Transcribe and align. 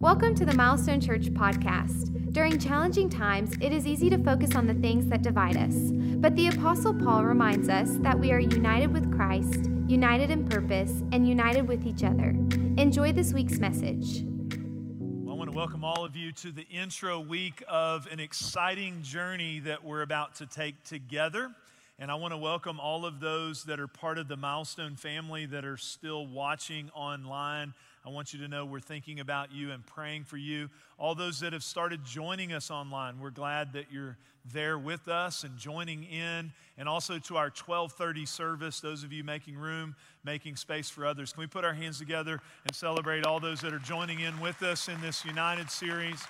Welcome 0.00 0.34
to 0.34 0.44
the 0.44 0.54
Milestone 0.54 1.00
Church 1.00 1.32
podcast. 1.32 2.32
During 2.32 2.58
challenging 2.58 3.08
times, 3.08 3.54
it 3.60 3.72
is 3.72 3.86
easy 3.86 4.10
to 4.10 4.18
focus 4.18 4.56
on 4.56 4.66
the 4.66 4.74
things 4.74 5.06
that 5.06 5.22
divide 5.22 5.56
us. 5.56 5.72
But 5.72 6.34
the 6.34 6.48
Apostle 6.48 6.92
Paul 6.92 7.24
reminds 7.24 7.68
us 7.68 7.96
that 7.98 8.18
we 8.18 8.32
are 8.32 8.40
united 8.40 8.92
with 8.92 9.14
Christ, 9.14 9.70
united 9.86 10.30
in 10.30 10.48
purpose, 10.48 10.90
and 11.12 11.28
united 11.28 11.68
with 11.68 11.86
each 11.86 12.02
other. 12.02 12.30
Enjoy 12.76 13.12
this 13.12 13.32
week's 13.32 13.58
message. 13.58 14.22
I 14.22 15.32
want 15.32 15.50
to 15.50 15.56
welcome 15.56 15.84
all 15.84 16.04
of 16.04 16.16
you 16.16 16.32
to 16.32 16.50
the 16.50 16.66
intro 16.68 17.20
week 17.20 17.62
of 17.68 18.08
an 18.10 18.18
exciting 18.18 19.00
journey 19.02 19.60
that 19.60 19.84
we're 19.84 20.02
about 20.02 20.34
to 20.36 20.46
take 20.46 20.82
together. 20.82 21.54
And 22.00 22.10
I 22.10 22.16
want 22.16 22.32
to 22.32 22.38
welcome 22.38 22.80
all 22.80 23.06
of 23.06 23.20
those 23.20 23.64
that 23.64 23.78
are 23.78 23.86
part 23.86 24.18
of 24.18 24.26
the 24.26 24.36
Milestone 24.36 24.96
family 24.96 25.46
that 25.46 25.64
are 25.64 25.76
still 25.76 26.26
watching 26.26 26.90
online. 26.92 27.72
I 28.04 28.10
want 28.10 28.32
you 28.34 28.40
to 28.40 28.48
know 28.48 28.66
we're 28.66 28.80
thinking 28.80 29.20
about 29.20 29.52
you 29.52 29.70
and 29.70 29.86
praying 29.86 30.24
for 30.24 30.36
you. 30.36 30.70
All 30.98 31.14
those 31.14 31.38
that 31.38 31.52
have 31.52 31.62
started 31.62 32.04
joining 32.04 32.52
us 32.52 32.68
online, 32.68 33.20
we're 33.20 33.30
glad 33.30 33.74
that 33.74 33.92
you're 33.92 34.18
there 34.52 34.76
with 34.76 35.06
us 35.06 35.44
and 35.44 35.56
joining 35.56 36.02
in. 36.02 36.52
And 36.76 36.88
also 36.88 37.20
to 37.20 37.36
our 37.36 37.46
1230 37.46 38.26
service, 38.26 38.80
those 38.80 39.04
of 39.04 39.12
you 39.12 39.22
making 39.22 39.56
room, 39.56 39.94
making 40.24 40.56
space 40.56 40.90
for 40.90 41.06
others. 41.06 41.32
Can 41.32 41.42
we 41.42 41.46
put 41.46 41.64
our 41.64 41.74
hands 41.74 42.00
together 42.00 42.40
and 42.66 42.74
celebrate 42.74 43.24
all 43.24 43.38
those 43.38 43.60
that 43.60 43.72
are 43.72 43.78
joining 43.78 44.18
in 44.18 44.40
with 44.40 44.64
us 44.64 44.88
in 44.88 45.00
this 45.00 45.24
United 45.24 45.70
series? 45.70 46.20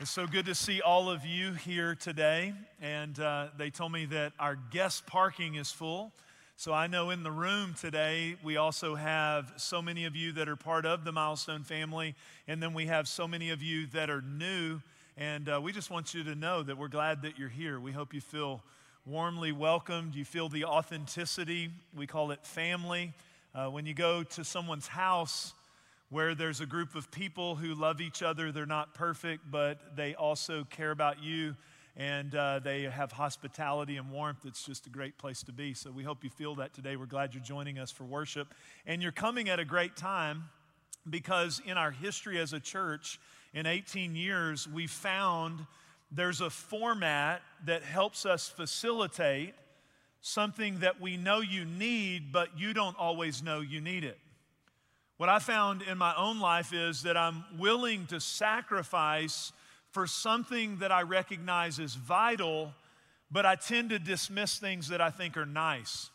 It's 0.00 0.10
so 0.10 0.26
good 0.26 0.46
to 0.46 0.56
see 0.56 0.80
all 0.80 1.08
of 1.08 1.24
you 1.24 1.52
here 1.52 1.94
today. 1.94 2.52
And 2.82 3.16
uh, 3.20 3.46
they 3.56 3.70
told 3.70 3.92
me 3.92 4.06
that 4.06 4.32
our 4.40 4.56
guest 4.56 5.06
parking 5.06 5.54
is 5.54 5.70
full. 5.70 6.10
So 6.56 6.72
I 6.72 6.88
know 6.88 7.10
in 7.10 7.22
the 7.22 7.30
room 7.30 7.76
today, 7.80 8.34
we 8.42 8.56
also 8.56 8.96
have 8.96 9.52
so 9.56 9.80
many 9.80 10.04
of 10.04 10.16
you 10.16 10.32
that 10.32 10.48
are 10.48 10.56
part 10.56 10.84
of 10.84 11.04
the 11.04 11.12
Milestone 11.12 11.62
family. 11.62 12.16
And 12.48 12.60
then 12.60 12.74
we 12.74 12.86
have 12.86 13.06
so 13.06 13.28
many 13.28 13.50
of 13.50 13.62
you 13.62 13.86
that 13.88 14.10
are 14.10 14.20
new. 14.20 14.80
And 15.16 15.48
uh, 15.48 15.60
we 15.62 15.70
just 15.70 15.92
want 15.92 16.12
you 16.12 16.24
to 16.24 16.34
know 16.34 16.64
that 16.64 16.76
we're 16.76 16.88
glad 16.88 17.22
that 17.22 17.38
you're 17.38 17.48
here. 17.48 17.78
We 17.78 17.92
hope 17.92 18.12
you 18.12 18.20
feel 18.20 18.64
warmly 19.06 19.52
welcomed. 19.52 20.16
You 20.16 20.24
feel 20.24 20.48
the 20.48 20.64
authenticity. 20.64 21.70
We 21.96 22.08
call 22.08 22.32
it 22.32 22.44
family. 22.44 23.12
Uh, 23.54 23.68
when 23.68 23.86
you 23.86 23.94
go 23.94 24.24
to 24.24 24.42
someone's 24.42 24.88
house, 24.88 25.54
where 26.14 26.36
there's 26.36 26.60
a 26.60 26.66
group 26.66 26.94
of 26.94 27.10
people 27.10 27.56
who 27.56 27.74
love 27.74 28.00
each 28.00 28.22
other. 28.22 28.52
They're 28.52 28.66
not 28.66 28.94
perfect, 28.94 29.50
but 29.50 29.96
they 29.96 30.14
also 30.14 30.62
care 30.70 30.92
about 30.92 31.20
you 31.20 31.56
and 31.96 32.36
uh, 32.36 32.60
they 32.60 32.82
have 32.82 33.10
hospitality 33.10 33.96
and 33.96 34.12
warmth. 34.12 34.46
It's 34.46 34.64
just 34.64 34.86
a 34.86 34.90
great 34.90 35.18
place 35.18 35.42
to 35.42 35.52
be. 35.52 35.74
So 35.74 35.90
we 35.90 36.04
hope 36.04 36.22
you 36.22 36.30
feel 36.30 36.54
that 36.54 36.72
today. 36.72 36.94
We're 36.94 37.06
glad 37.06 37.34
you're 37.34 37.42
joining 37.42 37.80
us 37.80 37.90
for 37.90 38.04
worship. 38.04 38.54
And 38.86 39.02
you're 39.02 39.10
coming 39.10 39.48
at 39.48 39.58
a 39.58 39.64
great 39.64 39.96
time 39.96 40.44
because 41.10 41.60
in 41.66 41.76
our 41.76 41.90
history 41.90 42.38
as 42.38 42.52
a 42.52 42.60
church, 42.60 43.18
in 43.52 43.66
18 43.66 44.14
years, 44.14 44.68
we 44.68 44.86
found 44.86 45.66
there's 46.12 46.40
a 46.40 46.50
format 46.50 47.42
that 47.64 47.82
helps 47.82 48.24
us 48.24 48.48
facilitate 48.48 49.54
something 50.20 50.78
that 50.78 51.00
we 51.00 51.16
know 51.16 51.40
you 51.40 51.64
need, 51.64 52.30
but 52.30 52.56
you 52.56 52.72
don't 52.72 52.96
always 53.00 53.42
know 53.42 53.60
you 53.60 53.80
need 53.80 54.04
it. 54.04 54.16
What 55.16 55.28
I 55.28 55.38
found 55.38 55.82
in 55.82 55.96
my 55.96 56.12
own 56.16 56.40
life 56.40 56.72
is 56.72 57.04
that 57.04 57.16
I'm 57.16 57.44
willing 57.56 58.06
to 58.06 58.18
sacrifice 58.18 59.52
for 59.92 60.08
something 60.08 60.78
that 60.78 60.90
I 60.90 61.02
recognize 61.02 61.78
as 61.78 61.94
vital, 61.94 62.72
but 63.30 63.46
I 63.46 63.54
tend 63.54 63.90
to 63.90 64.00
dismiss 64.00 64.58
things 64.58 64.88
that 64.88 65.00
I 65.00 65.10
think 65.10 65.36
are 65.36 65.46
nice. 65.46 66.10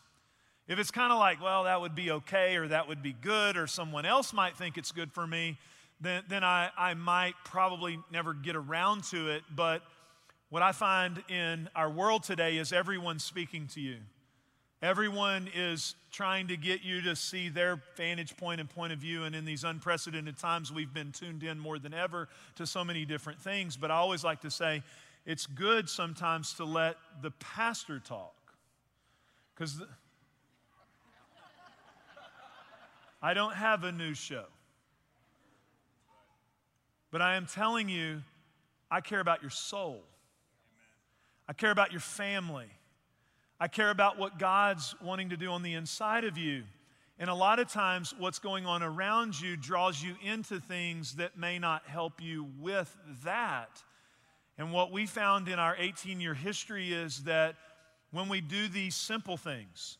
If 0.68 0.78
it's 0.78 0.90
kind 0.90 1.12
of 1.12 1.18
like, 1.18 1.42
well, 1.42 1.64
that 1.64 1.80
would 1.80 1.94
be 1.94 2.10
okay, 2.10 2.56
or 2.56 2.68
that 2.68 2.88
would 2.88 3.02
be 3.02 3.14
good, 3.14 3.56
or 3.56 3.66
someone 3.66 4.04
else 4.04 4.34
might 4.34 4.58
think 4.58 4.76
it's 4.76 4.92
good 4.92 5.10
for 5.12 5.26
me, 5.26 5.56
then, 6.02 6.22
then 6.28 6.44
I, 6.44 6.70
I 6.76 6.92
might 6.92 7.34
probably 7.42 7.98
never 8.12 8.34
get 8.34 8.54
around 8.54 9.04
to 9.04 9.30
it. 9.30 9.44
But 9.50 9.82
what 10.50 10.62
I 10.62 10.72
find 10.72 11.24
in 11.30 11.70
our 11.74 11.88
world 11.88 12.22
today 12.22 12.58
is 12.58 12.70
everyone 12.70 13.18
speaking 13.18 13.66
to 13.68 13.80
you. 13.80 13.96
Everyone 14.82 15.46
is 15.54 15.94
trying 16.10 16.48
to 16.48 16.56
get 16.56 16.82
you 16.82 17.02
to 17.02 17.14
see 17.14 17.50
their 17.50 17.82
vantage 17.96 18.34
point 18.38 18.60
and 18.60 18.70
point 18.70 18.94
of 18.94 18.98
view. 18.98 19.24
And 19.24 19.34
in 19.34 19.44
these 19.44 19.62
unprecedented 19.62 20.38
times, 20.38 20.72
we've 20.72 20.92
been 20.92 21.12
tuned 21.12 21.42
in 21.42 21.58
more 21.58 21.78
than 21.78 21.92
ever 21.92 22.28
to 22.56 22.66
so 22.66 22.82
many 22.82 23.04
different 23.04 23.38
things. 23.40 23.76
But 23.76 23.90
I 23.90 23.96
always 23.96 24.24
like 24.24 24.40
to 24.40 24.50
say 24.50 24.82
it's 25.26 25.46
good 25.46 25.90
sometimes 25.90 26.54
to 26.54 26.64
let 26.64 26.96
the 27.20 27.30
pastor 27.32 27.98
talk. 27.98 28.34
Because 29.54 29.82
I 33.22 33.34
don't 33.34 33.54
have 33.54 33.84
a 33.84 33.92
news 33.92 34.16
show. 34.16 34.46
But 37.10 37.20
I 37.20 37.34
am 37.34 37.44
telling 37.44 37.90
you, 37.90 38.22
I 38.90 39.02
care 39.02 39.20
about 39.20 39.42
your 39.42 39.50
soul, 39.50 40.00
I 41.46 41.52
care 41.52 41.70
about 41.70 41.92
your 41.92 42.00
family. 42.00 42.68
I 43.62 43.68
care 43.68 43.90
about 43.90 44.18
what 44.18 44.38
God's 44.38 44.94
wanting 45.02 45.28
to 45.28 45.36
do 45.36 45.50
on 45.50 45.62
the 45.62 45.74
inside 45.74 46.24
of 46.24 46.38
you. 46.38 46.62
And 47.18 47.28
a 47.28 47.34
lot 47.34 47.58
of 47.58 47.68
times, 47.68 48.14
what's 48.18 48.38
going 48.38 48.64
on 48.64 48.82
around 48.82 49.38
you 49.38 49.54
draws 49.54 50.02
you 50.02 50.14
into 50.24 50.58
things 50.58 51.16
that 51.16 51.36
may 51.36 51.58
not 51.58 51.86
help 51.86 52.22
you 52.22 52.48
with 52.58 52.96
that. 53.24 53.82
And 54.56 54.72
what 54.72 54.90
we 54.90 55.04
found 55.04 55.46
in 55.46 55.58
our 55.58 55.76
18 55.78 56.22
year 56.22 56.32
history 56.32 56.94
is 56.94 57.24
that 57.24 57.56
when 58.10 58.30
we 58.30 58.40
do 58.40 58.66
these 58.66 58.94
simple 58.94 59.36
things, 59.36 59.98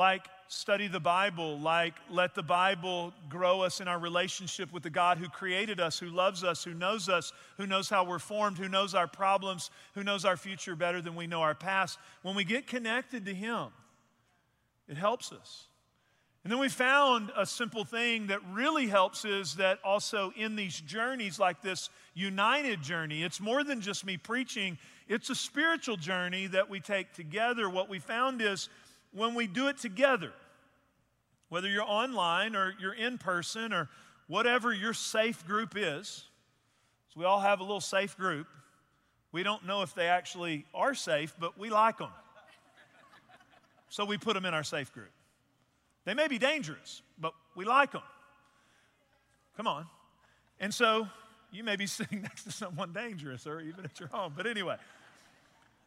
like 0.00 0.30
study 0.48 0.88
the 0.88 0.98
Bible, 0.98 1.58
like 1.58 1.92
let 2.08 2.34
the 2.34 2.42
Bible 2.42 3.12
grow 3.28 3.60
us 3.60 3.82
in 3.82 3.86
our 3.86 3.98
relationship 3.98 4.72
with 4.72 4.82
the 4.82 4.88
God 4.88 5.18
who 5.18 5.28
created 5.28 5.78
us, 5.78 5.98
who 5.98 6.06
loves 6.06 6.42
us, 6.42 6.64
who 6.64 6.72
knows 6.72 7.10
us, 7.10 7.34
who 7.58 7.66
knows 7.66 7.90
how 7.90 8.02
we're 8.02 8.18
formed, 8.18 8.56
who 8.56 8.66
knows 8.66 8.94
our 8.94 9.06
problems, 9.06 9.70
who 9.94 10.02
knows 10.02 10.24
our 10.24 10.38
future 10.38 10.74
better 10.74 11.02
than 11.02 11.16
we 11.16 11.26
know 11.26 11.42
our 11.42 11.54
past. 11.54 11.98
When 12.22 12.34
we 12.34 12.44
get 12.44 12.66
connected 12.66 13.26
to 13.26 13.34
Him, 13.34 13.66
it 14.88 14.96
helps 14.96 15.32
us. 15.32 15.66
And 16.44 16.50
then 16.50 16.60
we 16.60 16.70
found 16.70 17.30
a 17.36 17.44
simple 17.44 17.84
thing 17.84 18.28
that 18.28 18.40
really 18.50 18.86
helps 18.86 19.26
is 19.26 19.56
that 19.56 19.80
also 19.84 20.32
in 20.34 20.56
these 20.56 20.80
journeys, 20.80 21.38
like 21.38 21.60
this 21.60 21.90
united 22.14 22.80
journey, 22.80 23.22
it's 23.22 23.38
more 23.38 23.62
than 23.62 23.82
just 23.82 24.06
me 24.06 24.16
preaching, 24.16 24.78
it's 25.08 25.28
a 25.28 25.34
spiritual 25.34 25.98
journey 25.98 26.46
that 26.46 26.70
we 26.70 26.80
take 26.80 27.12
together. 27.12 27.68
What 27.68 27.90
we 27.90 27.98
found 27.98 28.40
is 28.40 28.70
when 29.12 29.34
we 29.34 29.46
do 29.46 29.68
it 29.68 29.78
together, 29.78 30.32
whether 31.48 31.68
you're 31.68 31.82
online 31.82 32.54
or 32.54 32.74
you're 32.80 32.94
in 32.94 33.18
person 33.18 33.72
or 33.72 33.88
whatever 34.28 34.72
your 34.72 34.94
safe 34.94 35.46
group 35.46 35.74
is, 35.76 36.24
so 37.08 37.20
we 37.20 37.26
all 37.26 37.40
have 37.40 37.58
a 37.60 37.64
little 37.64 37.80
safe 37.80 38.16
group. 38.16 38.46
We 39.32 39.42
don't 39.42 39.66
know 39.66 39.82
if 39.82 39.94
they 39.94 40.06
actually 40.06 40.64
are 40.72 40.94
safe, 40.94 41.34
but 41.38 41.58
we 41.58 41.70
like 41.70 41.98
them. 41.98 42.10
So 43.88 44.04
we 44.04 44.16
put 44.16 44.34
them 44.34 44.44
in 44.44 44.54
our 44.54 44.62
safe 44.62 44.92
group. 44.92 45.10
They 46.04 46.14
may 46.14 46.28
be 46.28 46.38
dangerous, 46.38 47.02
but 47.18 47.34
we 47.56 47.64
like 47.64 47.92
them. 47.92 48.02
Come 49.56 49.66
on. 49.66 49.86
And 50.60 50.72
so 50.72 51.08
you 51.50 51.64
may 51.64 51.76
be 51.76 51.86
sitting 51.88 52.22
next 52.22 52.44
to 52.44 52.52
someone 52.52 52.92
dangerous 52.92 53.46
or 53.46 53.60
even 53.60 53.84
at 53.84 53.98
your 53.98 54.08
home. 54.08 54.32
But 54.36 54.46
anyway, 54.46 54.76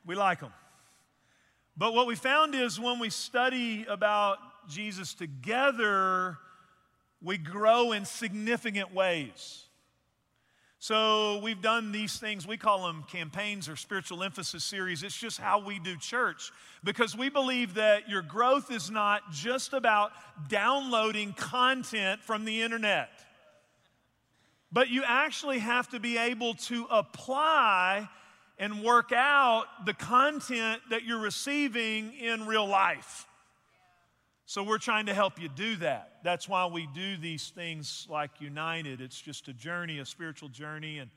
we 0.05 0.15
like 0.15 0.41
them. 0.41 0.51
But 1.75 1.93
what 1.93 2.05
we 2.05 2.15
found 2.15 2.53
is 2.53 2.79
when 2.79 2.99
we 2.99 3.09
study 3.09 3.85
about 3.89 4.37
Jesus 4.69 5.13
together, 5.13 6.37
we 7.21 7.37
grow 7.37 7.93
in 7.93 8.05
significant 8.05 8.93
ways. 8.93 9.65
So 10.83 11.39
we've 11.41 11.61
done 11.61 11.93
these 11.93 12.17
things, 12.19 12.45
we 12.45 12.57
call 12.57 12.85
them 12.85 13.05
campaigns 13.09 13.69
or 13.69 13.77
spiritual 13.77 14.21
emphasis 14.21 14.65
series. 14.65 15.01
It's 15.01 15.17
just 15.17 15.39
how 15.39 15.59
we 15.59 15.79
do 15.79 15.95
church 15.95 16.51
because 16.83 17.15
we 17.15 17.29
believe 17.29 17.75
that 17.75 18.09
your 18.09 18.21
growth 18.21 18.69
is 18.69 18.91
not 18.91 19.31
just 19.31 19.71
about 19.71 20.11
downloading 20.49 21.31
content 21.33 22.21
from 22.21 22.43
the 22.43 22.61
internet, 22.61 23.09
but 24.73 24.89
you 24.89 25.03
actually 25.07 25.59
have 25.59 25.87
to 25.91 26.01
be 26.01 26.17
able 26.17 26.55
to 26.55 26.85
apply 26.91 28.09
and 28.57 28.83
work 28.83 29.11
out 29.11 29.65
the 29.85 29.93
content 29.93 30.81
that 30.89 31.03
you're 31.03 31.21
receiving 31.21 32.13
in 32.13 32.45
real 32.45 32.67
life. 32.67 33.27
So, 34.45 34.61
we're 34.61 34.77
trying 34.77 35.05
to 35.07 35.13
help 35.13 35.41
you 35.41 35.49
do 35.49 35.77
that. 35.77 36.17
That's 36.23 36.47
why 36.47 36.65
we 36.65 36.87
do 36.93 37.17
these 37.17 37.49
things 37.49 38.05
like 38.09 38.41
United. 38.41 39.01
It's 39.01 39.19
just 39.19 39.47
a 39.47 39.53
journey, 39.53 39.99
a 39.99 40.05
spiritual 40.05 40.49
journey. 40.49 40.99
And 40.99 41.09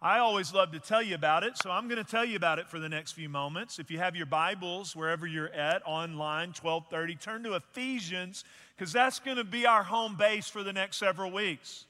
I 0.00 0.20
always 0.20 0.54
love 0.54 0.70
to 0.72 0.78
tell 0.78 1.02
you 1.02 1.16
about 1.16 1.42
it, 1.42 1.58
so 1.58 1.70
I'm 1.70 1.88
going 1.88 2.02
to 2.02 2.08
tell 2.08 2.24
you 2.24 2.36
about 2.36 2.60
it 2.60 2.68
for 2.68 2.78
the 2.78 2.88
next 2.88 3.12
few 3.12 3.28
moments. 3.28 3.80
If 3.80 3.90
you 3.90 3.98
have 3.98 4.14
your 4.14 4.26
Bibles, 4.26 4.94
wherever 4.94 5.26
you're 5.26 5.52
at, 5.52 5.82
online, 5.84 6.50
1230, 6.50 7.16
turn 7.16 7.42
to 7.42 7.54
Ephesians, 7.54 8.44
because 8.76 8.92
that's 8.92 9.18
going 9.18 9.38
to 9.38 9.44
be 9.44 9.66
our 9.66 9.82
home 9.82 10.14
base 10.14 10.46
for 10.46 10.62
the 10.62 10.72
next 10.72 10.98
several 10.98 11.32
weeks. 11.32 11.86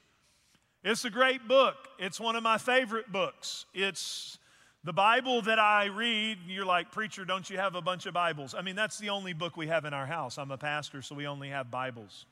It's 0.83 1.05
a 1.05 1.11
great 1.11 1.47
book. 1.47 1.75
It's 1.99 2.19
one 2.19 2.35
of 2.35 2.41
my 2.41 2.57
favorite 2.57 3.11
books. 3.11 3.67
It's 3.75 4.38
the 4.83 4.93
Bible 4.93 5.41
that 5.41 5.59
I 5.59 5.85
read, 5.85 6.37
you're 6.47 6.65
like, 6.65 6.91
Preacher, 6.91 7.25
don't 7.25 7.49
you 7.49 7.57
have 7.57 7.75
a 7.75 7.81
bunch 7.81 8.05
of 8.05 8.13
Bibles? 8.13 8.55
I 8.57 8.61
mean, 8.61 8.75
that's 8.75 8.97
the 8.97 9.09
only 9.09 9.33
book 9.33 9.57
we 9.57 9.67
have 9.67 9.83
in 9.83 9.93
our 9.93 10.05
house. 10.05 10.37
I'm 10.37 10.51
a 10.51 10.57
pastor, 10.57 11.01
so 11.01 11.15
we 11.15 11.27
only 11.27 11.49
have 11.49 11.69
Bibles. 11.69 12.25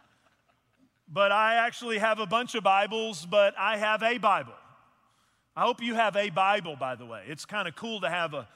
but 1.12 1.30
I 1.30 1.56
actually 1.56 1.98
have 1.98 2.20
a 2.20 2.26
bunch 2.26 2.54
of 2.54 2.64
Bibles, 2.64 3.26
but 3.26 3.54
I 3.58 3.76
have 3.76 4.02
a 4.02 4.16
Bible. 4.16 4.54
I 5.54 5.62
hope 5.62 5.82
you 5.82 5.94
have 5.94 6.16
a 6.16 6.30
Bible, 6.30 6.76
by 6.76 6.94
the 6.94 7.04
way. 7.04 7.24
It's 7.26 7.44
kind 7.44 7.68
of 7.68 7.76
cool 7.76 8.00
to 8.00 8.08
have 8.08 8.32
a 8.32 8.48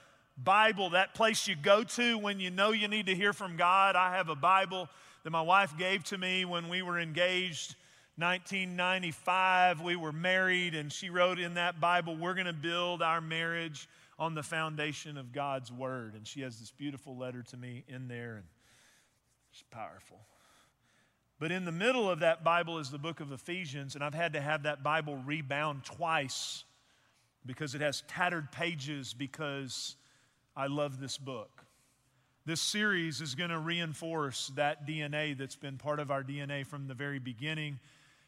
Bible, 0.43 0.91
that 0.91 1.15
place 1.15 1.47
you 1.47 1.55
go 1.55 1.85
to 1.85 2.19
when 2.19 2.41
you 2.41 2.51
know 2.51 2.73
you 2.73 2.89
need 2.89 3.07
to 3.07 3.15
hear 3.15 3.33
from 3.33 3.57
God. 3.57 3.95
I 3.95 4.17
have 4.17 4.31
a 4.31 4.35
Bible 4.35 4.89
that 5.23 5.31
my 5.31 5.43
wife 5.43 5.77
gave 5.79 6.03
to 6.05 6.19
me 6.19 6.45
when 6.45 6.69
we 6.69 6.83
were 6.83 6.99
engaged. 6.99 7.77
1995, 8.17 9.81
we 9.81 9.97
were 9.97 10.13
married, 10.13 10.77
and 10.77 10.93
she 10.93 11.11
wrote 11.11 11.41
in 11.41 11.55
that 11.55 11.81
Bible, 11.81 12.17
We're 12.17 12.35
going 12.35 12.47
to 12.47 12.53
build 12.53 13.03
our 13.03 13.21
marriage 13.21 13.89
on 14.21 14.35
the 14.37 14.43
foundation 14.43 15.17
of 15.17 15.33
God's 15.33 15.73
Word. 15.73 16.15
And 16.15 16.25
she 16.27 16.43
has 16.43 16.61
this 16.61 16.71
beautiful 16.71 17.17
letter 17.17 17.43
to 17.43 17.57
me 17.57 17.83
in 17.89 18.07
there, 18.07 18.37
and 18.37 18.45
it's 19.53 19.65
powerful. 19.71 20.21
But 21.41 21.51
in 21.51 21.65
the 21.65 21.73
middle 21.73 22.09
of 22.09 22.21
that 22.21 22.45
Bible 22.45 22.79
is 22.79 22.91
the 22.91 22.99
book 22.99 23.19
of 23.19 23.33
Ephesians, 23.33 23.97
and 23.97 24.05
I've 24.05 24.15
had 24.15 24.35
to 24.35 24.41
have 24.41 24.63
that 24.63 24.85
Bible 24.85 25.17
rebound 25.17 25.85
twice 25.85 26.63
because 27.45 27.75
it 27.75 27.81
has 27.81 28.05
tattered 28.07 28.53
pages 28.53 29.13
because 29.13 29.97
I 30.57 30.69
love 30.69 31.01
this 31.01 31.19
book. 31.19 31.65
This 32.47 32.61
series 32.61 33.21
is 33.21 33.35
going 33.35 33.51
to 33.51 33.59
reinforce 33.59 34.53
that 34.55 34.87
DNA 34.87 35.37
that's 35.37 35.57
been 35.57 35.79
part 35.79 35.99
of 35.99 36.11
our 36.11 36.23
DNA 36.23 36.65
from 36.65 36.87
the 36.87 36.95
very 36.95 37.19
beginning 37.19 37.81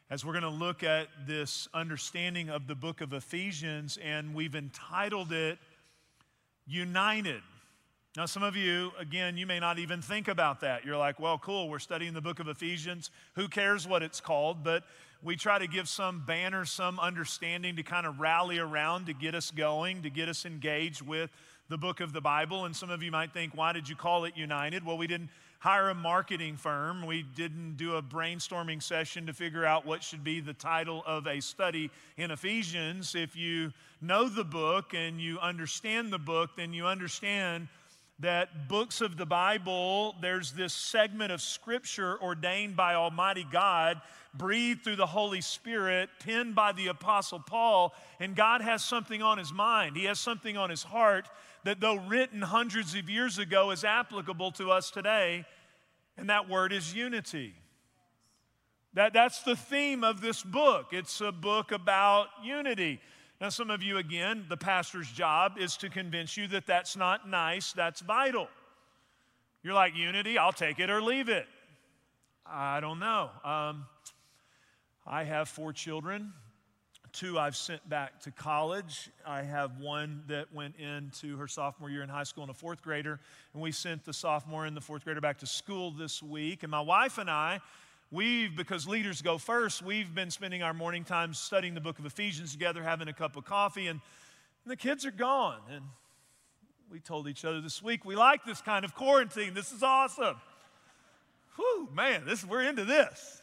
as 0.08 0.25
we're 0.25 0.32
going 0.32 0.43
to 0.43 0.49
look 0.49 0.85
at 0.85 1.08
this 1.26 1.69
understanding 1.75 2.49
of 2.49 2.69
the 2.69 2.76
book 2.76 3.00
of 3.00 3.12
Ephesians, 3.12 3.99
and 4.03 4.35
we've 4.35 4.55
entitled 4.55 5.32
it 5.32 5.58
United. 6.64 7.43
Now, 8.17 8.26
some 8.26 8.44
of 8.44 8.56
you, 8.56 8.93
again, 8.99 9.37
you 9.37 9.47
may 9.47 9.58
not 9.58 9.79
even 9.79 10.00
think 10.00 10.29
about 10.29 10.61
that. 10.61 10.85
You're 10.85 10.97
like, 10.97 11.19
well, 11.19 11.38
cool, 11.38 11.69
we're 11.69 11.81
studying 11.81 12.14
the 12.14 12.20
book 12.20 12.38
of 12.38 12.49
Ephesians. 12.49 13.11
Who 13.35 13.49
cares 13.49 13.87
what 13.87 14.03
it's 14.03 14.20
called? 14.20 14.62
But 14.62 14.85
we 15.23 15.35
try 15.35 15.58
to 15.58 15.67
give 15.67 15.88
some 15.88 16.25
banner, 16.25 16.64
some 16.64 17.00
understanding 17.00 17.76
to 17.76 17.82
kind 17.82 18.06
of 18.06 18.20
rally 18.20 18.59
around 18.59 19.06
to 19.06 19.12
get 19.12 19.35
us 19.35 19.50
going, 19.50 20.02
to 20.02 20.11
get 20.11 20.29
us 20.29 20.47
engaged 20.47 21.02
with 21.02 21.31
the 21.69 21.76
book 21.76 22.00
of 22.00 22.12
the 22.12 22.20
Bible. 22.20 22.64
And 22.64 22.75
some 22.75 22.91
of 22.91 23.02
you 23.02 23.11
might 23.11 23.35
think, 23.35 23.56
why 23.56 23.73
did 23.73 23.88
you 23.88 23.97
call 23.97 24.25
it 24.25 24.37
United? 24.37 24.87
Well, 24.87 24.97
we 24.97 25.09
didn't 25.09 25.31
hire 25.58 25.91
a 25.91 25.94
marketing 25.94 26.56
firm, 26.56 27.06
we 27.06 27.23
didn't 27.23 27.76
do 27.76 27.97
a 27.97 28.03
brainstorming 28.03 28.82
session 28.82 29.26
to 29.26 29.32
figure 29.32 29.64
out 29.64 29.87
what 29.87 30.03
should 30.03 30.23
be 30.23 30.41
the 30.41 30.53
title 30.53 31.03
of 31.06 31.26
a 31.26 31.41
study 31.41 31.91
in 32.17 32.31
Ephesians. 32.31 33.14
If 33.14 33.37
you 33.37 33.73
know 34.00 34.29
the 34.29 34.44
book 34.44 34.94
and 34.94 35.20
you 35.20 35.38
understand 35.38 36.12
the 36.12 36.19
book, 36.19 36.50
then 36.56 36.73
you 36.73 36.87
understand 36.87 37.69
that 38.21 38.69
books 38.69 39.01
of 39.03 39.17
the 39.17 39.27
Bible, 39.27 40.15
there's 40.23 40.53
this 40.53 40.73
segment 40.73 41.33
of 41.33 41.43
scripture 41.43 42.19
ordained 42.23 42.75
by 42.75 42.95
Almighty 42.95 43.47
God, 43.51 44.01
breathed 44.33 44.85
through 44.85 44.97
the 44.97 45.07
Holy 45.07 45.43
Spirit, 45.43 46.09
penned 46.21 46.55
by 46.55 46.73
the 46.73 46.87
Apostle 46.87 47.41
Paul, 47.41 47.95
and 48.19 48.35
God 48.35 48.63
has 48.63 48.83
something 48.83 49.23
on 49.23 49.37
his 49.37 49.53
mind. 49.53 49.97
He 49.97 50.05
has 50.05 50.19
something 50.19 50.57
on 50.57 50.71
his 50.71 50.83
heart 50.83 51.29
that, 51.65 51.81
though 51.81 51.97
written 51.97 52.41
hundreds 52.41 52.95
of 52.95 53.11
years 53.11 53.39
ago, 53.39 53.71
is 53.71 53.85
applicable 53.85 54.53
to 54.53 54.71
us 54.71 54.91
today, 54.91 55.45
and 56.17 56.31
that 56.31 56.49
word 56.49 56.73
is 56.73 56.95
unity. 56.95 57.55
That, 58.95 59.12
that's 59.12 59.43
the 59.43 59.57
theme 59.57 60.03
of 60.05 60.23
this 60.23 60.43
book. 60.43 60.87
It's 60.93 61.21
a 61.21 61.33
book 61.33 61.71
about 61.71 62.29
unity. 62.43 62.99
Now, 63.41 63.50
some 63.50 63.71
of 63.71 63.83
you, 63.83 63.99
again, 63.99 64.47
the 64.49 64.56
pastor's 64.56 65.11
job 65.11 65.59
is 65.59 65.77
to 65.79 65.91
convince 65.91 66.38
you 66.38 66.49
that 66.49 66.67
that's 66.67 66.97
not 66.97 67.29
nice, 67.29 67.75
that's 67.75 68.00
vital. 68.00 68.49
You're 69.62 69.75
like, 69.75 69.94
unity, 69.94 70.38
I'll 70.38 70.53
take 70.53 70.79
it 70.79 70.88
or 70.88 71.03
leave 71.03 71.29
it. 71.29 71.47
I 72.47 72.81
don't 72.81 72.99
know. 72.99 73.31
Um, 73.44 73.85
I 75.06 75.25
have 75.25 75.49
four 75.49 75.73
children. 75.73 76.33
Two 77.12 77.38
I've 77.38 77.56
sent 77.56 77.87
back 77.88 78.21
to 78.23 78.31
college. 78.31 79.11
I 79.27 79.43
have 79.43 79.79
one 79.79 80.23
that 80.29 80.53
went 80.55 80.77
into 80.77 81.37
her 81.37 81.49
sophomore 81.49 81.91
year 81.91 82.03
in 82.03 82.09
high 82.09 82.25
school 82.25 82.44
and 82.44 82.50
a 82.50 82.55
fourth 82.55 82.83
grader. 82.83 83.21
And 83.53 83.62
we 83.62 83.71
sent 83.73 84.05
the 84.05 84.12
sophomore 84.12 84.65
and 84.65 84.77
the 84.77 84.81
fourth 84.81 85.05
grader 85.05 85.21
back 85.21 85.38
to 85.38 85.47
school 85.47 85.91
this 85.91 86.23
week. 86.23 86.62
And 86.62 86.71
my 86.71 86.81
wife 86.81 87.19
and 87.19 87.29
I, 87.29 87.61
We've, 88.12 88.55
because 88.55 88.87
leaders 88.87 89.20
go 89.20 89.37
first, 89.37 89.82
we've 89.82 90.14
been 90.14 90.31
spending 90.31 90.62
our 90.62 90.73
morning 90.73 91.03
time 91.03 91.35
studying 91.35 91.75
the 91.75 91.81
book 91.81 91.99
of 91.99 92.06
Ephesians 92.06 92.53
together, 92.53 92.82
having 92.82 93.08
a 93.08 93.12
cup 93.12 93.37
of 93.37 93.44
coffee, 93.44 93.88
and, 93.88 94.00
and 94.64 94.70
the 94.70 94.76
kids 94.76 95.05
are 95.05 95.11
gone. 95.11 95.58
And 95.73 95.82
we 96.88 97.00
told 97.00 97.26
each 97.26 97.44
other 97.44 97.61
this 97.61 97.82
week, 97.82 98.05
we 98.05 98.14
like 98.14 98.44
this 98.44 98.61
kind 98.61 98.85
of 98.85 98.94
quarantine. 98.94 99.55
This 99.55 99.73
is 99.73 99.82
awesome. 99.82 100.37
Whew, 101.56 101.88
man, 101.94 102.25
this, 102.25 102.44
we're 102.44 102.62
into 102.62 102.85
this. 102.85 103.43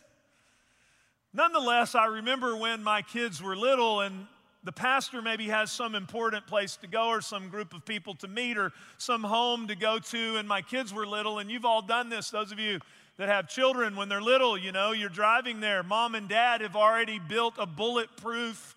Nonetheless, 1.34 1.94
I 1.94 2.06
remember 2.06 2.56
when 2.56 2.84
my 2.84 3.02
kids 3.02 3.44
were 3.44 3.58
little 3.58 4.00
and 4.00 4.28
the 4.64 4.72
pastor 4.72 5.22
maybe 5.22 5.50
has 5.50 5.74
some 5.74 5.94
important 5.94 6.48
place 6.48 6.78
to 6.78 6.88
go 6.88 7.10
or 7.10 7.20
some 7.20 7.50
group 7.50 7.74
of 7.74 7.84
people 7.84 8.16
to 8.16 8.30
meet 8.30 8.58
or 8.58 8.72
some 8.98 9.24
home 9.24 9.68
to 9.68 9.76
go 9.76 10.00
to, 10.00 10.38
and 10.38 10.48
my 10.48 10.62
kids 10.62 10.94
were 10.94 11.06
little, 11.06 11.40
and 11.40 11.52
you've 11.52 11.66
all 11.66 11.82
done 11.82 12.08
this, 12.08 12.30
those 12.30 12.54
of 12.54 12.60
you 12.60 12.80
that 13.18 13.30
have 13.30 13.48
children 13.48 13.96
when 13.96 14.10
they're 14.10 14.22
little, 14.22 14.58
you 14.58 14.72
know, 14.72 14.92
you're 14.92 15.10
driving 15.10 15.60
there. 15.60 15.84
Mom 15.84 16.16
and 16.16 16.28
dad 16.28 16.62
have 16.62 16.76
already 16.76 17.20
built 17.20 17.54
a 17.58 17.66
bulletproof, 17.66 18.76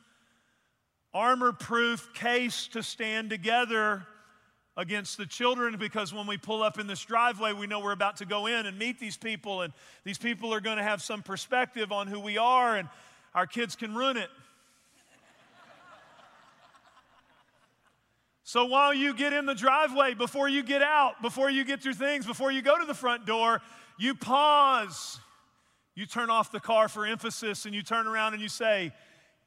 armor 1.14 1.52
proof 1.52 2.12
case 2.12 2.68
to 2.68 2.82
stand 2.82 3.30
together 3.30 4.06
against 4.76 5.16
the 5.16 5.24
children 5.24 5.78
because 5.78 6.12
when 6.12 6.26
we 6.26 6.36
pull 6.36 6.62
up 6.62 6.78
in 6.78 6.86
this 6.86 7.02
driveway, 7.02 7.54
we 7.54 7.66
know 7.66 7.80
we're 7.80 7.92
about 7.92 8.18
to 8.18 8.26
go 8.26 8.46
in 8.46 8.66
and 8.66 8.78
meet 8.78 9.00
these 9.00 9.16
people, 9.16 9.62
and 9.62 9.72
these 10.04 10.18
people 10.18 10.52
are 10.52 10.60
going 10.60 10.76
to 10.76 10.82
have 10.82 11.00
some 11.00 11.22
perspective 11.22 11.90
on 11.90 12.06
who 12.06 12.20
we 12.20 12.36
are, 12.36 12.76
and 12.76 12.88
our 13.34 13.46
kids 13.46 13.74
can 13.74 13.94
ruin 13.94 14.18
it. 14.18 14.28
So 18.44 18.66
while 18.66 18.94
you 18.94 19.12
get 19.12 19.32
in 19.32 19.44
the 19.44 19.56
driveway, 19.56 20.14
before 20.14 20.48
you 20.48 20.62
get 20.62 20.80
out, 20.80 21.20
before 21.20 21.50
you 21.50 21.64
get 21.64 21.84
your 21.84 21.94
things, 21.94 22.26
before 22.26 22.52
you 22.52 22.62
go 22.62 22.78
to 22.78 22.84
the 22.84 22.94
front 22.94 23.26
door, 23.26 23.60
you 23.98 24.14
pause. 24.14 25.18
You 25.94 26.06
turn 26.06 26.28
off 26.28 26.52
the 26.52 26.60
car 26.60 26.88
for 26.88 27.06
emphasis 27.06 27.64
and 27.64 27.74
you 27.74 27.82
turn 27.82 28.06
around 28.06 28.34
and 28.34 28.42
you 28.42 28.48
say, 28.48 28.92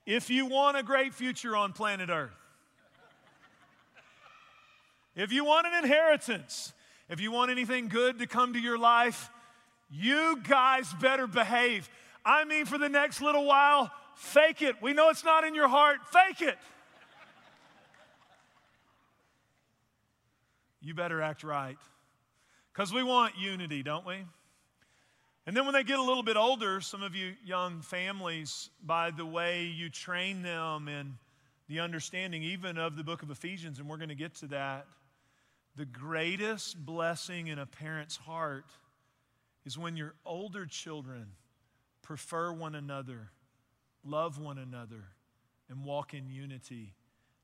If 0.05 0.29
you 0.29 0.45
want 0.47 0.77
a 0.77 0.83
great 0.83 1.13
future 1.13 1.55
on 1.55 1.73
planet 1.73 2.09
Earth, 2.09 2.31
if 5.15 5.31
you 5.31 5.45
want 5.45 5.67
an 5.67 5.83
inheritance, 5.83 6.73
if 7.09 7.19
you 7.19 7.31
want 7.31 7.51
anything 7.51 7.87
good 7.87 8.19
to 8.19 8.27
come 8.27 8.53
to 8.53 8.59
your 8.59 8.77
life, 8.77 9.29
you 9.91 10.39
guys 10.47 10.91
better 11.01 11.27
behave. 11.27 11.89
I 12.25 12.45
mean, 12.45 12.65
for 12.65 12.77
the 12.77 12.89
next 12.89 13.21
little 13.21 13.45
while, 13.45 13.91
fake 14.15 14.61
it. 14.61 14.75
We 14.81 14.93
know 14.93 15.09
it's 15.09 15.23
not 15.23 15.43
in 15.43 15.55
your 15.55 15.67
heart, 15.67 15.97
fake 16.11 16.41
it. 16.41 16.57
You 20.81 20.93
better 20.93 21.21
act 21.21 21.43
right. 21.43 21.77
Because 22.73 22.93
we 22.93 23.03
want 23.03 23.37
unity, 23.37 23.83
don't 23.83 24.05
we? 24.05 24.25
And 25.49 25.57
then 25.57 25.65
when 25.65 25.73
they 25.73 25.83
get 25.83 25.97
a 25.97 26.03
little 26.03 26.21
bit 26.21 26.37
older, 26.37 26.79
some 26.79 27.01
of 27.01 27.15
you 27.15 27.33
young 27.43 27.81
families, 27.81 28.69
by 28.83 29.09
the 29.09 29.25
way 29.25 29.63
you 29.63 29.89
train 29.89 30.43
them 30.43 30.87
in 30.87 31.15
the 31.67 31.79
understanding 31.79 32.43
even 32.43 32.77
of 32.77 32.95
the 32.95 33.03
book 33.03 33.23
of 33.23 33.31
Ephesians, 33.31 33.79
and 33.79 33.89
we're 33.89 33.97
going 33.97 34.09
to 34.09 34.15
get 34.15 34.35
to 34.35 34.47
that, 34.49 34.85
the 35.75 35.87
greatest 35.87 36.85
blessing 36.85 37.47
in 37.47 37.57
a 37.57 37.65
parent's 37.65 38.15
heart 38.15 38.67
is 39.65 39.75
when 39.75 39.97
your 39.97 40.13
older 40.23 40.67
children 40.67 41.25
prefer 42.03 42.53
one 42.53 42.75
another, 42.75 43.31
love 44.05 44.37
one 44.37 44.59
another, 44.59 45.03
and 45.67 45.83
walk 45.83 46.13
in 46.13 46.29
unity. 46.29 46.93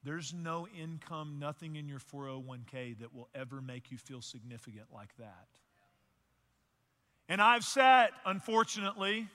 There's 0.03 0.31
no 0.31 0.67
income, 0.79 1.38
nothing 1.39 1.75
in 1.75 1.89
your 1.89 1.97
401k 1.97 3.00
that 3.00 3.15
will 3.15 3.29
ever 3.33 3.62
make 3.62 3.89
you 3.89 3.97
feel 3.97 4.21
significant 4.21 4.93
like 4.93 5.17
that. 5.17 5.47
And 7.27 7.41
I've 7.41 7.63
sat, 7.63 8.12
unfortunately, 8.25 9.27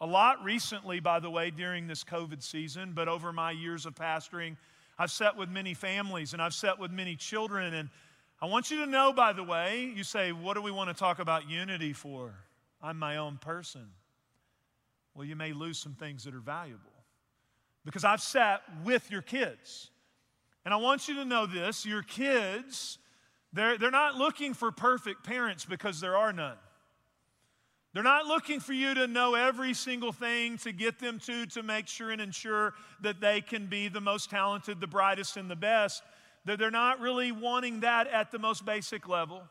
a 0.00 0.06
lot 0.06 0.42
recently, 0.44 1.00
by 1.00 1.20
the 1.20 1.30
way, 1.30 1.50
during 1.50 1.86
this 1.86 2.04
COVID 2.04 2.42
season, 2.42 2.92
but 2.94 3.08
over 3.08 3.32
my 3.32 3.50
years 3.50 3.86
of 3.86 3.94
pastoring, 3.94 4.56
I've 4.98 5.10
sat 5.10 5.36
with 5.36 5.48
many 5.48 5.74
families 5.74 6.32
and 6.32 6.42
I've 6.42 6.54
sat 6.54 6.78
with 6.78 6.90
many 6.90 7.16
children. 7.16 7.74
And 7.74 7.88
I 8.40 8.46
want 8.46 8.70
you 8.70 8.84
to 8.84 8.86
know, 8.86 9.12
by 9.12 9.32
the 9.32 9.42
way, 9.42 9.92
you 9.94 10.04
say, 10.04 10.32
What 10.32 10.54
do 10.54 10.62
we 10.62 10.70
want 10.70 10.90
to 10.90 10.94
talk 10.94 11.18
about 11.18 11.48
unity 11.48 11.92
for? 11.92 12.34
I'm 12.80 12.98
my 12.98 13.16
own 13.16 13.38
person. 13.38 13.88
Well, 15.14 15.24
you 15.24 15.36
may 15.36 15.52
lose 15.52 15.78
some 15.78 15.94
things 15.94 16.24
that 16.24 16.34
are 16.34 16.40
valuable 16.40 16.90
because 17.84 18.04
I've 18.04 18.20
sat 18.20 18.62
with 18.84 19.10
your 19.10 19.22
kids. 19.22 19.90
And 20.64 20.72
I 20.72 20.76
want 20.76 21.08
you 21.08 21.14
to 21.16 21.24
know 21.24 21.46
this 21.46 21.84
your 21.84 22.02
kids, 22.02 22.98
they're, 23.52 23.76
they're 23.78 23.90
not 23.90 24.16
looking 24.16 24.54
for 24.54 24.70
perfect 24.70 25.24
parents 25.24 25.64
because 25.64 26.00
there 26.00 26.16
are 26.16 26.32
none. 26.32 26.56
They're 27.92 28.02
not 28.02 28.26
looking 28.26 28.60
for 28.60 28.72
you 28.72 28.94
to 28.94 29.06
know 29.06 29.34
every 29.34 29.74
single 29.74 30.12
thing 30.12 30.56
to 30.58 30.72
get 30.72 30.98
them 30.98 31.18
to, 31.20 31.44
to 31.46 31.62
make 31.62 31.88
sure 31.88 32.10
and 32.10 32.22
ensure 32.22 32.72
that 33.02 33.20
they 33.20 33.42
can 33.42 33.66
be 33.66 33.88
the 33.88 34.00
most 34.00 34.30
talented, 34.30 34.80
the 34.80 34.86
brightest, 34.86 35.36
and 35.36 35.50
the 35.50 35.56
best. 35.56 36.02
That 36.46 36.58
they're 36.58 36.70
not 36.70 37.00
really 37.00 37.32
wanting 37.32 37.80
that 37.80 38.08
at 38.08 38.32
the 38.32 38.38
most 38.38 38.64
basic 38.64 39.08
level. 39.08 39.42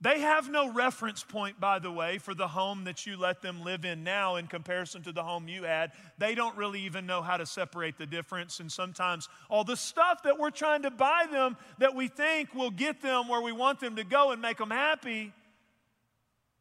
They 0.00 0.20
have 0.20 0.50
no 0.50 0.72
reference 0.72 1.24
point, 1.24 1.58
by 1.58 1.78
the 1.78 1.90
way, 1.90 2.18
for 2.18 2.34
the 2.34 2.48
home 2.48 2.84
that 2.84 3.06
you 3.06 3.16
let 3.16 3.40
them 3.40 3.64
live 3.64 3.84
in 3.84 4.04
now 4.04 4.36
in 4.36 4.46
comparison 4.46 5.02
to 5.04 5.12
the 5.12 5.22
home 5.22 5.48
you 5.48 5.62
had. 5.62 5.92
They 6.18 6.34
don't 6.34 6.56
really 6.56 6.80
even 6.80 7.06
know 7.06 7.22
how 7.22 7.36
to 7.36 7.46
separate 7.46 7.96
the 7.96 8.06
difference. 8.06 8.60
And 8.60 8.70
sometimes 8.70 9.28
all 9.48 9.64
the 9.64 9.76
stuff 9.76 10.22
that 10.24 10.38
we're 10.38 10.50
trying 10.50 10.82
to 10.82 10.90
buy 10.90 11.26
them 11.30 11.56
that 11.78 11.94
we 11.94 12.08
think 12.08 12.54
will 12.54 12.70
get 12.70 13.00
them 13.00 13.28
where 13.28 13.40
we 13.40 13.52
want 13.52 13.80
them 13.80 13.96
to 13.96 14.04
go 14.04 14.30
and 14.32 14.42
make 14.42 14.58
them 14.58 14.70
happy, 14.70 15.32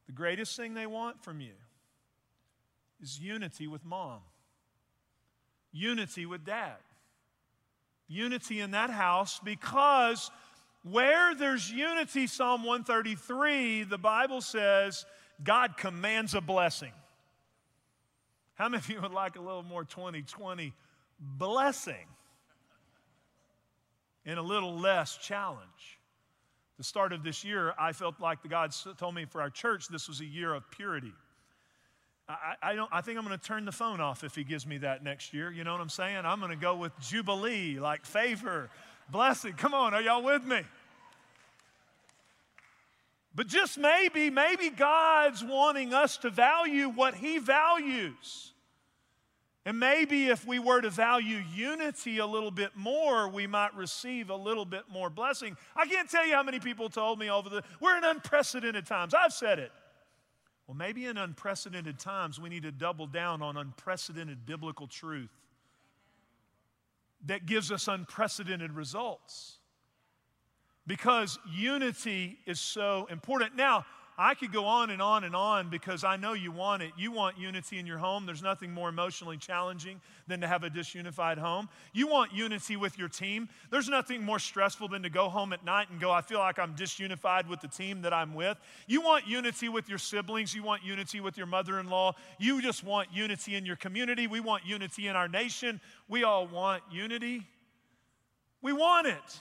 the 0.05 0.11
greatest 0.11 0.55
thing 0.55 0.73
they 0.73 0.85
want 0.85 1.23
from 1.23 1.41
you 1.41 1.53
is 3.01 3.19
unity 3.19 3.67
with 3.67 3.85
mom, 3.85 4.19
unity 5.71 6.25
with 6.25 6.45
dad, 6.45 6.77
unity 8.07 8.59
in 8.59 8.71
that 8.71 8.89
house 8.89 9.39
because 9.43 10.29
where 10.83 11.33
there's 11.33 11.71
unity, 11.71 12.27
Psalm 12.27 12.63
133, 12.63 13.83
the 13.83 13.97
Bible 13.97 14.41
says 14.41 15.05
God 15.43 15.77
commands 15.77 16.33
a 16.33 16.41
blessing. 16.41 16.91
How 18.55 18.69
many 18.69 18.79
of 18.79 18.89
you 18.89 19.01
would 19.01 19.13
like 19.13 19.35
a 19.35 19.41
little 19.41 19.63
more 19.63 19.83
2020 19.83 20.73
blessing 21.19 22.05
and 24.25 24.37
a 24.37 24.41
little 24.41 24.77
less 24.77 25.17
challenge? 25.17 25.99
The 26.83 26.87
start 26.87 27.13
of 27.13 27.23
this 27.23 27.45
year, 27.45 27.73
I 27.79 27.93
felt 27.93 28.19
like 28.19 28.41
the 28.41 28.49
God 28.49 28.75
told 28.97 29.15
me 29.15 29.23
for 29.23 29.39
our 29.39 29.49
church 29.49 29.87
this 29.87 30.09
was 30.09 30.19
a 30.19 30.25
year 30.25 30.53
of 30.53 30.69
purity. 30.69 31.13
I, 32.27 32.55
I, 32.61 32.75
don't, 32.75 32.89
I 32.91 32.99
think 32.99 33.17
I'm 33.17 33.25
going 33.25 33.39
to 33.39 33.41
turn 33.41 33.63
the 33.63 33.71
phone 33.71 34.01
off 34.01 34.25
if 34.25 34.35
he 34.35 34.43
gives 34.43 34.67
me 34.67 34.79
that 34.79 35.01
next 35.01 35.33
year. 35.33 35.49
You 35.49 35.63
know 35.63 35.71
what 35.71 35.79
I'm 35.79 35.87
saying? 35.87 36.25
I'm 36.25 36.39
going 36.39 36.51
to 36.51 36.57
go 36.57 36.75
with 36.75 36.91
Jubilee, 36.99 37.79
like 37.79 38.05
favor, 38.05 38.69
blessing. 39.09 39.53
Come 39.53 39.73
on, 39.73 39.93
are 39.93 40.01
y'all 40.01 40.23
with 40.23 40.43
me? 40.43 40.59
But 43.33 43.47
just 43.47 43.77
maybe, 43.77 44.29
maybe 44.29 44.69
God's 44.69 45.41
wanting 45.41 45.93
us 45.93 46.17
to 46.17 46.29
value 46.29 46.89
what 46.89 47.15
He 47.15 47.37
values. 47.37 48.51
And 49.65 49.79
maybe 49.79 50.27
if 50.27 50.45
we 50.45 50.59
were 50.59 50.81
to 50.81 50.89
value 50.89 51.41
unity 51.55 52.17
a 52.17 52.25
little 52.25 52.51
bit 52.51 52.71
more, 52.75 53.29
we 53.29 53.47
might 53.47 53.73
receive 53.75 54.29
a 54.29 54.35
little 54.35 54.65
bit 54.65 54.83
more 54.91 55.09
blessing. 55.09 55.55
I 55.75 55.85
can't 55.85 56.09
tell 56.09 56.27
you 56.27 56.33
how 56.33 56.43
many 56.43 56.59
people 56.59 56.89
told 56.89 57.17
me 57.17 57.29
over 57.29 57.49
the, 57.49 57.63
we're 57.79 57.97
in 57.97 58.03
unprecedented 58.03 58.85
times. 58.85 59.13
I've 59.13 59.31
said 59.31 59.59
it. 59.59 59.71
Well, 60.67 60.75
maybe 60.75 61.05
in 61.05 61.17
unprecedented 61.17 61.97
times, 61.97 62.39
we 62.39 62.49
need 62.49 62.63
to 62.63 62.71
double 62.71 63.07
down 63.07 63.41
on 63.41 63.55
unprecedented 63.55 64.45
biblical 64.45 64.87
truth 64.87 65.31
that 67.25 67.45
gives 67.45 67.71
us 67.71 67.87
unprecedented 67.87 68.73
results 68.73 69.59
because 70.85 71.39
unity 71.49 72.37
is 72.45 72.59
so 72.59 73.07
important. 73.09 73.55
Now, 73.55 73.85
I 74.17 74.35
could 74.35 74.51
go 74.51 74.65
on 74.65 74.91
and 74.91 75.01
on 75.01 75.23
and 75.23 75.35
on 75.35 75.69
because 75.69 76.03
I 76.03 76.17
know 76.17 76.33
you 76.33 76.51
want 76.51 76.83
it. 76.83 76.91
You 76.97 77.11
want 77.11 77.37
unity 77.37 77.79
in 77.79 77.87
your 77.87 77.97
home. 77.97 78.25
There's 78.25 78.43
nothing 78.43 78.71
more 78.71 78.89
emotionally 78.89 79.37
challenging 79.37 80.01
than 80.27 80.41
to 80.41 80.47
have 80.47 80.63
a 80.63 80.69
disunified 80.69 81.37
home. 81.37 81.67
You 81.93 82.07
want 82.07 82.31
unity 82.31 82.75
with 82.75 82.97
your 82.97 83.09
team. 83.09 83.49
There's 83.71 83.89
nothing 83.89 84.23
more 84.23 84.37
stressful 84.37 84.89
than 84.89 85.01
to 85.03 85.09
go 85.09 85.29
home 85.29 85.51
at 85.51 85.65
night 85.65 85.89
and 85.89 85.99
go, 85.99 86.11
I 86.11 86.21
feel 86.21 86.39
like 86.39 86.59
I'm 86.59 86.75
disunified 86.75 87.49
with 87.49 87.61
the 87.61 87.67
team 87.67 88.03
that 88.03 88.13
I'm 88.13 88.35
with. 88.35 88.57
You 88.87 89.01
want 89.01 89.27
unity 89.27 89.67
with 89.69 89.89
your 89.89 89.97
siblings. 89.97 90.53
You 90.53 90.61
want 90.61 90.83
unity 90.83 91.19
with 91.19 91.35
your 91.35 91.47
mother 91.47 91.79
in 91.79 91.89
law. 91.89 92.13
You 92.37 92.61
just 92.61 92.83
want 92.83 93.09
unity 93.11 93.55
in 93.55 93.65
your 93.65 93.77
community. 93.77 94.27
We 94.27 94.39
want 94.39 94.65
unity 94.65 95.07
in 95.07 95.15
our 95.15 95.27
nation. 95.27 95.81
We 96.07 96.23
all 96.23 96.47
want 96.47 96.83
unity. 96.91 97.47
We 98.61 98.73
want 98.73 99.07
it. 99.07 99.39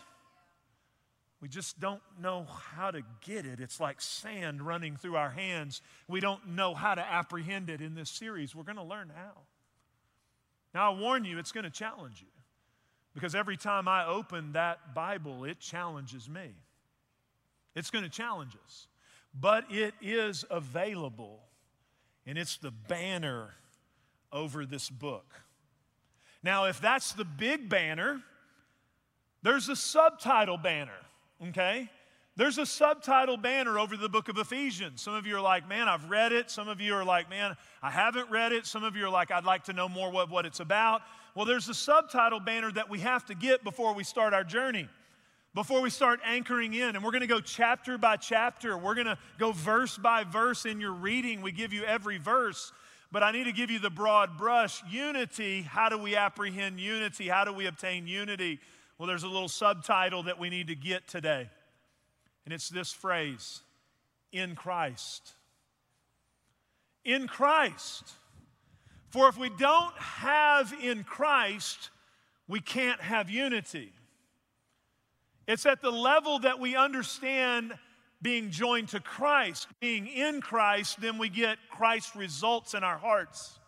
We 1.43 1.49
just 1.49 1.81
don't 1.81 2.01
know 2.21 2.45
how 2.45 2.93
to 2.93 3.03
get 3.21 3.45
it. 3.45 3.59
It's 3.59 3.81
like 3.81 4.01
sand 4.01 4.63
running 4.63 4.97
through 4.97 5.17
our 5.17 5.31
hands. 5.31 5.83
We 6.07 6.21
don't 6.21 6.51
know 6.51 6.73
how 6.73 6.95
to 6.95 7.03
apprehend 7.03 7.69
it 7.69 7.81
in 7.81 7.97
this 7.97 8.11
series. 8.11 8.55
We're 8.55 8.63
going 8.63 8.77
to 8.77 8.85
learn 8.85 9.11
how. 9.13 9.33
Now, 10.73 10.93
I 10.93 10.99
warn 10.99 11.25
you, 11.25 11.41
it's 11.41 11.51
going 11.51 11.65
to 11.65 11.71
challenge 11.71 12.21
you 12.21 12.29
because 13.13 13.35
every 13.35 13.57
time 13.57 13.89
I 13.89 14.07
open 14.07 14.53
that 14.53 14.95
Bible, 14.95 15.43
it 15.43 15.59
challenges 15.59 16.31
me. 16.31 16.55
It's 17.75 17.91
going 17.91 18.05
to 18.05 18.11
challenge 18.11 18.57
us, 18.65 18.87
but 19.35 19.65
it 19.69 19.95
is 20.01 20.45
available, 20.49 21.41
and 22.25 22.39
it's 22.39 22.57
the 22.57 22.71
banner 22.71 23.51
over 24.33 24.65
this 24.65 24.89
book. 24.89 25.35
Now, 26.43 26.67
if 26.67 26.81
that's 26.81 27.13
the 27.13 27.25
big 27.25 27.69
banner, 27.69 28.21
there's 29.43 29.69
a 29.69 29.77
subtitle 29.77 30.57
banner 30.57 30.93
okay? 31.49 31.89
There's 32.35 32.57
a 32.57 32.65
subtitle 32.65 33.37
banner 33.37 33.79
over 33.79 33.95
the 33.95 34.09
book 34.09 34.31
of 34.31 34.39
Ephesians. 34.39 35.03
Some 35.03 35.15
of 35.15 35.27
you 35.27 35.37
are 35.37 35.41
like, 35.41 35.69
man, 35.69 35.87
I've 35.87 36.09
read 36.09 36.33
it. 36.33 36.51
Some 36.51 36.67
of 36.67 36.81
you 36.81 36.95
are 36.95 37.05
like, 37.05 37.29
man, 37.29 37.57
I 37.83 37.91
haven't 37.91 38.31
read 38.31 38.53
it. 38.53 38.65
Some 38.65 38.85
of 38.85 38.97
you 38.97 39.05
are 39.05 39.11
like, 39.11 39.31
I'd 39.31 39.45
like 39.45 39.65
to 39.65 39.75
know 39.75 39.87
more 39.87 40.11
what, 40.11 40.31
what 40.31 40.47
it's 40.47 40.61
about. 40.61 41.03
Well, 41.35 41.45
there's 41.45 41.69
a 41.69 41.75
subtitle 41.75 42.41
banner 42.41 42.73
that 42.73 42.89
we 42.89 43.01
have 43.01 43.27
to 43.27 43.35
get 43.35 43.63
before 43.65 43.95
we 43.95 44.03
start 44.03 44.33
our 44.33 44.45
journey, 44.45 44.89
before 45.55 45.83
we 45.83 45.91
start 45.91 46.21
anchoring 46.25 46.73
in. 46.73 46.97
And 46.97 47.05
we're 47.05 47.11
going 47.11 47.21
to 47.21 47.27
go 47.27 47.41
chapter 47.41 47.99
by 47.99 48.17
chapter. 48.17 48.79
We're 48.79 48.95
going 48.95 49.07
to 49.07 49.19
go 49.39 49.53
verse 49.53 49.99
by 49.99 50.25
verse 50.25 50.65
in 50.65 50.81
your 50.81 50.93
reading. 50.93 51.43
We 51.43 51.53
give 51.53 51.75
you 51.75 51.85
every 51.85 52.17
verse. 52.17 52.73
But 53.11 53.23
I 53.23 53.31
need 53.31 53.45
to 53.45 53.53
give 53.53 53.71
you 53.71 53.79
the 53.79 53.91
broad 53.91 54.39
brush. 54.39 54.83
Unity, 54.91 55.61
how 55.61 55.91
do 55.91 55.99
we 55.99 56.17
apprehend 56.17 56.81
unity? 56.81 57.29
How 57.29 57.45
do 57.45 57.53
we 57.53 57.67
obtain 57.67 58.07
unity? 58.07 58.59
Well, 59.03 59.09
there's 59.09 59.25
a 59.25 59.29
little 59.29 59.49
subtitle 59.49 60.23
that 60.23 60.39
we 60.39 60.49
need 60.49 60.69
to 60.69 60.77
get 60.77 61.09
today, 61.09 61.51
and 62.45 62.55
it's 62.55 62.69
this 62.69 62.93
phrase 62.93 63.63
in 64.31 64.55
Christ. 64.55 65.33
In 67.05 67.27
Christ. 67.27 68.13
For 69.09 69.29
if 69.29 69.37
we 69.37 69.49
don't 69.59 69.93
have 69.99 70.73
in 70.81 71.03
Christ, 71.03 71.91
we 72.47 72.61
can't 72.61 73.01
have 73.01 73.29
unity. 73.29 73.93
It's 75.49 75.67
at 75.67 75.83
the 75.83 75.91
level 75.91 76.39
that 76.39 76.61
we 76.61 76.77
understand 76.77 77.77
being 78.23 78.53
joined 78.53 78.91
to 78.91 79.01
Christ, 79.01 79.67
being 79.81 80.07
in 80.07 80.41
Christ, 80.41 81.01
then 81.01 81.19
we 81.19 81.29
get 81.29 81.59
Christ 81.71 82.15
results 82.15 82.73
in 82.73 82.85
our 82.85 82.99
hearts. 82.99 83.59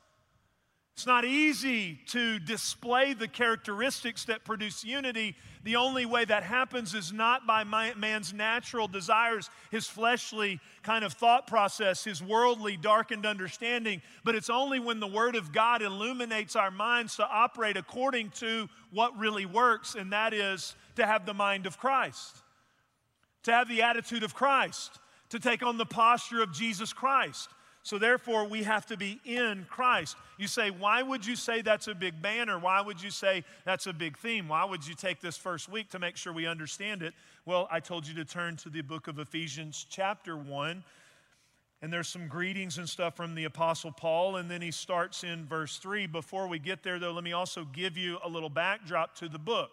It's 0.94 1.06
not 1.06 1.24
easy 1.24 1.98
to 2.10 2.38
display 2.38 3.14
the 3.14 3.26
characteristics 3.26 4.26
that 4.26 4.44
produce 4.44 4.84
unity. 4.84 5.34
The 5.64 5.74
only 5.74 6.06
way 6.06 6.24
that 6.24 6.44
happens 6.44 6.94
is 6.94 7.12
not 7.12 7.48
by 7.48 7.64
man's 7.64 8.32
natural 8.32 8.86
desires, 8.86 9.50
his 9.72 9.88
fleshly 9.88 10.60
kind 10.84 11.04
of 11.04 11.12
thought 11.12 11.48
process, 11.48 12.04
his 12.04 12.22
worldly 12.22 12.76
darkened 12.76 13.26
understanding, 13.26 14.02
but 14.22 14.36
it's 14.36 14.48
only 14.48 14.78
when 14.78 15.00
the 15.00 15.08
Word 15.08 15.34
of 15.34 15.52
God 15.52 15.82
illuminates 15.82 16.54
our 16.54 16.70
minds 16.70 17.16
to 17.16 17.26
operate 17.26 17.76
according 17.76 18.30
to 18.36 18.68
what 18.92 19.18
really 19.18 19.46
works, 19.46 19.96
and 19.96 20.12
that 20.12 20.32
is 20.32 20.76
to 20.94 21.04
have 21.04 21.26
the 21.26 21.34
mind 21.34 21.66
of 21.66 21.76
Christ, 21.76 22.36
to 23.42 23.50
have 23.50 23.68
the 23.68 23.82
attitude 23.82 24.22
of 24.22 24.32
Christ, 24.32 25.00
to 25.30 25.40
take 25.40 25.64
on 25.64 25.76
the 25.76 25.86
posture 25.86 26.40
of 26.40 26.52
Jesus 26.52 26.92
Christ. 26.92 27.48
So 27.84 27.98
therefore, 27.98 28.46
we 28.46 28.62
have 28.62 28.86
to 28.86 28.96
be 28.96 29.20
in 29.26 29.66
Christ. 29.68 30.16
You 30.38 30.46
say, 30.46 30.70
why 30.70 31.02
would 31.02 31.24
you 31.26 31.36
say 31.36 31.60
that's 31.60 31.86
a 31.86 31.94
big 31.94 32.20
banner? 32.22 32.58
Why 32.58 32.80
would 32.80 33.00
you 33.00 33.10
say 33.10 33.44
that's 33.66 33.86
a 33.86 33.92
big 33.92 34.16
theme? 34.16 34.48
Why 34.48 34.64
would 34.64 34.88
you 34.88 34.94
take 34.94 35.20
this 35.20 35.36
first 35.36 35.68
week 35.68 35.90
to 35.90 35.98
make 35.98 36.16
sure 36.16 36.32
we 36.32 36.46
understand 36.46 37.02
it? 37.02 37.12
Well, 37.44 37.68
I 37.70 37.80
told 37.80 38.06
you 38.06 38.14
to 38.14 38.24
turn 38.24 38.56
to 38.56 38.70
the 38.70 38.80
book 38.80 39.06
of 39.06 39.18
Ephesians, 39.18 39.84
chapter 39.90 40.34
1. 40.34 40.82
And 41.82 41.92
there's 41.92 42.08
some 42.08 42.26
greetings 42.26 42.78
and 42.78 42.88
stuff 42.88 43.16
from 43.16 43.34
the 43.34 43.44
Apostle 43.44 43.92
Paul. 43.92 44.36
And 44.36 44.50
then 44.50 44.62
he 44.62 44.70
starts 44.70 45.22
in 45.22 45.44
verse 45.44 45.76
3. 45.76 46.06
Before 46.06 46.48
we 46.48 46.58
get 46.58 46.82
there, 46.82 46.98
though, 46.98 47.12
let 47.12 47.22
me 47.22 47.34
also 47.34 47.66
give 47.70 47.98
you 47.98 48.16
a 48.24 48.28
little 48.30 48.48
backdrop 48.48 49.14
to 49.16 49.28
the 49.28 49.38
book. 49.38 49.72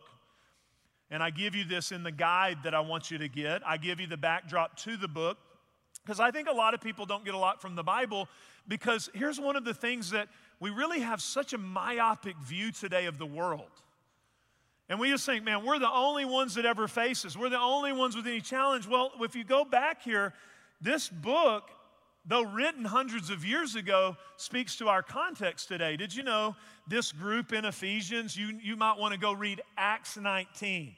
And 1.10 1.24
I 1.24 1.30
give 1.30 1.56
you 1.56 1.64
this 1.64 1.94
in 1.94 2.04
the 2.04 2.12
guide 2.12 2.58
that 2.66 2.76
I 2.76 2.82
want 2.82 3.10
you 3.10 3.18
to 3.20 3.30
get. 3.30 3.62
I 3.66 3.78
give 3.78 4.02
you 4.02 4.08
the 4.08 4.18
backdrop 4.18 4.76
to 4.80 4.98
the 4.98 5.08
book. 5.08 5.38
Because 6.04 6.20
I 6.20 6.32
think 6.32 6.48
a 6.48 6.54
lot 6.54 6.74
of 6.74 6.82
people 6.82 7.06
don't 7.06 7.24
get 7.24 7.34
a 7.34 7.38
lot 7.38 7.62
from 7.62 7.76
the 7.76 7.84
Bible 7.84 8.28
because 8.68 9.10
here's 9.14 9.40
one 9.40 9.56
of 9.56 9.66
the 9.66 9.74
things 9.74 10.12
that 10.12 10.30
we 10.60 10.70
really 10.70 11.00
have 11.00 11.22
such 11.22 11.54
a 11.54 11.58
myopic 11.58 12.38
view 12.38 12.72
today 12.72 13.06
of 13.06 13.18
the 13.18 13.26
world. 13.26 13.70
And 14.90 15.00
we 15.00 15.10
just 15.10 15.26
think, 15.26 15.44
man, 15.44 15.66
we're 15.66 15.80
the 15.80 15.92
only 15.92 16.26
ones 16.26 16.56
that 16.56 16.66
ever 16.66 16.88
face 16.88 17.22
this. 17.22 17.38
We're 17.38 17.50
the 17.50 17.60
only 17.60 17.94
ones 17.94 18.16
with 18.16 18.28
any 18.28 18.42
challenge. 18.42 18.88
Well, 18.88 19.12
if 19.22 19.36
you 19.36 19.44
go 19.44 19.64
back 19.64 20.04
here, 20.04 20.34
this 20.82 21.08
book, 21.08 21.70
though 22.26 22.44
written 22.44 22.84
hundreds 22.84 23.30
of 23.30 23.46
years 23.46 23.76
ago, 23.76 24.18
speaks 24.38 24.76
to 24.78 24.90
our 24.90 25.02
context 25.02 25.68
today. 25.68 25.96
Did 25.96 26.14
you 26.14 26.24
know 26.24 26.56
this 26.88 27.12
group 27.12 27.54
in 27.54 27.66
Ephesians? 27.66 28.36
You, 28.36 28.60
you 28.62 28.76
might 28.76 28.98
want 28.98 29.14
to 29.14 29.20
go 29.20 29.32
read 29.32 29.62
Acts 29.78 30.18
19. 30.18 30.94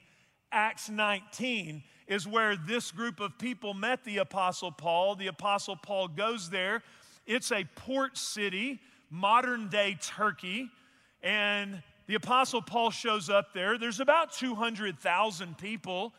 Acts 0.52 0.90
19 0.90 1.84
is 2.08 2.28
where 2.28 2.56
this 2.56 2.92
group 2.92 3.20
of 3.20 3.38
people 3.38 3.74
met 3.74 4.04
the 4.04 4.18
Apostle 4.18 4.72
Paul. 4.72 5.16
The 5.16 5.28
Apostle 5.28 5.76
Paul 5.76 6.08
goes 6.08 6.50
there. 6.50 6.84
It's 7.26 7.52
a 7.52 7.66
port 7.76 8.18
city, 8.18 8.82
modern 9.10 9.70
day 9.70 9.98
Turkey, 10.02 10.70
and 11.22 11.82
the 12.08 12.16
Apostle 12.16 12.62
Paul 12.62 12.92
shows 12.92 13.30
up 13.30 13.54
there. 13.54 13.78
There's 13.78 14.00
about 14.00 14.34
200,000 14.34 15.58
people. 15.58 16.14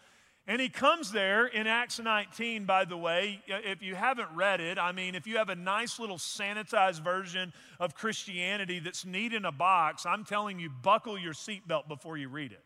And 0.47 0.61
he 0.61 0.69
comes 0.69 1.11
there 1.11 1.47
in 1.47 1.67
Acts 1.67 1.99
19, 1.99 2.67
by 2.67 2.85
the 2.85 2.99
way. 2.99 3.41
If 3.47 3.83
you 3.83 3.95
haven't 3.95 4.29
read 4.35 4.61
it, 4.61 4.79
I 4.79 4.93
mean, 4.93 5.15
if 5.15 5.27
you 5.27 5.39
have 5.39 5.49
a 5.49 5.55
nice 5.55 5.99
little 5.99 6.19
sanitized 6.19 7.03
version 7.03 7.55
of 7.81 7.95
Christianity 7.95 8.79
that's 8.79 9.07
neat 9.07 9.33
in 9.33 9.47
a 9.47 9.53
box, 9.53 10.05
I'm 10.05 10.23
telling 10.23 10.59
you, 10.59 10.69
buckle 10.69 11.19
your 11.19 11.33
seatbelt 11.33 11.89
before 11.89 12.19
you 12.19 12.29
read 12.29 12.53
it. 12.53 12.63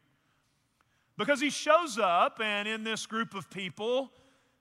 Because 1.18 1.40
he 1.40 1.50
shows 1.50 1.98
up, 1.98 2.40
and 2.40 2.68
in 2.68 2.84
this 2.84 3.04
group 3.04 3.34
of 3.34 3.50
people, 3.50 4.12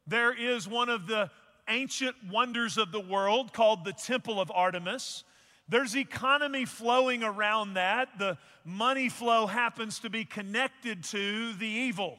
there 0.08 0.34
is 0.34 0.68
one 0.68 0.90
of 0.90 1.06
the 1.06 1.30
ancient 1.70 2.16
wonders 2.32 2.80
of 2.80 2.92
the 2.92 3.00
world 3.00 3.54
called 3.54 3.86
the 3.86 3.94
Temple 3.94 4.42
of 4.42 4.52
Artemis. 4.52 5.24
There's 5.70 5.96
economy 5.96 6.66
flowing 6.66 7.24
around 7.24 7.76
that. 7.76 8.18
The 8.18 8.40
money 8.66 9.08
flow 9.08 9.46
happens 9.46 10.00
to 10.00 10.10
be 10.10 10.26
connected 10.26 11.04
to 11.06 11.54
the 11.54 11.68
evil. 11.68 12.18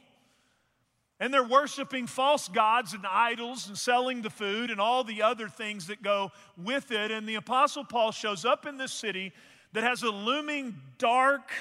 And 1.19 1.33
they're 1.33 1.43
worshiping 1.43 2.07
false 2.07 2.47
gods 2.47 2.93
and 2.93 3.05
idols 3.05 3.67
and 3.67 3.77
selling 3.77 4.21
the 4.21 4.29
food 4.29 4.71
and 4.71 4.79
all 4.79 5.03
the 5.03 5.21
other 5.21 5.49
things 5.49 5.87
that 5.87 6.01
go 6.01 6.31
with 6.55 6.91
it. 6.91 7.11
And 7.11 7.27
the 7.27 7.35
Apostle 7.35 7.83
Paul 7.83 8.13
shows 8.13 8.45
up 8.45 8.65
in 8.65 8.77
this 8.77 8.93
city 8.93 9.33
that 9.73 9.83
has 9.83 10.03
a 10.03 10.09
looming, 10.09 10.79
dark, 10.97 11.51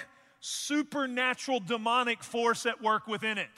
supernatural, 0.40 1.60
demonic 1.60 2.22
force 2.22 2.66
at 2.66 2.82
work 2.82 3.06
within 3.06 3.38
it. 3.38 3.48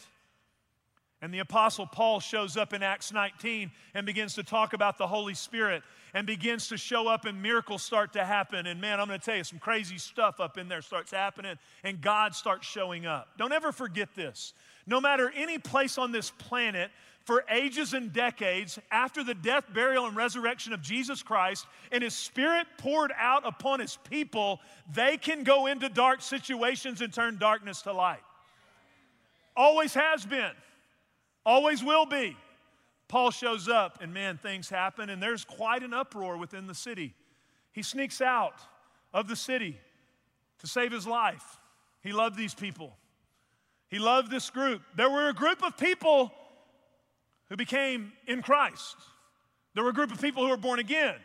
And 1.22 1.34
the 1.34 1.40
Apostle 1.40 1.86
Paul 1.86 2.20
shows 2.20 2.56
up 2.56 2.72
in 2.72 2.82
Acts 2.82 3.12
19 3.12 3.70
and 3.92 4.06
begins 4.06 4.34
to 4.34 4.42
talk 4.42 4.72
about 4.72 4.96
the 4.96 5.06
Holy 5.06 5.34
Spirit 5.34 5.82
and 6.14 6.26
begins 6.26 6.68
to 6.68 6.76
show 6.76 7.08
up, 7.08 7.24
and 7.24 7.42
miracles 7.42 7.82
start 7.82 8.14
to 8.14 8.24
happen. 8.24 8.66
And 8.66 8.80
man, 8.80 8.98
I'm 8.98 9.06
going 9.06 9.20
to 9.20 9.24
tell 9.24 9.36
you, 9.36 9.44
some 9.44 9.58
crazy 9.58 9.98
stuff 9.98 10.40
up 10.40 10.58
in 10.58 10.68
there 10.68 10.82
starts 10.82 11.12
happening, 11.12 11.56
and 11.84 12.00
God 12.00 12.34
starts 12.34 12.66
showing 12.66 13.06
up. 13.06 13.28
Don't 13.36 13.52
ever 13.52 13.70
forget 13.70 14.08
this. 14.14 14.54
No 14.86 15.00
matter 15.00 15.30
any 15.36 15.58
place 15.58 15.98
on 15.98 16.10
this 16.10 16.30
planet, 16.30 16.90
for 17.30 17.44
ages 17.48 17.94
and 17.94 18.12
decades 18.12 18.76
after 18.90 19.22
the 19.22 19.34
death, 19.34 19.62
burial, 19.72 20.06
and 20.06 20.16
resurrection 20.16 20.72
of 20.72 20.82
Jesus 20.82 21.22
Christ, 21.22 21.64
and 21.92 22.02
His 22.02 22.12
Spirit 22.12 22.66
poured 22.76 23.12
out 23.16 23.46
upon 23.46 23.78
His 23.78 23.98
people, 24.10 24.58
they 24.92 25.16
can 25.16 25.44
go 25.44 25.68
into 25.68 25.88
dark 25.88 26.22
situations 26.22 27.02
and 27.02 27.14
turn 27.14 27.38
darkness 27.38 27.82
to 27.82 27.92
light. 27.92 28.18
Always 29.56 29.94
has 29.94 30.26
been, 30.26 30.50
always 31.46 31.84
will 31.84 32.04
be. 32.04 32.36
Paul 33.06 33.30
shows 33.30 33.68
up, 33.68 34.02
and 34.02 34.12
man, 34.12 34.36
things 34.36 34.68
happen, 34.68 35.08
and 35.08 35.22
there's 35.22 35.44
quite 35.44 35.84
an 35.84 35.94
uproar 35.94 36.36
within 36.36 36.66
the 36.66 36.74
city. 36.74 37.14
He 37.70 37.84
sneaks 37.84 38.20
out 38.20 38.60
of 39.14 39.28
the 39.28 39.36
city 39.36 39.78
to 40.58 40.66
save 40.66 40.90
his 40.90 41.06
life. 41.06 41.60
He 42.02 42.10
loved 42.10 42.36
these 42.36 42.56
people, 42.56 42.96
he 43.86 44.00
loved 44.00 44.32
this 44.32 44.50
group. 44.50 44.82
There 44.96 45.08
were 45.08 45.28
a 45.28 45.32
group 45.32 45.62
of 45.62 45.76
people 45.76 46.32
who 47.50 47.56
became 47.56 48.12
in 48.26 48.40
Christ, 48.40 48.96
there 49.74 49.84
were 49.84 49.90
a 49.90 49.94
group 49.94 50.12
of 50.12 50.20
people 50.20 50.44
who 50.44 50.50
were 50.50 50.56
born 50.56 50.78
again, 50.78 51.16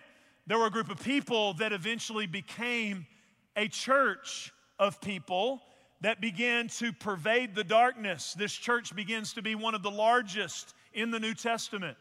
there 0.47 0.59
were 0.59 0.67
a 0.67 0.71
group 0.71 0.89
of 0.89 1.01
people 1.01 1.53
that 1.55 1.71
eventually 1.71 2.27
became 2.27 3.07
a 3.55 3.67
church 3.67 4.51
of 4.77 4.99
people 4.99 5.61
that 6.01 6.19
began 6.21 6.67
to 6.67 6.91
pervade 6.91 7.55
the 7.55 7.63
darkness. 7.63 8.35
This 8.37 8.51
church 8.51 8.95
begins 8.95 9.33
to 9.33 9.41
be 9.41 9.55
one 9.55 9.73
of 9.73 9.81
the 9.81 9.89
largest 9.89 10.75
in 10.93 11.09
the 11.09 11.19
New 11.19 11.33
Testament. 11.33 11.97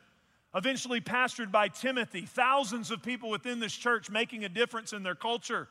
Eventually, 0.55 1.01
pastored 1.01 1.51
by 1.51 1.69
Timothy, 1.69 2.23
thousands 2.23 2.91
of 2.91 3.03
people 3.03 3.31
within 3.31 3.61
this 3.61 3.73
church 3.73 4.11
making 4.11 4.45
a 4.45 4.49
difference 4.49 4.93
in 4.93 5.03
their 5.03 5.15
culture. 5.15 5.69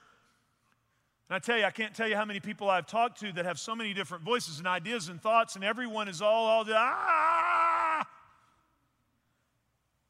And 1.29 1.35
I 1.35 1.39
tell 1.39 1.57
you, 1.57 1.65
I 1.65 1.71
can't 1.71 1.93
tell 1.93 2.07
you 2.07 2.15
how 2.15 2.25
many 2.25 2.39
people 2.39 2.69
I've 2.69 2.87
talked 2.87 3.19
to 3.21 3.31
that 3.33 3.45
have 3.45 3.59
so 3.59 3.75
many 3.75 3.93
different 3.93 4.23
voices 4.23 4.59
and 4.59 4.67
ideas 4.67 5.09
and 5.09 5.21
thoughts, 5.21 5.55
and 5.55 5.63
everyone 5.63 6.07
is 6.07 6.21
all, 6.21 6.45
all, 6.45 6.65
ah! 6.69 7.52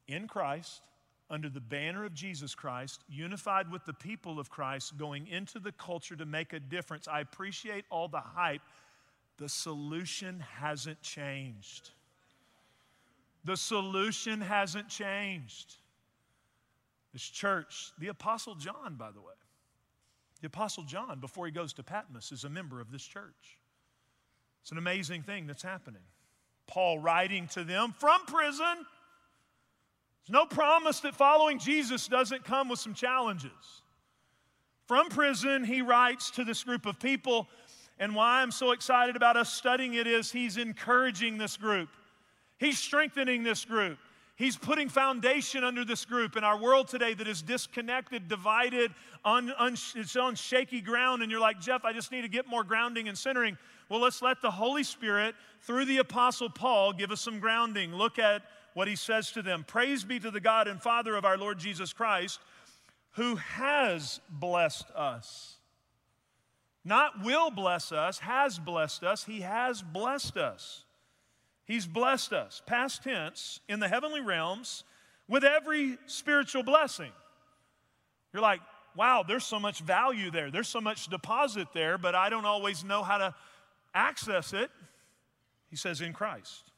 In 0.08 0.28
Christ, 0.28 0.82
under 1.30 1.48
the 1.48 1.60
banner 1.60 2.04
of 2.04 2.14
Jesus 2.14 2.54
Christ, 2.54 3.02
unified 3.08 3.70
with 3.70 3.84
the 3.86 3.94
people 3.94 4.38
of 4.38 4.50
Christ, 4.50 4.96
going 4.98 5.26
into 5.26 5.58
the 5.58 5.72
culture 5.72 6.16
to 6.16 6.26
make 6.26 6.52
a 6.52 6.60
difference. 6.60 7.08
I 7.08 7.20
appreciate 7.20 7.84
all 7.90 8.08
the 8.08 8.20
hype. 8.20 8.62
The 9.38 9.48
solution 9.48 10.44
hasn't 10.58 11.00
changed. 11.02 11.90
The 13.44 13.56
solution 13.56 14.40
hasn't 14.40 14.88
changed. 14.88 15.74
This 17.12 17.22
church, 17.22 17.92
the 17.98 18.08
Apostle 18.08 18.54
John, 18.54 18.96
by 18.96 19.10
the 19.10 19.20
way, 19.20 19.34
the 20.40 20.48
Apostle 20.48 20.84
John, 20.84 21.20
before 21.20 21.46
he 21.46 21.52
goes 21.52 21.72
to 21.74 21.82
Patmos, 21.82 22.32
is 22.32 22.44
a 22.44 22.50
member 22.50 22.80
of 22.80 22.90
this 22.90 23.04
church. 23.04 23.58
It's 24.62 24.72
an 24.72 24.78
amazing 24.78 25.22
thing 25.22 25.46
that's 25.46 25.62
happening. 25.62 26.02
Paul 26.66 26.98
writing 26.98 27.48
to 27.48 27.64
them 27.64 27.94
from 27.98 28.24
prison. 28.26 28.86
There's 30.26 30.32
no 30.32 30.46
promise 30.46 31.00
that 31.00 31.14
following 31.14 31.58
Jesus 31.58 32.08
doesn't 32.08 32.44
come 32.44 32.68
with 32.68 32.78
some 32.78 32.94
challenges. 32.94 33.50
From 34.86 35.08
prison, 35.08 35.64
he 35.64 35.82
writes 35.82 36.30
to 36.32 36.44
this 36.44 36.64
group 36.64 36.86
of 36.86 36.98
people, 36.98 37.48
and 37.98 38.14
why 38.14 38.40
I'm 38.40 38.50
so 38.50 38.72
excited 38.72 39.16
about 39.16 39.36
us 39.36 39.52
studying 39.52 39.94
it 39.94 40.06
is 40.06 40.32
he's 40.32 40.56
encouraging 40.56 41.36
this 41.36 41.56
group. 41.56 41.88
He's 42.58 42.78
strengthening 42.78 43.42
this 43.42 43.64
group. 43.64 43.98
He's 44.36 44.56
putting 44.56 44.88
foundation 44.88 45.62
under 45.62 45.84
this 45.84 46.04
group 46.04 46.36
in 46.36 46.42
our 46.42 46.58
world 46.58 46.88
today 46.88 47.14
that 47.14 47.28
is 47.28 47.40
disconnected, 47.40 48.26
divided, 48.26 48.92
on, 49.24 49.52
on, 49.52 49.76
it's 49.94 50.16
on 50.16 50.34
shaky 50.34 50.80
ground. 50.80 51.22
And 51.22 51.30
you're 51.30 51.40
like, 51.40 51.60
Jeff, 51.60 51.84
I 51.84 51.92
just 51.92 52.10
need 52.10 52.22
to 52.22 52.28
get 52.28 52.48
more 52.48 52.64
grounding 52.64 53.08
and 53.08 53.16
centering. 53.16 53.56
Well, 53.88 54.00
let's 54.00 54.22
let 54.22 54.42
the 54.42 54.50
Holy 54.50 54.82
Spirit, 54.82 55.36
through 55.60 55.84
the 55.84 55.98
Apostle 55.98 56.50
Paul, 56.50 56.92
give 56.92 57.12
us 57.12 57.20
some 57.20 57.38
grounding. 57.38 57.94
Look 57.94 58.18
at 58.18 58.42
what 58.74 58.86
he 58.86 58.96
says 58.96 59.32
to 59.32 59.42
them 59.42 59.64
Praise 59.66 60.04
be 60.04 60.20
to 60.20 60.30
the 60.30 60.40
God 60.40 60.68
and 60.68 60.80
Father 60.80 61.16
of 61.16 61.24
our 61.24 61.38
Lord 61.38 61.58
Jesus 61.58 61.92
Christ, 61.92 62.40
who 63.12 63.36
has 63.36 64.20
blessed 64.28 64.90
us. 64.90 65.56
Not 66.84 67.24
will 67.24 67.50
bless 67.50 67.92
us, 67.92 68.18
has 68.18 68.58
blessed 68.58 69.04
us. 69.04 69.24
He 69.24 69.40
has 69.40 69.80
blessed 69.80 70.36
us 70.36 70.84
He's 71.64 71.86
blessed 71.86 72.32
us, 72.32 72.62
past 72.66 73.02
tense, 73.02 73.60
in 73.68 73.80
the 73.80 73.88
heavenly 73.88 74.20
realms 74.20 74.84
with 75.28 75.44
every 75.44 75.96
spiritual 76.06 76.62
blessing. 76.62 77.10
You're 78.32 78.42
like, 78.42 78.60
wow, 78.94 79.24
there's 79.26 79.44
so 79.44 79.58
much 79.58 79.80
value 79.80 80.30
there. 80.30 80.50
There's 80.50 80.68
so 80.68 80.80
much 80.80 81.08
deposit 81.08 81.68
there, 81.72 81.96
but 81.96 82.14
I 82.14 82.28
don't 82.28 82.44
always 82.44 82.84
know 82.84 83.02
how 83.02 83.18
to 83.18 83.34
access 83.94 84.52
it. 84.52 84.70
He 85.70 85.76
says, 85.76 86.02
in 86.02 86.12
Christ. 86.12 86.70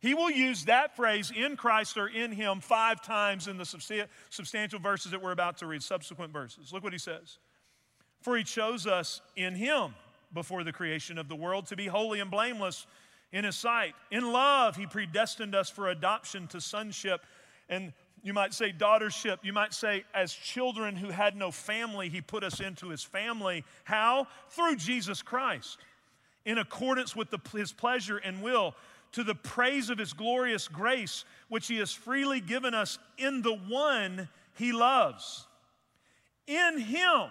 He 0.00 0.14
will 0.14 0.30
use 0.30 0.66
that 0.66 0.94
phrase, 0.94 1.32
in 1.34 1.56
Christ 1.56 1.96
or 1.96 2.06
in 2.06 2.32
Him, 2.32 2.60
five 2.60 3.02
times 3.02 3.48
in 3.48 3.56
the 3.56 3.64
substantial 3.64 4.78
verses 4.78 5.12
that 5.12 5.22
we're 5.22 5.32
about 5.32 5.58
to 5.58 5.66
read, 5.66 5.82
subsequent 5.82 6.32
verses. 6.32 6.72
Look 6.72 6.84
what 6.84 6.92
He 6.92 6.98
says. 6.98 7.38
For 8.22 8.36
He 8.36 8.44
chose 8.44 8.86
us 8.86 9.20
in 9.36 9.54
Him 9.54 9.94
before 10.32 10.64
the 10.64 10.72
creation 10.72 11.18
of 11.18 11.28
the 11.28 11.36
world 11.36 11.66
to 11.66 11.76
be 11.76 11.86
holy 11.86 12.20
and 12.20 12.30
blameless 12.30 12.86
in 13.32 13.44
his 13.44 13.56
sight. 13.56 13.94
In 14.10 14.32
love, 14.32 14.76
he 14.76 14.86
predestined 14.86 15.54
us 15.54 15.70
for 15.70 15.88
adoption 15.88 16.46
to 16.48 16.60
sonship. 16.60 17.24
And 17.68 17.92
you 18.22 18.32
might 18.32 18.54
say 18.54 18.72
daughtership. 18.72 19.38
You 19.42 19.52
might 19.52 19.74
say, 19.74 20.04
as 20.14 20.32
children 20.32 20.96
who 20.96 21.10
had 21.10 21.36
no 21.36 21.50
family, 21.50 22.08
he 22.08 22.20
put 22.20 22.42
us 22.42 22.60
into 22.60 22.88
his 22.88 23.02
family. 23.02 23.64
How? 23.84 24.26
Through 24.50 24.76
Jesus 24.76 25.22
Christ, 25.22 25.78
in 26.44 26.58
accordance 26.58 27.14
with 27.14 27.30
the, 27.30 27.38
his 27.52 27.72
pleasure 27.72 28.16
and 28.16 28.42
will, 28.42 28.74
to 29.12 29.24
the 29.24 29.34
praise 29.34 29.90
of 29.90 29.98
his 29.98 30.12
glorious 30.12 30.68
grace, 30.68 31.24
which 31.48 31.66
he 31.66 31.78
has 31.78 31.92
freely 31.92 32.40
given 32.40 32.74
us 32.74 32.98
in 33.16 33.42
the 33.42 33.54
one 33.54 34.28
he 34.54 34.72
loves. 34.72 35.46
In 36.46 36.78
him, 36.78 37.28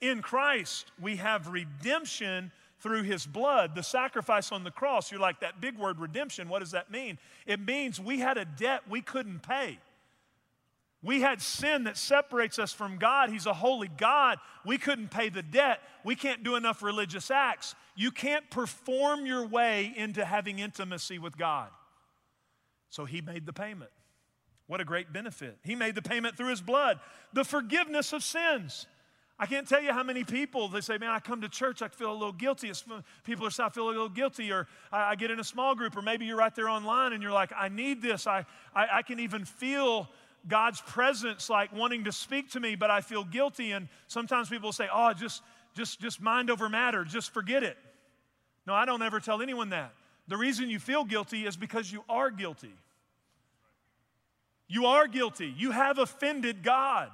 in 0.00 0.22
Christ, 0.22 0.90
we 1.00 1.16
have 1.16 1.48
redemption 1.48 2.52
through 2.80 3.02
his 3.02 3.26
blood, 3.26 3.74
the 3.74 3.82
sacrifice 3.82 4.52
on 4.52 4.62
the 4.62 4.70
cross. 4.70 5.10
You're 5.10 5.20
like, 5.20 5.40
that 5.40 5.60
big 5.60 5.76
word 5.76 5.98
redemption, 5.98 6.48
what 6.48 6.60
does 6.60 6.70
that 6.70 6.90
mean? 6.90 7.18
It 7.46 7.60
means 7.60 8.00
we 8.00 8.20
had 8.20 8.38
a 8.38 8.44
debt 8.44 8.82
we 8.88 9.00
couldn't 9.00 9.40
pay. 9.42 9.78
We 11.02 11.20
had 11.20 11.40
sin 11.40 11.84
that 11.84 11.96
separates 11.96 12.58
us 12.58 12.72
from 12.72 12.98
God. 12.98 13.30
He's 13.30 13.46
a 13.46 13.52
holy 13.52 13.88
God. 13.88 14.38
We 14.64 14.78
couldn't 14.78 15.10
pay 15.10 15.28
the 15.28 15.42
debt. 15.42 15.80
We 16.04 16.16
can't 16.16 16.42
do 16.42 16.56
enough 16.56 16.82
religious 16.82 17.30
acts. 17.30 17.76
You 17.94 18.10
can't 18.10 18.48
perform 18.50 19.24
your 19.24 19.46
way 19.46 19.92
into 19.96 20.24
having 20.24 20.58
intimacy 20.58 21.18
with 21.18 21.38
God. 21.38 21.68
So 22.90 23.04
he 23.04 23.20
made 23.20 23.46
the 23.46 23.52
payment. 23.52 23.90
What 24.66 24.80
a 24.80 24.84
great 24.84 25.12
benefit. 25.12 25.58
He 25.62 25.76
made 25.76 25.94
the 25.94 26.02
payment 26.02 26.36
through 26.36 26.50
his 26.50 26.60
blood, 26.60 26.98
the 27.32 27.44
forgiveness 27.44 28.12
of 28.12 28.22
sins. 28.22 28.86
I 29.38 29.46
can't 29.46 29.68
tell 29.68 29.80
you 29.80 29.92
how 29.92 30.02
many 30.02 30.24
people 30.24 30.68
they 30.68 30.80
say, 30.80 30.98
Man, 30.98 31.10
I 31.10 31.20
come 31.20 31.42
to 31.42 31.48
church, 31.48 31.80
I 31.80 31.88
feel 31.88 32.10
a 32.10 32.12
little 32.12 32.32
guilty. 32.32 32.72
People 33.22 33.46
are 33.46 33.50
saying, 33.50 33.68
I 33.68 33.72
feel 33.72 33.86
a 33.86 33.90
little 33.90 34.08
guilty, 34.08 34.50
or 34.50 34.66
I, 34.90 35.14
get 35.14 35.30
in 35.30 35.38
a 35.38 35.44
small 35.44 35.76
group, 35.76 35.96
or 35.96 36.02
maybe 36.02 36.26
you're 36.26 36.36
right 36.36 36.54
there 36.54 36.68
online 36.68 37.12
and 37.12 37.22
you're 37.22 37.32
like, 37.32 37.52
I 37.56 37.68
need 37.68 38.02
this. 38.02 38.26
I, 38.26 38.44
I, 38.74 38.88
I 38.94 39.02
can 39.02 39.20
even 39.20 39.44
feel 39.44 40.08
God's 40.46 40.80
presence 40.80 41.50
like 41.50 41.72
wanting 41.72 42.04
to 42.04 42.12
speak 42.12 42.50
to 42.52 42.60
me, 42.60 42.74
but 42.76 42.90
I 42.90 43.00
feel 43.00 43.24
guilty. 43.24 43.72
And 43.72 43.88
sometimes 44.06 44.48
people 44.48 44.72
say, 44.72 44.88
Oh, 44.92 45.12
just, 45.12 45.42
just, 45.74 46.00
just 46.00 46.20
mind 46.20 46.50
over 46.50 46.68
matter, 46.68 47.04
just 47.04 47.32
forget 47.32 47.62
it. 47.62 47.76
No, 48.66 48.74
I 48.74 48.84
don't 48.84 49.02
ever 49.02 49.20
tell 49.20 49.42
anyone 49.42 49.70
that. 49.70 49.92
The 50.28 50.36
reason 50.36 50.68
you 50.68 50.78
feel 50.78 51.04
guilty 51.04 51.46
is 51.46 51.56
because 51.56 51.90
you 51.90 52.04
are 52.08 52.30
guilty. 52.30 52.74
You 54.68 54.84
are 54.86 55.08
guilty. 55.08 55.52
You 55.56 55.70
have 55.70 55.98
offended 55.98 56.62
God. 56.62 57.10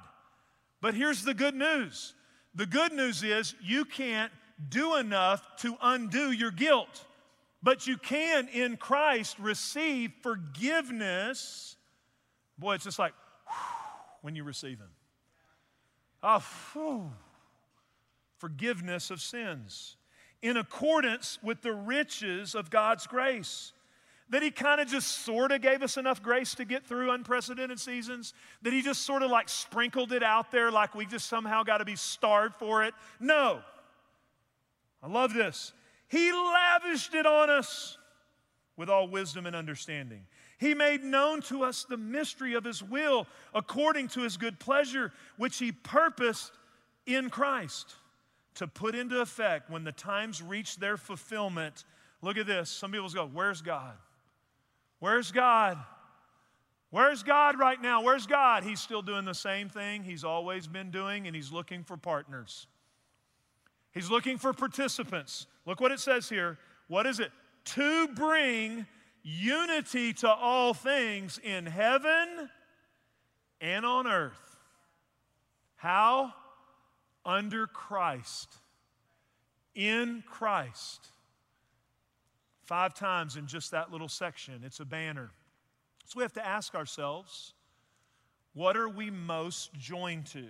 But 0.81 0.93
here's 0.93 1.23
the 1.23 1.33
good 1.33 1.55
news 1.55 2.13
the 2.53 2.65
good 2.65 2.93
news 2.93 3.23
is 3.23 3.55
you 3.61 3.85
can't 3.85 4.31
do 4.69 4.95
enough 4.95 5.43
to 5.57 5.75
undo 5.81 6.31
your 6.31 6.51
guilt, 6.51 7.05
but 7.61 7.87
you 7.87 7.97
can 7.97 8.47
in 8.49 8.77
Christ 8.77 9.37
receive 9.39 10.11
forgiveness. 10.21 11.75
Boy, 12.57 12.75
it's 12.75 12.83
just 12.83 12.99
like 12.99 13.13
when 14.21 14.35
you 14.35 14.43
receive 14.43 14.79
Him. 14.79 14.91
Ah, 16.23 16.43
oh, 16.75 16.79
whew. 16.79 17.11
forgiveness 18.37 19.11
of 19.11 19.21
sins 19.21 19.97
in 20.41 20.57
accordance 20.57 21.39
with 21.43 21.61
the 21.61 21.73
riches 21.73 22.55
of 22.55 22.69
God's 22.69 23.07
grace. 23.07 23.73
That 24.29 24.41
He 24.41 24.49
kind 24.49 24.81
of 24.81 24.87
just 24.87 25.23
sort 25.23 25.51
of 25.51 25.61
gave 25.61 25.83
us 25.83 25.97
enough 25.97 26.23
grace 26.23 26.55
to 26.55 26.65
get 26.65 26.85
through 26.85 27.11
unprecedented 27.11 27.79
seasons. 27.79 28.33
That 28.63 28.73
He 28.73 28.81
just 28.81 29.03
sort 29.03 29.21
of 29.21 29.29
like 29.29 29.49
sprinkled 29.49 30.11
it 30.11 30.23
out 30.23 30.51
there 30.51 30.71
like 30.71 30.95
we 30.95 31.05
just 31.05 31.27
somehow 31.27 31.63
got 31.63 31.77
to 31.77 31.85
be 31.85 31.95
starved 31.95 32.55
for 32.55 32.83
it. 32.83 32.93
No. 33.19 33.61
I 35.03 35.07
love 35.07 35.33
this. 35.33 35.73
He 36.07 36.31
lavished 36.31 37.13
it 37.13 37.25
on 37.25 37.49
us 37.49 37.97
with 38.77 38.89
all 38.89 39.07
wisdom 39.07 39.45
and 39.45 39.55
understanding. 39.55 40.25
He 40.57 40.73
made 40.73 41.03
known 41.03 41.41
to 41.43 41.63
us 41.63 41.85
the 41.87 41.97
mystery 41.97 42.53
of 42.53 42.63
His 42.63 42.81
will 42.81 43.27
according 43.53 44.07
to 44.09 44.21
His 44.21 44.37
good 44.37 44.59
pleasure, 44.59 45.11
which 45.37 45.57
He 45.57 45.71
purposed 45.71 46.51
in 47.05 47.29
Christ 47.29 47.95
to 48.55 48.67
put 48.67 48.95
into 48.95 49.19
effect 49.21 49.69
when 49.69 49.83
the 49.83 49.91
times 49.91 50.41
reach 50.41 50.77
their 50.77 50.97
fulfillment. 50.97 51.83
Look 52.21 52.37
at 52.37 52.47
this. 52.47 52.69
Some 52.69 52.91
people 52.91 53.09
go, 53.09 53.27
Where's 53.27 53.61
God? 53.61 53.93
Where's 54.99 55.31
God? 55.31 55.77
Where's 56.89 57.23
God 57.23 57.59
right 57.59 57.81
now? 57.81 58.01
Where's 58.01 58.25
God? 58.25 58.63
He's 58.63 58.79
still 58.79 59.01
doing 59.01 59.25
the 59.25 59.33
same 59.33 59.67
thing 59.67 60.03
He's 60.03 60.23
always 60.23 60.67
been 60.67 60.91
doing, 60.91 61.27
and 61.27 61.35
He's 61.35 61.51
looking 61.51 61.83
for 61.83 61.97
partners. 61.97 62.67
He's 63.91 64.09
looking 64.09 64.37
for 64.37 64.53
participants. 64.53 65.47
Look 65.65 65.81
what 65.81 65.91
it 65.91 65.99
says 65.99 66.29
here. 66.29 66.57
What 66.87 67.05
is 67.05 67.19
it? 67.19 67.31
To 67.65 68.07
bring 68.09 68.85
unity 69.25 70.13
to 70.13 70.29
all 70.29 70.75
things 70.75 71.39
in 71.43 71.65
heaven 71.65 72.47
and 73.59 73.83
on 73.83 74.05
earth. 74.05 74.57
How? 75.75 76.31
Under 77.25 77.65
Christ. 77.65 78.53
In 79.73 80.23
Christ. 80.27 81.07
Five 82.61 82.93
times 82.93 83.35
in 83.35 83.47
just 83.47 83.71
that 83.71 83.91
little 83.91 84.07
section. 84.07 84.61
It's 84.63 84.79
a 84.79 84.85
banner. 84.85 85.31
So 86.05 86.17
we 86.17 86.23
have 86.23 86.33
to 86.33 86.45
ask 86.45 86.75
ourselves 86.75 87.53
what 88.53 88.77
are 88.77 88.87
we 88.87 89.09
most 89.09 89.73
joined 89.73 90.27
to? 90.27 90.45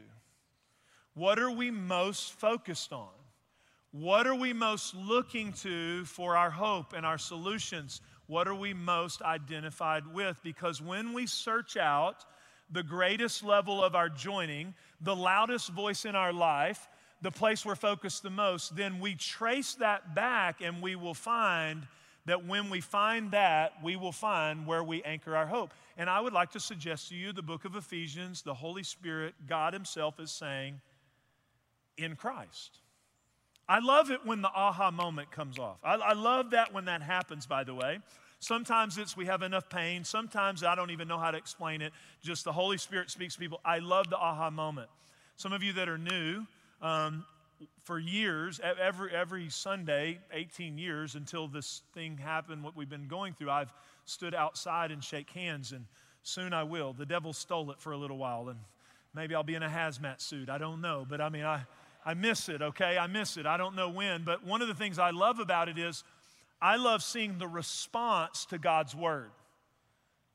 What 1.13 1.39
are 1.39 1.49
we 1.49 1.71
most 1.71 2.33
focused 2.33 2.91
on? 2.91 3.07
What 3.91 4.27
are 4.27 4.35
we 4.35 4.51
most 4.51 4.93
looking 4.93 5.53
to 5.53 6.03
for 6.03 6.35
our 6.35 6.49
hope 6.49 6.91
and 6.91 7.05
our 7.05 7.17
solutions? 7.17 8.01
What 8.27 8.47
are 8.47 8.55
we 8.55 8.73
most 8.73 9.21
identified 9.21 10.07
with? 10.13 10.39
Because 10.43 10.81
when 10.81 11.13
we 11.13 11.27
search 11.27 11.77
out 11.77 12.25
the 12.71 12.83
greatest 12.83 13.43
level 13.43 13.83
of 13.83 13.95
our 13.95 14.09
joining, 14.09 14.73
the 15.01 15.15
loudest 15.15 15.69
voice 15.69 16.05
in 16.05 16.15
our 16.15 16.33
life, 16.33 16.87
the 17.21 17.31
place 17.31 17.65
we're 17.65 17.75
focused 17.75 18.23
the 18.23 18.29
most, 18.29 18.75
then 18.75 18.99
we 18.99 19.15
trace 19.15 19.75
that 19.75 20.15
back 20.15 20.61
and 20.61 20.81
we 20.81 20.95
will 20.95 21.13
find 21.13 21.87
that 22.25 22.45
when 22.45 22.71
we 22.71 22.81
find 22.81 23.31
that, 23.31 23.73
we 23.83 23.95
will 23.95 24.11
find 24.11 24.65
where 24.65 24.83
we 24.83 25.03
anchor 25.03 25.35
our 25.35 25.45
hope. 25.45 25.73
And 25.95 26.09
I 26.09 26.19
would 26.19 26.33
like 26.33 26.51
to 26.51 26.59
suggest 26.59 27.09
to 27.09 27.15
you 27.15 27.31
the 27.31 27.43
book 27.43 27.65
of 27.65 27.75
Ephesians, 27.75 28.41
the 28.41 28.53
Holy 28.55 28.83
Spirit, 28.83 29.35
God 29.47 29.73
Himself 29.73 30.19
is 30.19 30.31
saying, 30.31 30.81
in 31.97 32.15
Christ. 32.15 32.79
I 33.67 33.79
love 33.79 34.11
it 34.11 34.25
when 34.25 34.41
the 34.41 34.49
aha 34.49 34.91
moment 34.91 35.31
comes 35.31 35.57
off. 35.57 35.77
I, 35.83 35.95
I, 35.95 36.13
love 36.13 36.51
that 36.51 36.71
when 36.73 36.85
that 36.85 37.01
happens, 37.01 37.47
by 37.47 37.63
the 37.63 37.73
way. 37.73 37.99
Sometimes 38.39 38.97
it's 38.97 39.17
we 39.17 39.25
have 39.25 39.41
enough 39.41 39.69
pain. 39.69 40.03
Sometimes 40.03 40.63
I 40.63 40.75
don't 40.75 40.91
even 40.91 41.07
know 41.07 41.17
how 41.17 41.31
to 41.31 41.37
explain 41.37 41.81
it. 41.81 41.91
Just 42.21 42.43
the 42.43 42.51
Holy 42.51 42.77
Spirit 42.77 43.09
speaks 43.09 43.33
to 43.33 43.39
people. 43.39 43.59
I 43.65 43.79
love 43.79 44.09
the 44.09 44.17
aha 44.17 44.51
moment. 44.51 44.89
Some 45.35 45.51
of 45.51 45.63
you 45.63 45.73
that 45.73 45.89
are 45.89 45.97
new, 45.97 46.45
um, 46.81 47.25
for 47.83 47.97
years, 47.97 48.59
every, 48.79 49.11
every 49.11 49.49
Sunday, 49.49 50.19
18 50.31 50.77
years 50.77 51.15
until 51.15 51.47
this 51.47 51.81
thing 51.93 52.17
happened, 52.17 52.63
what 52.63 52.75
we've 52.75 52.89
been 52.89 53.07
going 53.07 53.33
through, 53.33 53.49
I've 53.49 53.73
stood 54.05 54.35
outside 54.35 54.91
and 54.91 55.03
shake 55.03 55.29
hands, 55.31 55.71
and 55.71 55.85
soon 56.23 56.53
I 56.53 56.63
will. 56.63 56.93
The 56.93 57.05
devil 57.05 57.33
stole 57.33 57.71
it 57.71 57.79
for 57.79 57.93
a 57.93 57.97
little 57.97 58.17
while, 58.17 58.49
and 58.49 58.59
maybe 59.13 59.35
I'll 59.35 59.43
be 59.43 59.55
in 59.55 59.63
a 59.63 59.69
hazmat 59.69 60.21
suit. 60.21 60.49
I 60.49 60.57
don't 60.57 60.81
know, 60.81 61.05
but 61.07 61.21
I 61.21 61.29
mean, 61.29 61.45
I. 61.45 61.61
I 62.05 62.13
miss 62.13 62.49
it, 62.49 62.61
okay? 62.61 62.97
I 62.97 63.07
miss 63.07 63.35
it. 63.35 63.45
I 63.45 63.57
don't 63.57 63.75
know 63.75 63.89
when, 63.89 64.23
but 64.23 64.45
one 64.45 64.61
of 64.61 64.67
the 64.67 64.75
things 64.75 64.99
I 64.99 65.09
love 65.09 65.39
about 65.39 65.69
it 65.69 65.77
is 65.79 66.03
I 66.61 66.75
love 66.75 67.01
seeing 67.01 67.37
the 67.37 67.47
response 67.47 68.45
to 68.47 68.59
God's 68.59 68.95
word. 68.95 69.31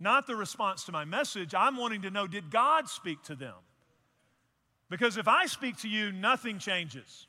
Not 0.01 0.27
the 0.27 0.35
response 0.35 0.85
to 0.85 0.93
my 0.93 1.05
message. 1.05 1.55
I'm 1.55 1.77
wanting 1.77 2.03
to 2.03 2.11
know 2.11 2.27
did 2.27 2.51
God 2.51 2.89
speak 2.89 3.23
to 3.25 3.37
them? 3.37 3.55
Because 4.89 5.17
if 5.17 5.29
I 5.29 5.47
speak 5.47 5.77
to 5.79 5.89
you, 5.89 6.11
nothing 6.11 6.59
changes. 6.59 7.29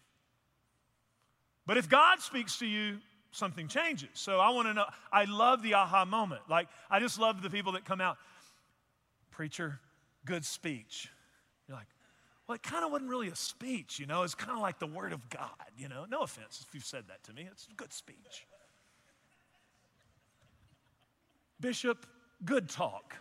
But 1.68 1.78
if 1.78 1.88
God 1.88 2.20
speaks 2.20 2.58
to 2.60 2.66
you, 2.66 2.98
something 3.32 3.68
changes. 3.68 4.10
So 4.14 4.40
I 4.40 4.50
want 4.50 4.68
to 4.68 4.74
know. 4.74 4.86
I 5.12 5.26
love 5.26 5.62
the 5.62 5.76
aha 5.76 6.06
moment. 6.06 6.42
Like, 6.50 6.68
I 6.90 7.00
just 7.00 7.20
love 7.20 7.42
the 7.42 7.50
people 7.50 7.74
that 7.74 7.86
come 7.86 8.02
out, 8.02 8.18
preacher, 9.30 9.80
good 10.26 10.44
speech. 10.44 11.10
You're 11.68 11.78
like, 11.78 11.88
well, 12.52 12.58
it 12.58 12.64
kind 12.64 12.84
of 12.84 12.92
wasn't 12.92 13.10
really 13.10 13.30
a 13.30 13.36
speech, 13.36 13.98
you 13.98 14.06
know. 14.06 14.24
It's 14.24 14.36
kind 14.36 14.52
of 14.52 14.60
like 14.60 14.78
the 14.78 14.86
Word 14.86 15.14
of 15.14 15.30
God, 15.30 15.48
you 15.78 15.88
know. 15.88 16.04
No 16.10 16.24
offense 16.24 16.66
if 16.68 16.76
you've 16.76 16.84
said 16.84 17.06
that 17.08 17.24
to 17.24 17.34
me. 17.34 17.48
It's 17.50 17.66
a 17.72 17.76
good 17.76 17.94
speech. 17.94 18.46
Bishop, 21.62 22.06
good 22.44 22.68
talk. 22.68 23.16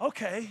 Okay. 0.00 0.48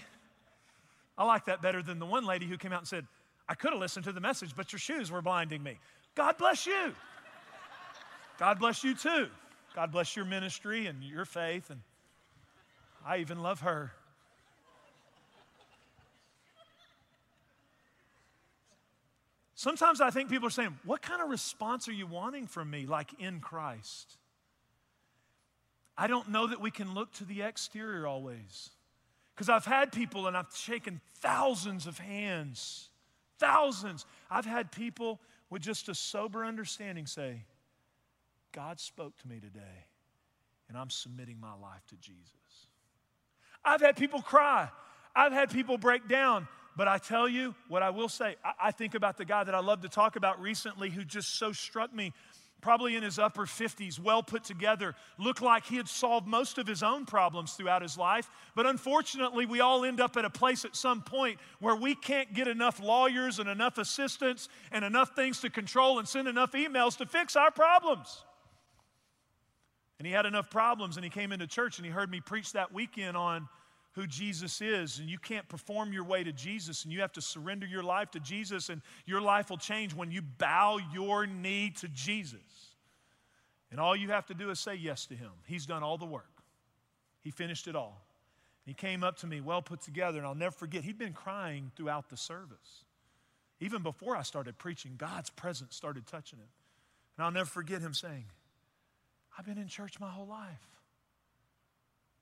I 1.17 1.23
like 1.23 1.45
that 1.45 1.61
better 1.61 1.81
than 1.81 1.97
the 1.97 2.05
one 2.05 2.25
lady 2.25 2.45
who 2.45 2.57
came 2.57 2.73
out 2.73 2.79
and 2.79 2.87
said, 2.89 3.07
I 3.47 3.53
could 3.53 3.71
have 3.71 3.79
listened 3.79 4.03
to 4.03 4.11
the 4.11 4.19
message, 4.19 4.53
but 4.53 4.73
your 4.73 4.79
shoes 4.81 5.09
were 5.09 5.21
blinding 5.21 5.63
me. 5.63 5.79
God 6.13 6.37
bless 6.37 6.67
you. 6.67 6.93
God 8.37 8.59
bless 8.59 8.83
you 8.83 8.95
too. 8.95 9.29
God 9.75 9.93
bless 9.93 10.13
your 10.17 10.25
ministry 10.25 10.87
and 10.87 11.01
your 11.01 11.23
faith. 11.23 11.69
And 11.69 11.79
I 13.05 13.19
even 13.19 13.41
love 13.41 13.61
her. 13.61 13.93
Sometimes 19.61 20.01
I 20.01 20.09
think 20.09 20.31
people 20.31 20.47
are 20.47 20.49
saying, 20.49 20.75
What 20.85 21.03
kind 21.03 21.21
of 21.21 21.29
response 21.29 21.87
are 21.87 21.93
you 21.93 22.07
wanting 22.07 22.47
from 22.47 22.71
me, 22.71 22.87
like 22.87 23.13
in 23.19 23.39
Christ? 23.41 24.17
I 25.95 26.07
don't 26.07 26.29
know 26.29 26.47
that 26.47 26.59
we 26.59 26.71
can 26.71 26.95
look 26.95 27.13
to 27.17 27.25
the 27.25 27.43
exterior 27.43 28.07
always. 28.07 28.71
Because 29.35 29.49
I've 29.49 29.65
had 29.65 29.91
people 29.91 30.25
and 30.25 30.35
I've 30.35 30.51
shaken 30.55 30.99
thousands 31.19 31.85
of 31.85 31.99
hands, 31.99 32.89
thousands. 33.37 34.07
I've 34.31 34.47
had 34.47 34.71
people 34.71 35.19
with 35.51 35.61
just 35.61 35.89
a 35.89 35.93
sober 35.93 36.43
understanding 36.43 37.05
say, 37.05 37.43
God 38.53 38.79
spoke 38.79 39.15
to 39.19 39.27
me 39.27 39.39
today, 39.39 39.85
and 40.69 40.77
I'm 40.77 40.89
submitting 40.89 41.39
my 41.39 41.53
life 41.53 41.85
to 41.89 41.95
Jesus. 41.97 42.33
I've 43.63 43.81
had 43.81 43.95
people 43.95 44.23
cry. 44.23 44.69
I've 45.15 45.33
had 45.33 45.51
people 45.51 45.77
break 45.77 46.07
down. 46.07 46.47
But 46.75 46.87
I 46.87 46.97
tell 46.97 47.27
you 47.27 47.53
what 47.67 47.83
I 47.83 47.89
will 47.89 48.09
say, 48.09 48.35
I, 48.43 48.67
I 48.67 48.71
think 48.71 48.95
about 48.95 49.17
the 49.17 49.25
guy 49.25 49.43
that 49.43 49.53
I 49.53 49.59
love 49.59 49.81
to 49.81 49.89
talk 49.89 50.15
about 50.15 50.41
recently 50.41 50.89
who 50.89 51.03
just 51.03 51.37
so 51.37 51.51
struck 51.51 51.93
me 51.93 52.13
probably 52.61 52.95
in 52.95 53.03
his 53.03 53.19
upper 53.19 53.45
50s, 53.45 53.99
well 53.99 54.23
put 54.23 54.43
together, 54.43 54.95
looked 55.17 55.41
like 55.41 55.65
he 55.65 55.75
had 55.75 55.87
solved 55.87 56.27
most 56.27 56.57
of 56.57 56.67
his 56.67 56.83
own 56.83 57.05
problems 57.05 57.53
throughout 57.53 57.81
his 57.81 57.97
life. 57.97 58.29
But 58.55 58.67
unfortunately, 58.67 59.45
we 59.45 59.59
all 59.59 59.83
end 59.83 59.99
up 59.99 60.15
at 60.15 60.25
a 60.25 60.29
place 60.29 60.63
at 60.63 60.75
some 60.75 61.01
point 61.01 61.39
where 61.59 61.75
we 61.75 61.95
can't 61.95 62.33
get 62.33 62.47
enough 62.47 62.79
lawyers 62.79 63.39
and 63.39 63.49
enough 63.49 63.77
assistants 63.77 64.47
and 64.71 64.85
enough 64.85 65.15
things 65.15 65.41
to 65.41 65.49
control 65.49 65.99
and 65.99 66.07
send 66.07 66.27
enough 66.27 66.53
emails 66.53 66.97
to 66.97 67.05
fix 67.05 67.35
our 67.35 67.51
problems. 67.51 68.23
And 69.97 70.07
he 70.07 70.13
had 70.13 70.25
enough 70.25 70.49
problems, 70.49 70.97
and 70.97 71.03
he 71.03 71.09
came 71.09 71.31
into 71.31 71.47
church 71.47 71.77
and 71.77 71.85
he 71.85 71.91
heard 71.91 72.09
me 72.09 72.21
preach 72.21 72.53
that 72.53 72.73
weekend 72.73 73.17
on 73.17 73.47
who 73.93 74.07
Jesus 74.07 74.61
is, 74.61 74.99
and 74.99 75.09
you 75.09 75.17
can't 75.17 75.47
perform 75.49 75.91
your 75.91 76.05
way 76.05 76.23
to 76.23 76.31
Jesus, 76.31 76.83
and 76.83 76.93
you 76.93 77.01
have 77.01 77.11
to 77.13 77.21
surrender 77.21 77.65
your 77.65 77.83
life 77.83 78.11
to 78.11 78.19
Jesus, 78.19 78.69
and 78.69 78.81
your 79.05 79.21
life 79.21 79.49
will 79.49 79.57
change 79.57 79.93
when 79.93 80.11
you 80.11 80.21
bow 80.21 80.79
your 80.93 81.25
knee 81.27 81.71
to 81.81 81.87
Jesus. 81.89 82.39
And 83.69 83.79
all 83.79 83.95
you 83.95 84.09
have 84.09 84.25
to 84.27 84.33
do 84.33 84.49
is 84.49 84.59
say 84.59 84.75
yes 84.75 85.05
to 85.07 85.15
Him. 85.15 85.31
He's 85.45 85.65
done 85.65 85.83
all 85.83 85.97
the 85.97 86.05
work, 86.05 86.41
He 87.21 87.31
finished 87.31 87.67
it 87.67 87.75
all. 87.75 88.05
He 88.63 88.73
came 88.73 89.03
up 89.03 89.17
to 89.17 89.27
me, 89.27 89.41
well 89.41 89.61
put 89.61 89.81
together, 89.81 90.19
and 90.19 90.27
I'll 90.27 90.35
never 90.35 90.55
forget, 90.55 90.83
he'd 90.83 90.97
been 90.97 91.13
crying 91.13 91.71
throughout 91.75 92.09
the 92.09 92.17
service. 92.17 92.85
Even 93.59 93.81
before 93.83 94.15
I 94.15 94.21
started 94.21 94.57
preaching, 94.57 94.93
God's 94.97 95.29
presence 95.29 95.75
started 95.75 96.05
touching 96.05 96.39
him. 96.39 96.47
And 97.17 97.25
I'll 97.25 97.31
never 97.31 97.49
forget 97.49 97.81
him 97.81 97.93
saying, 97.93 98.25
I've 99.37 99.45
been 99.45 99.57
in 99.57 99.67
church 99.67 99.99
my 99.99 100.09
whole 100.09 100.27
life. 100.27 100.70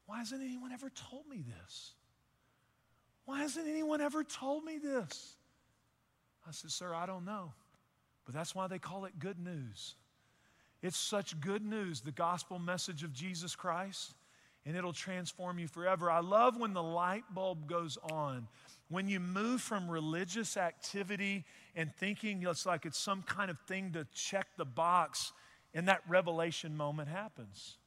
Why 0.09 0.17
hasn't 0.17 0.41
anyone 0.41 0.71
ever 0.71 0.89
told 0.89 1.27
me 1.27 1.43
this? 1.43 1.91
Why 3.25 3.41
hasn't 3.41 3.67
anyone 3.67 4.01
ever 4.01 4.23
told 4.23 4.63
me 4.63 4.79
this? 4.79 5.35
I 6.47 6.51
said, 6.51 6.71
Sir, 6.71 6.95
I 6.95 7.05
don't 7.05 7.25
know. 7.25 7.53
But 8.25 8.33
that's 8.33 8.55
why 8.55 8.65
they 8.65 8.79
call 8.79 9.05
it 9.05 9.19
good 9.19 9.37
news. 9.37 9.93
It's 10.81 10.97
such 10.97 11.39
good 11.39 11.63
news, 11.63 12.01
the 12.01 12.11
gospel 12.11 12.57
message 12.57 13.03
of 13.03 13.13
Jesus 13.13 13.55
Christ, 13.55 14.15
and 14.65 14.75
it'll 14.75 14.93
transform 14.93 15.59
you 15.59 15.67
forever. 15.67 16.09
I 16.09 16.21
love 16.21 16.59
when 16.59 16.73
the 16.73 16.81
light 16.81 17.25
bulb 17.31 17.67
goes 17.67 17.99
on. 18.11 18.47
When 18.87 19.07
you 19.07 19.19
move 19.19 19.61
from 19.61 19.87
religious 19.87 20.57
activity 20.57 21.45
and 21.75 21.93
thinking 21.97 22.41
it's 22.47 22.65
like 22.65 22.87
it's 22.87 22.97
some 22.97 23.21
kind 23.21 23.51
of 23.51 23.59
thing 23.67 23.91
to 23.91 24.07
check 24.15 24.47
the 24.57 24.65
box, 24.65 25.33
and 25.75 25.87
that 25.87 26.01
revelation 26.07 26.75
moment 26.75 27.09
happens. 27.09 27.77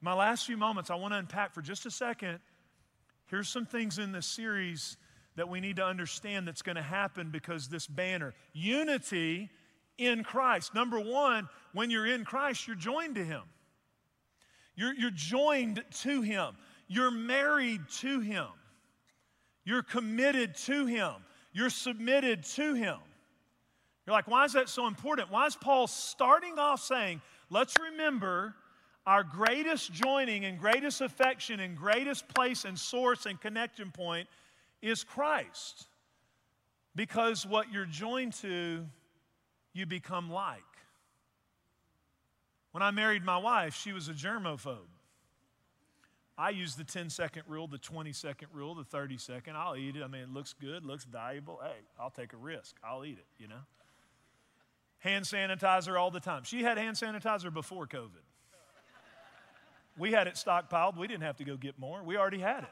My 0.00 0.14
last 0.14 0.46
few 0.46 0.56
moments, 0.56 0.90
I 0.90 0.94
want 0.94 1.12
to 1.14 1.18
unpack 1.18 1.52
for 1.52 1.62
just 1.62 1.86
a 1.86 1.90
second 1.90 2.40
Here's 3.30 3.48
some 3.48 3.64
things 3.64 4.00
in 4.00 4.10
this 4.10 4.26
series 4.26 4.96
that 5.36 5.48
we 5.48 5.60
need 5.60 5.76
to 5.76 5.84
understand 5.84 6.48
that's 6.48 6.62
going 6.62 6.76
to 6.76 6.82
happen 6.82 7.30
because 7.30 7.68
this 7.68 7.86
banner 7.86 8.34
unity 8.52 9.48
in 9.98 10.24
Christ. 10.24 10.74
Number 10.74 10.98
one, 10.98 11.48
when 11.72 11.90
you're 11.90 12.06
in 12.06 12.24
Christ, 12.24 12.66
you're 12.66 12.74
joined 12.74 13.14
to 13.14 13.24
Him. 13.24 13.42
You're, 14.74 14.94
you're 14.94 15.12
joined 15.12 15.84
to 16.02 16.22
Him. 16.22 16.56
You're 16.88 17.12
married 17.12 17.82
to 18.00 18.18
Him. 18.18 18.48
You're 19.64 19.84
committed 19.84 20.56
to 20.64 20.86
Him. 20.86 21.12
You're 21.52 21.70
submitted 21.70 22.42
to 22.54 22.74
Him. 22.74 22.96
You're 24.06 24.14
like, 24.14 24.26
why 24.26 24.44
is 24.44 24.54
that 24.54 24.68
so 24.68 24.88
important? 24.88 25.30
Why 25.30 25.46
is 25.46 25.54
Paul 25.54 25.86
starting 25.86 26.58
off 26.58 26.80
saying, 26.80 27.22
let's 27.48 27.76
remember 27.78 28.56
our 29.06 29.24
greatest 29.24 29.92
joining 29.92 30.44
and 30.44 30.58
greatest 30.58 31.00
affection 31.00 31.60
and 31.60 31.76
greatest 31.76 32.28
place 32.28 32.64
and 32.64 32.78
source 32.78 33.26
and 33.26 33.40
connection 33.40 33.90
point 33.90 34.28
is 34.82 35.04
Christ. 35.04 35.86
Because 36.94 37.46
what 37.46 37.72
you're 37.72 37.86
joined 37.86 38.34
to, 38.34 38.84
you 39.72 39.86
become 39.86 40.30
like. 40.30 40.62
When 42.72 42.82
I 42.82 42.90
married 42.90 43.24
my 43.24 43.38
wife, 43.38 43.74
she 43.74 43.92
was 43.92 44.08
a 44.08 44.12
germaphobe. 44.12 44.78
I 46.36 46.50
use 46.50 46.74
the 46.74 46.84
10 46.84 47.10
second 47.10 47.42
rule, 47.46 47.66
the 47.66 47.78
20 47.78 48.12
second 48.12 48.48
rule, 48.52 48.74
the 48.74 48.84
30 48.84 49.18
second. 49.18 49.56
I'll 49.56 49.76
eat 49.76 49.96
it. 49.96 50.02
I 50.02 50.06
mean, 50.06 50.22
it 50.22 50.32
looks 50.32 50.54
good, 50.54 50.86
looks 50.86 51.04
valuable. 51.04 51.60
Hey, 51.62 51.80
I'll 51.98 52.10
take 52.10 52.32
a 52.32 52.36
risk. 52.36 52.76
I'll 52.82 53.04
eat 53.04 53.18
it, 53.18 53.26
you 53.38 53.46
know? 53.46 53.60
Hand 55.00 55.24
sanitizer 55.24 55.98
all 55.98 56.10
the 56.10 56.20
time. 56.20 56.44
She 56.44 56.62
had 56.62 56.78
hand 56.78 56.96
sanitizer 56.96 57.52
before 57.52 57.86
COVID. 57.86 58.24
We 59.98 60.12
had 60.12 60.26
it 60.26 60.34
stockpiled. 60.34 60.96
We 60.96 61.06
didn't 61.06 61.24
have 61.24 61.36
to 61.38 61.44
go 61.44 61.56
get 61.56 61.78
more. 61.78 62.02
We 62.02 62.16
already 62.16 62.38
had 62.38 62.64
it. 62.64 62.70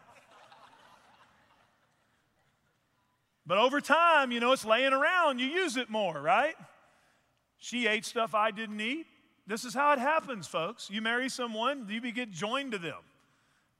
But 3.47 3.59
over 3.59 3.81
time, 3.81 4.31
you 4.31 4.41
know, 4.41 4.53
it's 4.53 4.65
laying 4.65 4.93
around. 4.93 5.39
You 5.39 5.47
use 5.47 5.77
it 5.77 5.89
more, 5.89 6.21
right? 6.21 6.55
She 7.59 7.87
ate 7.87 8.05
stuff 8.05 8.35
I 8.35 8.51
didn't 8.51 8.81
eat. 8.81 9.07
This 9.47 9.65
is 9.65 9.73
how 9.73 9.93
it 9.95 9.99
happens, 9.99 10.47
folks. 10.47 10.91
You 10.91 11.01
marry 11.01 11.31
someone, 11.31 11.87
you 11.89 12.01
get 12.13 12.31
joined 12.31 12.73
to 12.73 12.79
them. 12.79 12.99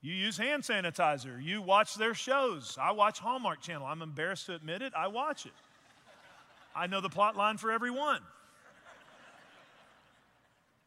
You 0.01 0.15
use 0.15 0.39
hand 0.39 0.63
sanitizer. 0.63 1.43
You 1.43 1.61
watch 1.61 1.95
their 1.97 2.15
shows. 2.15 2.79
I 2.81 2.93
watch 2.93 3.19
Hallmark 3.19 3.61
Channel. 3.61 3.87
I'm 3.87 4.01
embarrassed 4.01 4.47
to 4.47 4.55
admit 4.55 4.81
it. 4.81 4.93
I 4.97 5.09
watch 5.09 5.45
it. 5.45 5.53
I 6.75 6.87
know 6.87 7.01
the 7.01 7.09
plot 7.09 7.37
line 7.37 7.59
for 7.59 7.71
every 7.71 7.91
one. 7.91 8.23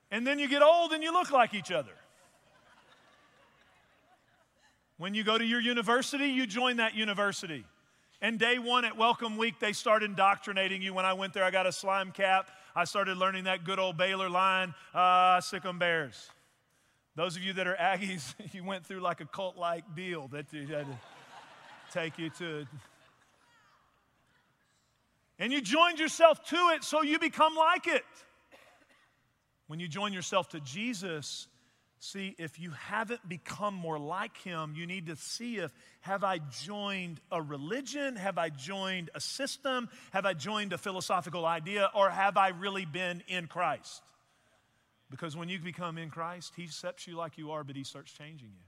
And 0.10 0.26
then 0.26 0.40
you 0.40 0.48
get 0.48 0.62
old 0.62 0.92
and 0.94 1.04
you 1.04 1.14
look 1.14 1.32
like 1.32 1.54
each 1.54 1.72
other. 1.72 1.92
When 5.02 5.16
you 5.16 5.24
go 5.24 5.36
to 5.36 5.44
your 5.44 5.60
university, 5.60 6.28
you 6.28 6.46
join 6.46 6.78
that 6.78 6.94
university. 6.94 7.66
And 8.22 8.38
day 8.38 8.60
one 8.60 8.86
at 8.86 8.96
Welcome 8.96 9.36
Week, 9.36 9.56
they 9.60 9.74
start 9.74 10.04
indoctrinating 10.04 10.84
you. 10.84 10.94
When 10.94 11.06
I 11.06 11.14
went 11.14 11.34
there, 11.34 11.44
I 11.44 11.50
got 11.50 11.66
a 11.66 11.72
slime 11.72 12.12
cap. 12.12 12.52
I 12.76 12.84
started 12.84 13.18
learning 13.18 13.46
that 13.46 13.64
good 13.64 13.80
old 13.80 13.98
Baylor 13.98 14.30
line, 14.30 14.76
uh, 14.94 15.42
sic 15.42 15.66
'em 15.66 15.80
bears. 15.80 16.30
Those 17.16 17.36
of 17.36 17.42
you 17.42 17.52
that 17.54 17.66
are 17.66 17.76
Aggies, 17.78 18.36
you 18.54 18.64
went 18.64 18.86
through 18.86 19.00
like 19.00 19.22
a 19.22 19.26
cult 19.26 19.58
like 19.58 19.96
deal 19.96 20.28
that 20.28 20.54
you 20.54 20.68
had 20.68 20.86
to 20.86 21.00
take 21.92 22.20
you 22.20 22.30
to. 22.38 22.68
And 25.40 25.52
you 25.52 25.62
joined 25.62 25.98
yourself 25.98 26.46
to 26.50 26.74
it 26.76 26.84
so 26.84 27.02
you 27.02 27.18
become 27.18 27.56
like 27.56 27.88
it. 27.88 28.06
When 29.66 29.80
you 29.80 29.88
join 29.88 30.14
yourself 30.14 30.50
to 30.50 30.60
Jesus, 30.60 31.48
See, 32.04 32.36
if 32.40 32.60
you 32.60 32.72
haven't 32.72 33.30
become 33.30 33.76
more 33.76 34.00
like 34.00 34.36
him, 34.38 34.74
you 34.76 34.88
need 34.88 35.06
to 35.06 35.16
see 35.16 35.58
if 35.58 35.72
have 36.00 36.24
I 36.24 36.40
joined 36.40 37.22
a 37.32 37.40
religion? 37.40 38.16
Have 38.16 38.40
I 38.40 38.50
joined 38.50 39.12
a 39.14 39.20
system? 39.20 39.88
Have 40.10 40.26
I 40.26 40.34
joined 40.34 40.74
a 40.74 40.80
philosophical 40.80 41.46
idea? 41.46 41.92
Or 41.94 42.10
have 42.10 42.38
I 42.38 42.50
really 42.50 42.86
been 42.86 43.22
in 43.28 43.46
Christ? 43.46 44.02
Because 45.12 45.38
when 45.38 45.48
you 45.48 45.60
become 45.60 46.00
in 46.00 46.10
Christ, 46.10 46.54
he 46.58 46.64
accepts 46.64 47.06
you 47.06 47.16
like 47.16 47.38
you 47.38 47.52
are, 47.52 47.64
but 47.64 47.76
he 47.76 47.84
starts 47.84 48.12
changing 48.12 48.50
you. 48.50 48.66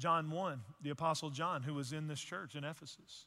John 0.00 0.32
1, 0.32 0.62
the 0.82 0.90
Apostle 0.90 1.30
John, 1.30 1.62
who 1.62 1.74
was 1.74 1.92
in 1.92 2.08
this 2.08 2.20
church 2.20 2.56
in 2.56 2.64
Ephesus, 2.64 3.26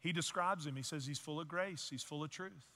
he 0.00 0.10
describes 0.10 0.66
him. 0.66 0.74
He 0.74 0.82
says 0.82 1.06
he's 1.06 1.20
full 1.20 1.40
of 1.40 1.46
grace, 1.46 1.86
he's 1.88 2.02
full 2.02 2.24
of 2.24 2.30
truth. 2.30 2.66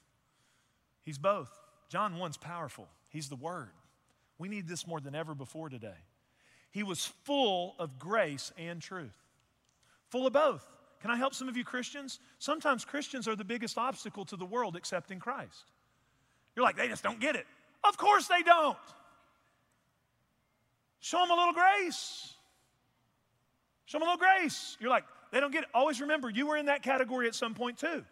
He's 1.01 1.17
both. 1.17 1.51
John 1.89 2.13
1's 2.13 2.37
powerful, 2.37 2.87
he's 3.09 3.27
the 3.27 3.35
Word. 3.35 3.71
We 4.39 4.47
need 4.47 4.67
this 4.67 4.87
more 4.87 4.99
than 4.99 5.13
ever 5.13 5.35
before 5.35 5.69
today. 5.69 5.99
He 6.71 6.81
was 6.81 7.05
full 7.05 7.75
of 7.77 7.99
grace 7.99 8.51
and 8.57 8.81
truth, 8.81 9.17
full 10.07 10.25
of 10.25 10.33
both. 10.33 10.65
Can 11.01 11.11
I 11.11 11.17
help 11.17 11.33
some 11.33 11.47
of 11.47 11.55
you 11.55 11.63
Christians? 11.63 12.19
Sometimes 12.39 12.83
Christians 12.85 13.27
are 13.27 13.35
the 13.35 13.43
biggest 13.43 13.77
obstacle 13.77 14.25
to 14.25 14.35
the 14.35 14.45
world 14.45 14.75
accepting 14.75 15.19
Christ. 15.19 15.71
You're 16.55 16.65
like, 16.65 16.77
they 16.77 16.87
just 16.87 17.03
don't 17.03 17.19
get 17.19 17.35
it. 17.35 17.45
Of 17.83 17.97
course 17.97 18.27
they 18.27 18.41
don't. 18.41 18.77
Show 20.99 21.19
them 21.19 21.31
a 21.31 21.35
little 21.35 21.53
grace. 21.53 22.33
Show 23.85 23.99
them 23.99 24.07
a 24.07 24.11
little 24.11 24.19
grace. 24.19 24.77
You're 24.79 24.89
like, 24.89 25.05
they 25.31 25.39
don't 25.39 25.51
get 25.51 25.63
it. 25.63 25.69
Always 25.73 26.01
remember, 26.01 26.29
you 26.29 26.47
were 26.47 26.57
in 26.57 26.65
that 26.65 26.83
category 26.83 27.27
at 27.27 27.35
some 27.35 27.53
point 27.53 27.77
too. 27.77 28.03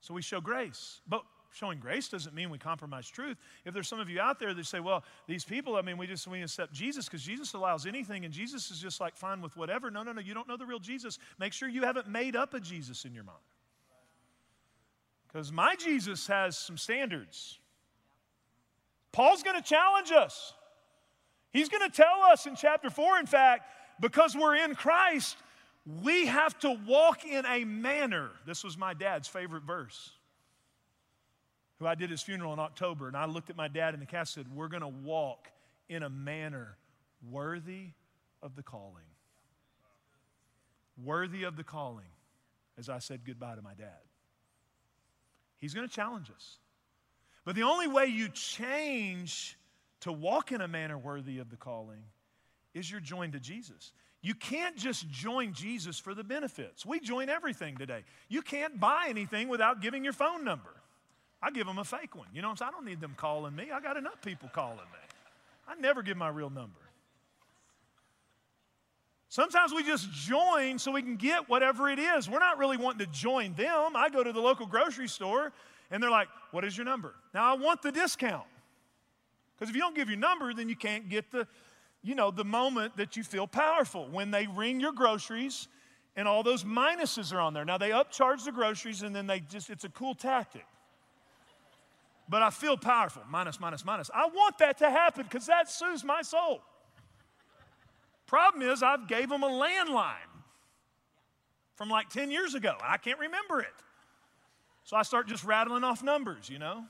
So 0.00 0.14
we 0.14 0.22
show 0.22 0.40
grace. 0.40 1.00
But 1.08 1.24
showing 1.56 1.78
grace 1.78 2.08
doesn't 2.08 2.34
mean 2.34 2.50
we 2.50 2.58
compromise 2.58 3.08
truth. 3.08 3.38
If 3.64 3.72
there's 3.72 3.88
some 3.88 3.98
of 3.98 4.10
you 4.10 4.20
out 4.20 4.38
there 4.38 4.52
that 4.52 4.66
say, 4.66 4.78
well, 4.78 5.02
these 5.26 5.42
people, 5.42 5.76
I 5.76 5.82
mean, 5.82 5.96
we 5.96 6.06
just 6.06 6.26
we 6.26 6.42
accept 6.42 6.72
Jesus 6.72 7.06
because 7.06 7.22
Jesus 7.22 7.54
allows 7.54 7.86
anything 7.86 8.26
and 8.26 8.32
Jesus 8.32 8.70
is 8.70 8.78
just 8.78 9.00
like 9.00 9.16
fine 9.16 9.40
with 9.40 9.56
whatever. 9.56 9.90
No, 9.90 10.02
no, 10.02 10.12
no, 10.12 10.20
you 10.20 10.34
don't 10.34 10.46
know 10.46 10.58
the 10.58 10.66
real 10.66 10.78
Jesus. 10.78 11.18
Make 11.38 11.54
sure 11.54 11.68
you 11.68 11.82
haven't 11.82 12.08
made 12.08 12.36
up 12.36 12.52
a 12.52 12.60
Jesus 12.60 13.06
in 13.06 13.14
your 13.14 13.24
mind. 13.24 13.38
Because 15.28 15.50
my 15.50 15.74
Jesus 15.76 16.26
has 16.26 16.58
some 16.58 16.76
standards. 16.76 17.58
Paul's 19.12 19.42
going 19.42 19.56
to 19.56 19.66
challenge 19.66 20.12
us. 20.12 20.52
He's 21.52 21.70
going 21.70 21.88
to 21.90 21.94
tell 21.94 22.22
us 22.30 22.44
in 22.44 22.54
chapter 22.54 22.90
4, 22.90 23.18
in 23.18 23.26
fact, 23.26 23.64
because 23.98 24.36
we're 24.36 24.56
in 24.56 24.74
Christ, 24.74 25.38
we 26.02 26.26
have 26.26 26.58
to 26.58 26.78
walk 26.86 27.24
in 27.24 27.46
a 27.46 27.64
manner. 27.64 28.30
This 28.44 28.62
was 28.62 28.76
my 28.76 28.92
dad's 28.92 29.26
favorite 29.26 29.62
verse 29.62 30.12
who 31.78 31.86
I 31.86 31.94
did 31.94 32.10
his 32.10 32.22
funeral 32.22 32.52
in 32.52 32.58
October, 32.58 33.08
and 33.08 33.16
I 33.16 33.26
looked 33.26 33.50
at 33.50 33.56
my 33.56 33.68
dad 33.68 33.94
in 33.94 34.00
the 34.00 34.06
casket 34.06 34.38
and 34.38 34.46
said, 34.46 34.56
We're 34.56 34.68
going 34.68 34.82
to 34.82 34.88
walk 34.88 35.48
in 35.88 36.02
a 36.02 36.08
manner 36.08 36.76
worthy 37.30 37.88
of 38.42 38.56
the 38.56 38.62
calling. 38.62 39.04
Worthy 41.04 41.42
of 41.42 41.56
the 41.56 41.64
calling, 41.64 42.06
as 42.78 42.88
I 42.88 42.98
said 42.98 43.20
goodbye 43.26 43.54
to 43.56 43.62
my 43.62 43.74
dad. 43.74 44.00
He's 45.58 45.74
going 45.74 45.86
to 45.86 45.94
challenge 45.94 46.30
us. 46.34 46.58
But 47.44 47.54
the 47.54 47.62
only 47.62 47.86
way 47.86 48.06
you 48.06 48.28
change 48.28 49.56
to 50.00 50.12
walk 50.12 50.52
in 50.52 50.60
a 50.60 50.68
manner 50.68 50.98
worthy 50.98 51.38
of 51.38 51.50
the 51.50 51.56
calling 51.56 52.02
is 52.74 52.90
you're 52.90 53.00
joined 53.00 53.32
to 53.34 53.40
Jesus. 53.40 53.92
You 54.22 54.34
can't 54.34 54.76
just 54.76 55.08
join 55.08 55.52
Jesus 55.52 55.98
for 55.98 56.14
the 56.14 56.24
benefits. 56.24 56.84
We 56.84 57.00
join 57.00 57.28
everything 57.28 57.76
today. 57.76 58.02
You 58.28 58.42
can't 58.42 58.80
buy 58.80 59.06
anything 59.08 59.48
without 59.48 59.80
giving 59.80 60.02
your 60.02 60.12
phone 60.12 60.44
number. 60.44 60.75
I 61.46 61.50
give 61.50 61.68
them 61.68 61.78
a 61.78 61.84
fake 61.84 62.16
one. 62.16 62.26
You 62.34 62.42
know 62.42 62.48
what 62.48 62.54
I'm 62.54 62.56
saying? 62.56 62.70
I 62.70 62.72
don't 62.72 62.84
need 62.84 63.00
them 63.00 63.14
calling 63.16 63.54
me. 63.54 63.68
I 63.72 63.78
got 63.78 63.96
enough 63.96 64.20
people 64.20 64.50
calling 64.52 64.78
me. 64.78 65.14
I 65.68 65.80
never 65.80 66.02
give 66.02 66.16
my 66.16 66.28
real 66.28 66.50
number. 66.50 66.80
Sometimes 69.28 69.72
we 69.72 69.84
just 69.84 70.10
join 70.10 70.76
so 70.80 70.90
we 70.90 71.02
can 71.02 71.14
get 71.14 71.48
whatever 71.48 71.88
it 71.88 72.00
is. 72.00 72.28
We're 72.28 72.40
not 72.40 72.58
really 72.58 72.76
wanting 72.76 73.06
to 73.06 73.12
join 73.12 73.54
them. 73.54 73.94
I 73.94 74.08
go 74.08 74.24
to 74.24 74.32
the 74.32 74.40
local 74.40 74.66
grocery 74.66 75.06
store 75.06 75.52
and 75.92 76.02
they're 76.02 76.10
like, 76.10 76.26
What 76.50 76.64
is 76.64 76.76
your 76.76 76.84
number? 76.84 77.14
Now 77.32 77.54
I 77.54 77.56
want 77.56 77.80
the 77.80 77.92
discount. 77.92 78.46
Because 79.56 79.70
if 79.70 79.76
you 79.76 79.82
don't 79.82 79.94
give 79.94 80.08
your 80.08 80.18
number, 80.18 80.52
then 80.52 80.68
you 80.68 80.76
can't 80.76 81.08
get 81.08 81.30
the, 81.30 81.46
you 82.02 82.16
know, 82.16 82.32
the 82.32 82.44
moment 82.44 82.96
that 82.96 83.16
you 83.16 83.22
feel 83.22 83.46
powerful. 83.46 84.08
When 84.10 84.32
they 84.32 84.48
ring 84.48 84.80
your 84.80 84.92
groceries 84.92 85.68
and 86.16 86.26
all 86.26 86.42
those 86.42 86.64
minuses 86.64 87.32
are 87.32 87.38
on 87.38 87.54
there. 87.54 87.64
Now 87.64 87.78
they 87.78 87.90
upcharge 87.90 88.44
the 88.44 88.52
groceries 88.52 89.02
and 89.02 89.14
then 89.14 89.28
they 89.28 89.38
just, 89.38 89.70
it's 89.70 89.84
a 89.84 89.90
cool 89.90 90.16
tactic. 90.16 90.66
But 92.28 92.42
I 92.42 92.50
feel 92.50 92.76
powerful. 92.76 93.22
Minus, 93.28 93.60
minus, 93.60 93.84
minus. 93.84 94.10
I 94.12 94.26
want 94.26 94.58
that 94.58 94.78
to 94.78 94.90
happen 94.90 95.24
because 95.24 95.46
that 95.46 95.70
soothes 95.70 96.04
my 96.04 96.22
soul. 96.22 96.60
Problem 98.26 98.68
is, 98.68 98.82
I've 98.82 99.06
gave 99.06 99.28
them 99.28 99.42
a 99.42 99.48
landline 99.48 100.14
from 101.76 101.88
like 101.88 102.08
10 102.08 102.30
years 102.30 102.54
ago. 102.54 102.74
I 102.82 102.96
can't 102.96 103.18
remember 103.18 103.60
it. 103.60 103.66
So 104.84 104.96
I 104.96 105.02
start 105.02 105.28
just 105.28 105.44
rattling 105.44 105.84
off 105.84 106.02
numbers, 106.02 106.48
you 106.48 106.58
know. 106.58 106.84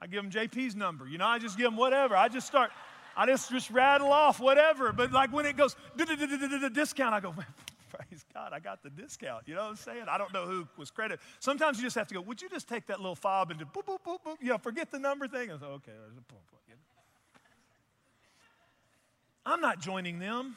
I 0.00 0.06
give 0.06 0.22
them 0.22 0.32
JP's 0.32 0.74
number, 0.74 1.06
you 1.06 1.16
know, 1.16 1.26
I 1.26 1.38
just 1.38 1.56
give 1.56 1.66
them 1.66 1.76
whatever. 1.76 2.16
I 2.16 2.28
just 2.28 2.46
start, 2.46 2.72
I 3.16 3.24
just, 3.26 3.50
just 3.50 3.70
rattle 3.70 4.12
off 4.12 4.40
whatever. 4.40 4.92
But 4.92 5.12
like 5.12 5.32
when 5.32 5.46
it 5.46 5.56
goes 5.56 5.76
discount, 6.74 7.14
I 7.14 7.20
go, 7.20 7.34
praise 7.92 8.24
God, 8.32 8.52
I 8.52 8.60
got 8.60 8.82
the 8.82 8.90
discount. 8.90 9.44
You 9.46 9.54
know 9.54 9.62
what 9.62 9.70
I'm 9.70 9.76
saying? 9.76 10.04
I 10.08 10.18
don't 10.18 10.32
know 10.32 10.46
who 10.46 10.66
was 10.76 10.90
credit. 10.90 11.20
Sometimes 11.40 11.78
you 11.78 11.84
just 11.84 11.96
have 11.96 12.08
to 12.08 12.14
go, 12.14 12.20
would 12.20 12.40
you 12.40 12.48
just 12.48 12.68
take 12.68 12.86
that 12.86 12.98
little 12.98 13.14
fob 13.14 13.50
and 13.50 13.60
just 13.60 13.72
boop, 13.72 13.84
boop, 13.84 13.98
boop, 14.06 14.18
boop, 14.24 14.36
you 14.40 14.48
know, 14.48 14.58
forget 14.58 14.90
the 14.90 14.98
number 14.98 15.28
thing? 15.28 15.50
And 15.50 15.60
say, 15.60 15.66
okay. 15.66 15.92
I'm 19.44 19.60
not 19.60 19.80
joining 19.80 20.18
them. 20.18 20.56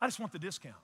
I 0.00 0.06
just 0.06 0.18
want 0.18 0.32
the 0.32 0.38
discount. 0.38 0.74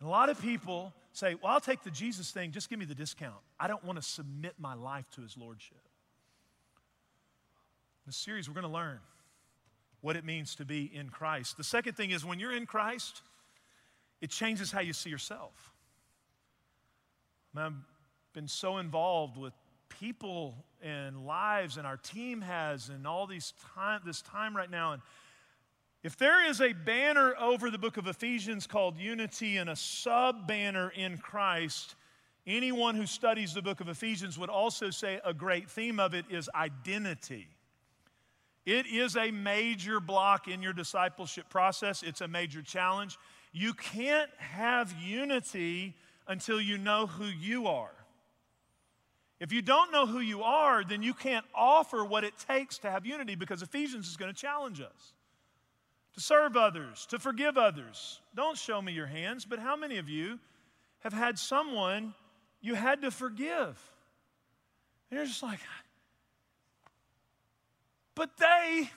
And 0.00 0.08
a 0.08 0.10
lot 0.10 0.28
of 0.28 0.40
people 0.40 0.92
say, 1.12 1.36
Well, 1.36 1.52
I'll 1.52 1.60
take 1.60 1.82
the 1.82 1.90
Jesus 1.90 2.30
thing, 2.30 2.50
just 2.50 2.68
give 2.68 2.78
me 2.78 2.84
the 2.84 2.94
discount. 2.94 3.36
I 3.58 3.68
don't 3.68 3.84
want 3.84 3.96
to 3.96 4.02
submit 4.02 4.54
my 4.58 4.74
life 4.74 5.08
to 5.12 5.22
his 5.22 5.36
lordship. 5.36 5.78
In 8.04 8.10
this 8.10 8.16
series, 8.16 8.48
we're 8.48 8.54
going 8.54 8.66
to 8.66 8.72
learn 8.72 8.98
what 10.00 10.16
it 10.16 10.24
means 10.24 10.56
to 10.56 10.64
be 10.64 10.90
in 10.92 11.08
Christ. 11.08 11.56
The 11.56 11.64
second 11.64 11.96
thing 11.96 12.10
is 12.10 12.24
when 12.24 12.38
you're 12.38 12.54
in 12.54 12.66
Christ, 12.66 13.22
it 14.20 14.30
changes 14.30 14.72
how 14.72 14.80
you 14.80 14.92
see 14.92 15.10
yourself. 15.10 15.72
I've 17.56 17.72
been 18.32 18.48
so 18.48 18.78
involved 18.78 19.36
with 19.36 19.52
people 19.88 20.54
and 20.82 21.24
lives, 21.24 21.76
and 21.76 21.86
our 21.86 21.96
team 21.96 22.40
has, 22.40 22.88
and 22.88 23.06
all 23.06 23.26
these 23.26 23.54
time, 23.74 24.00
this 24.04 24.22
time 24.22 24.56
right 24.56 24.70
now. 24.70 24.92
And 24.92 25.02
if 26.02 26.16
there 26.16 26.46
is 26.48 26.60
a 26.60 26.72
banner 26.72 27.34
over 27.40 27.70
the 27.70 27.78
book 27.78 27.96
of 27.96 28.06
Ephesians 28.06 28.66
called 28.66 28.98
unity 28.98 29.56
and 29.56 29.70
a 29.70 29.76
sub 29.76 30.46
banner 30.46 30.92
in 30.94 31.16
Christ, 31.16 31.94
anyone 32.46 32.94
who 32.94 33.06
studies 33.06 33.54
the 33.54 33.62
book 33.62 33.80
of 33.80 33.88
Ephesians 33.88 34.38
would 34.38 34.50
also 34.50 34.90
say 34.90 35.20
a 35.24 35.32
great 35.32 35.70
theme 35.70 35.98
of 35.98 36.12
it 36.12 36.26
is 36.28 36.50
identity. 36.54 37.48
It 38.66 38.86
is 38.86 39.16
a 39.16 39.30
major 39.30 40.00
block 40.00 40.48
in 40.48 40.62
your 40.62 40.72
discipleship 40.72 41.48
process, 41.48 42.02
it's 42.02 42.20
a 42.20 42.28
major 42.28 42.62
challenge. 42.62 43.18
You 43.56 43.72
can't 43.72 44.30
have 44.38 44.92
unity 45.00 45.94
until 46.26 46.60
you 46.60 46.76
know 46.76 47.06
who 47.06 47.26
you 47.26 47.68
are. 47.68 47.94
If 49.38 49.52
you 49.52 49.62
don't 49.62 49.92
know 49.92 50.06
who 50.06 50.18
you 50.18 50.42
are, 50.42 50.82
then 50.82 51.04
you 51.04 51.14
can't 51.14 51.46
offer 51.54 52.04
what 52.04 52.24
it 52.24 52.34
takes 52.48 52.78
to 52.78 52.90
have 52.90 53.06
unity 53.06 53.36
because 53.36 53.62
Ephesians 53.62 54.08
is 54.08 54.16
going 54.16 54.32
to 54.32 54.38
challenge 54.38 54.80
us 54.80 55.12
to 56.14 56.20
serve 56.20 56.56
others, 56.56 57.06
to 57.10 57.18
forgive 57.18 57.56
others. 57.56 58.20
Don't 58.34 58.58
show 58.58 58.82
me 58.82 58.92
your 58.92 59.06
hands, 59.06 59.44
but 59.44 59.60
how 59.60 59.76
many 59.76 59.98
of 59.98 60.08
you 60.08 60.40
have 61.00 61.12
had 61.12 61.38
someone 61.38 62.12
you 62.60 62.74
had 62.74 63.02
to 63.02 63.10
forgive? 63.12 63.78
And 65.10 65.18
you're 65.18 65.26
just 65.26 65.42
like, 65.44 65.60
but 68.16 68.30
they, 68.36 68.90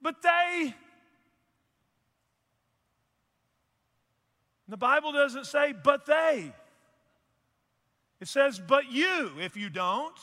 but 0.00 0.22
they. 0.22 0.74
The 4.68 4.76
Bible 4.76 5.12
doesn't 5.12 5.46
say, 5.46 5.72
but 5.72 6.06
they. 6.06 6.52
It 8.20 8.28
says, 8.28 8.60
but 8.60 8.90
you, 8.90 9.32
if 9.40 9.56
you 9.56 9.70
don't, 9.70 10.14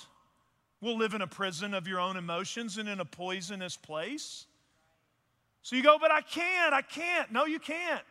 will 0.82 0.98
live 0.98 1.14
in 1.14 1.22
a 1.22 1.28
prison 1.28 1.74
of 1.74 1.88
your 1.88 2.00
own 2.00 2.18
emotions 2.18 2.78
and 2.78 2.88
in 2.88 3.00
a 3.00 3.06
poisonous 3.06 3.76
place. 3.76 4.46
So 5.62 5.76
you 5.76 5.82
go, 5.82 5.98
but 6.00 6.12
I 6.12 6.22
can't, 6.22 6.74
I 6.74 6.82
can't. 6.82 7.32
No, 7.32 7.46
you 7.46 7.60
can't. 7.60 8.04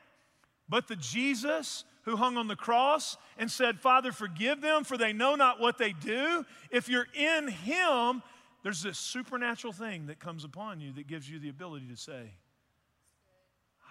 But 0.68 0.88
the 0.88 0.96
Jesus 0.96 1.84
who 2.02 2.16
hung 2.16 2.36
on 2.36 2.48
the 2.48 2.56
cross 2.56 3.16
and 3.38 3.50
said, 3.50 3.78
Father, 3.78 4.10
forgive 4.12 4.60
them, 4.60 4.84
for 4.84 4.98
they 4.98 5.12
know 5.12 5.36
not 5.36 5.60
what 5.60 5.78
they 5.78 5.92
do. 5.92 6.44
If 6.70 6.88
you're 6.88 7.06
in 7.14 7.48
Him, 7.48 8.22
there's 8.62 8.82
this 8.82 8.98
supernatural 8.98 9.72
thing 9.72 10.06
that 10.06 10.18
comes 10.18 10.44
upon 10.44 10.80
you 10.80 10.92
that 10.92 11.06
gives 11.06 11.30
you 11.30 11.38
the 11.38 11.48
ability 11.48 11.86
to 11.88 11.96
say, 11.96 12.32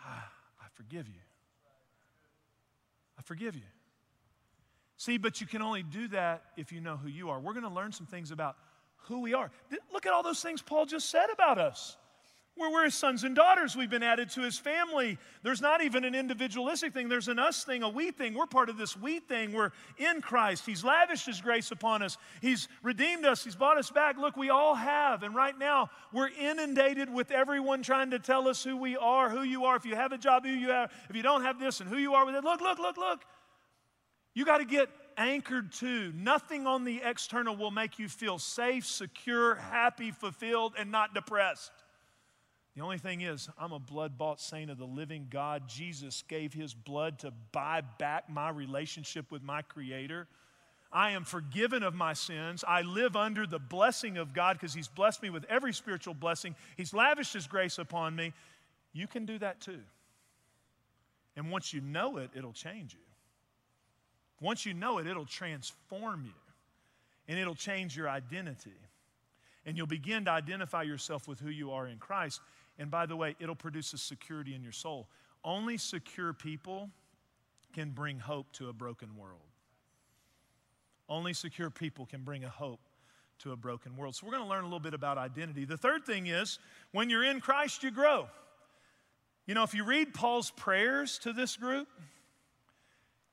ah, 0.05 0.29
I 0.61 0.65
forgive 0.73 1.07
you. 1.07 1.21
Forgive 3.23 3.55
you. 3.55 3.61
See, 4.97 5.17
but 5.17 5.41
you 5.41 5.47
can 5.47 5.61
only 5.61 5.83
do 5.83 6.07
that 6.09 6.43
if 6.55 6.71
you 6.71 6.79
know 6.79 6.97
who 6.97 7.09
you 7.09 7.29
are. 7.29 7.39
We're 7.39 7.53
going 7.53 7.67
to 7.67 7.73
learn 7.73 7.91
some 7.91 8.07
things 8.07 8.31
about 8.31 8.55
who 9.07 9.21
we 9.21 9.33
are. 9.33 9.51
Look 9.91 10.05
at 10.05 10.13
all 10.13 10.23
those 10.23 10.41
things 10.41 10.61
Paul 10.61 10.85
just 10.85 11.09
said 11.09 11.27
about 11.33 11.57
us. 11.57 11.97
We're, 12.55 12.85
his 12.85 12.93
sons 12.93 13.23
and 13.23 13.35
daughters. 13.35 13.75
We've 13.75 13.89
been 13.89 14.03
added 14.03 14.29
to 14.31 14.41
his 14.41 14.59
family. 14.59 15.17
There's 15.41 15.61
not 15.61 15.81
even 15.81 16.03
an 16.03 16.13
individualistic 16.13 16.93
thing, 16.93 17.09
there's 17.09 17.27
an 17.27 17.39
us 17.39 17.63
thing, 17.63 17.81
a 17.81 17.89
we 17.89 18.11
thing. 18.11 18.35
We're 18.35 18.45
part 18.45 18.69
of 18.69 18.77
this 18.77 18.95
we 18.95 19.19
thing. 19.19 19.53
We're 19.53 19.71
in 19.97 20.21
Christ. 20.21 20.65
He's 20.65 20.83
lavished 20.83 21.25
his 21.25 21.41
grace 21.41 21.71
upon 21.71 22.03
us, 22.03 22.17
he's 22.41 22.67
redeemed 22.83 23.25
us, 23.25 23.43
he's 23.43 23.55
bought 23.55 23.77
us 23.77 23.89
back. 23.89 24.17
Look, 24.17 24.37
we 24.37 24.49
all 24.49 24.75
have. 24.75 25.23
And 25.23 25.33
right 25.33 25.57
now, 25.57 25.89
we're 26.11 26.29
inundated 26.29 27.11
with 27.11 27.31
everyone 27.31 27.81
trying 27.81 28.11
to 28.11 28.19
tell 28.19 28.47
us 28.47 28.63
who 28.63 28.77
we 28.77 28.97
are, 28.97 29.29
who 29.29 29.43
you 29.43 29.65
are. 29.65 29.75
If 29.75 29.85
you 29.85 29.95
have 29.95 30.11
a 30.11 30.17
job, 30.17 30.45
who 30.45 30.51
you 30.51 30.69
have. 30.69 30.91
If 31.09 31.15
you 31.15 31.23
don't 31.23 31.41
have 31.41 31.59
this, 31.59 31.79
and 31.79 31.89
who 31.89 31.97
you 31.97 32.13
are 32.13 32.25
with 32.25 32.35
it. 32.35 32.43
Look, 32.43 32.61
look, 32.61 32.77
look, 32.77 32.97
look. 32.97 33.21
You 34.35 34.45
got 34.45 34.59
to 34.59 34.65
get 34.65 34.89
anchored 35.17 35.71
to. 35.73 36.11
Nothing 36.15 36.67
on 36.67 36.83
the 36.83 37.01
external 37.03 37.55
will 37.55 37.71
make 37.71 37.99
you 37.99 38.07
feel 38.09 38.39
safe, 38.39 38.85
secure, 38.85 39.55
happy, 39.55 40.11
fulfilled, 40.11 40.73
and 40.77 40.91
not 40.91 41.13
depressed. 41.13 41.71
The 42.75 42.81
only 42.81 42.97
thing 42.97 43.21
is, 43.21 43.49
I'm 43.57 43.71
a 43.71 43.79
blood 43.79 44.17
bought 44.17 44.41
saint 44.41 44.71
of 44.71 44.77
the 44.77 44.85
living 44.85 45.27
God. 45.29 45.67
Jesus 45.67 46.23
gave 46.27 46.53
his 46.53 46.73
blood 46.73 47.19
to 47.19 47.31
buy 47.51 47.81
back 47.99 48.29
my 48.29 48.49
relationship 48.49 49.31
with 49.31 49.43
my 49.43 49.61
Creator. 49.61 50.27
I 50.91 51.11
am 51.11 51.23
forgiven 51.23 51.83
of 51.83 51.93
my 51.93 52.13
sins. 52.13 52.63
I 52.67 52.81
live 52.81 53.15
under 53.15 53.45
the 53.45 53.59
blessing 53.59 54.17
of 54.17 54.33
God 54.33 54.57
because 54.59 54.73
he's 54.73 54.87
blessed 54.87 55.21
me 55.21 55.29
with 55.29 55.45
every 55.49 55.73
spiritual 55.73 56.13
blessing. 56.13 56.55
He's 56.77 56.93
lavished 56.93 57.33
his 57.33 57.47
grace 57.47 57.77
upon 57.77 58.15
me. 58.15 58.33
You 58.91 59.07
can 59.07 59.25
do 59.25 59.39
that 59.39 59.59
too. 59.59 59.81
And 61.35 61.49
once 61.49 61.73
you 61.73 61.81
know 61.81 62.17
it, 62.17 62.29
it'll 62.35 62.53
change 62.53 62.93
you. 62.93 62.99
Once 64.39 64.65
you 64.65 64.73
know 64.73 64.97
it, 64.97 65.07
it'll 65.07 65.25
transform 65.25 66.25
you 66.25 66.33
and 67.27 67.39
it'll 67.39 67.55
change 67.55 67.95
your 67.95 68.09
identity. 68.09 68.71
And 69.65 69.77
you'll 69.77 69.87
begin 69.87 70.25
to 70.25 70.31
identify 70.31 70.83
yourself 70.83 71.27
with 71.27 71.39
who 71.39 71.49
you 71.49 71.71
are 71.71 71.87
in 71.87 71.97
Christ. 71.97 72.41
And 72.77 72.89
by 72.89 73.05
the 73.05 73.15
way, 73.15 73.35
it'll 73.39 73.55
produce 73.55 73.93
a 73.93 73.97
security 73.97 74.55
in 74.55 74.63
your 74.63 74.71
soul. 74.71 75.07
Only 75.43 75.77
secure 75.77 76.33
people 76.33 76.89
can 77.73 77.91
bring 77.91 78.19
hope 78.19 78.51
to 78.53 78.69
a 78.69 78.73
broken 78.73 79.15
world. 79.17 79.41
Only 81.09 81.33
secure 81.33 81.69
people 81.69 82.05
can 82.05 82.23
bring 82.23 82.43
a 82.43 82.49
hope 82.49 82.79
to 83.39 83.51
a 83.51 83.55
broken 83.55 83.95
world. 83.97 84.15
So, 84.15 84.25
we're 84.25 84.31
going 84.31 84.43
to 84.43 84.49
learn 84.49 84.61
a 84.61 84.67
little 84.67 84.79
bit 84.79 84.93
about 84.93 85.17
identity. 85.17 85.65
The 85.65 85.77
third 85.77 86.05
thing 86.05 86.27
is 86.27 86.59
when 86.91 87.09
you're 87.09 87.23
in 87.23 87.41
Christ, 87.41 87.83
you 87.83 87.91
grow. 87.91 88.27
You 89.45 89.53
know, 89.53 89.63
if 89.63 89.73
you 89.73 89.83
read 89.83 90.13
Paul's 90.13 90.51
prayers 90.51 91.17
to 91.19 91.33
this 91.33 91.57
group, 91.57 91.87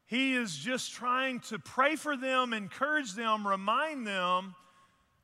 he 0.07 0.35
is 0.35 0.57
just 0.57 0.93
trying 0.93 1.39
to 1.41 1.61
pray 1.61 1.95
for 1.95 2.17
them, 2.17 2.53
encourage 2.53 3.13
them, 3.13 3.47
remind 3.47 4.05
them 4.05 4.57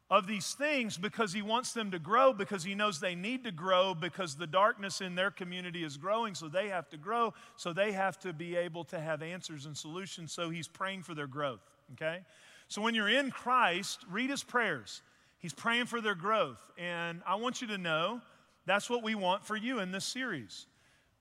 of 0.08 0.26
these 0.26 0.54
things 0.54 0.96
because 0.96 1.32
he 1.32 1.42
wants 1.42 1.72
them 1.72 1.90
to 1.90 1.98
grow, 1.98 2.32
because 2.32 2.62
he 2.62 2.74
knows 2.74 3.00
they 3.00 3.14
need 3.14 3.42
to 3.44 3.50
grow, 3.50 3.92
because 3.92 4.36
the 4.36 4.46
darkness 4.46 5.00
in 5.00 5.14
their 5.14 5.30
community 5.30 5.82
is 5.82 5.96
growing, 5.96 6.34
so 6.34 6.48
they 6.48 6.68
have 6.68 6.88
to 6.88 6.96
grow, 6.96 7.34
so 7.56 7.72
they 7.72 7.92
have 7.92 8.18
to 8.20 8.32
be 8.32 8.54
able 8.54 8.84
to 8.84 9.00
have 9.00 9.22
answers 9.22 9.66
and 9.66 9.76
solutions. 9.76 10.32
So 10.32 10.50
he's 10.50 10.68
praying 10.68 11.02
for 11.02 11.14
their 11.14 11.26
growth, 11.26 11.62
okay? 11.94 12.20
So 12.68 12.82
when 12.82 12.94
you're 12.94 13.08
in 13.08 13.30
Christ, 13.30 14.04
read 14.08 14.30
his 14.30 14.44
prayers. 14.44 15.02
He's 15.38 15.54
praying 15.54 15.86
for 15.86 16.00
their 16.00 16.14
growth. 16.14 16.60
And 16.78 17.20
I 17.26 17.36
want 17.36 17.60
you 17.60 17.68
to 17.68 17.78
know 17.78 18.20
that's 18.64 18.88
what 18.88 19.02
we 19.02 19.14
want 19.14 19.44
for 19.44 19.56
you 19.56 19.80
in 19.80 19.92
this 19.92 20.04
series. 20.04 20.66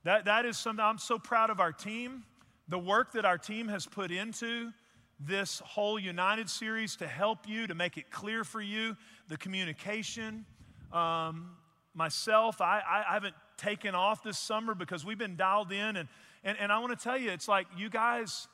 That, 0.04 0.26
that 0.26 0.46
is 0.46 0.58
something 0.58 0.84
I'm 0.84 1.00
so 1.00 1.18
proud 1.18 1.50
of 1.50 1.60
our 1.60 1.72
team, 1.72 2.24
the 2.68 2.80
work 2.80 3.14
that 3.14 3.26
our 3.26 3.38
team 3.38 3.68
has 3.68 3.86
put 3.86 4.12
into 4.12 4.72
this 5.20 5.62
whole 5.66 5.98
United 5.98 6.50
series 6.50 6.98
to 6.98 7.08
help 7.08 7.48
you, 7.48 7.68
to 7.68 7.76
make 7.76 7.98
it 7.98 8.12
clear 8.12 8.44
for 8.44 8.62
you, 8.62 8.98
the 9.28 9.38
communication. 9.38 10.46
Um, 10.92 11.52
myself, 11.94 12.62
I, 12.62 12.82
I, 12.86 13.14
haven't 13.14 13.36
taken 13.58 13.96
off 13.96 14.24
this 14.24 14.38
summer 14.38 14.76
because 14.76 15.06
we've 15.06 15.18
been 15.18 15.38
dialed 15.38 15.72
in. 15.72 15.96
And, 15.96 16.10
and, 16.44 16.58
and 16.60 16.72
I 16.72 16.80
want 16.80 16.98
to 16.98 17.02
tell 17.02 17.18
you, 17.18 17.32
it's 17.32 17.48
like 17.48 17.68
you 17.78 17.90
guys, 17.90 18.48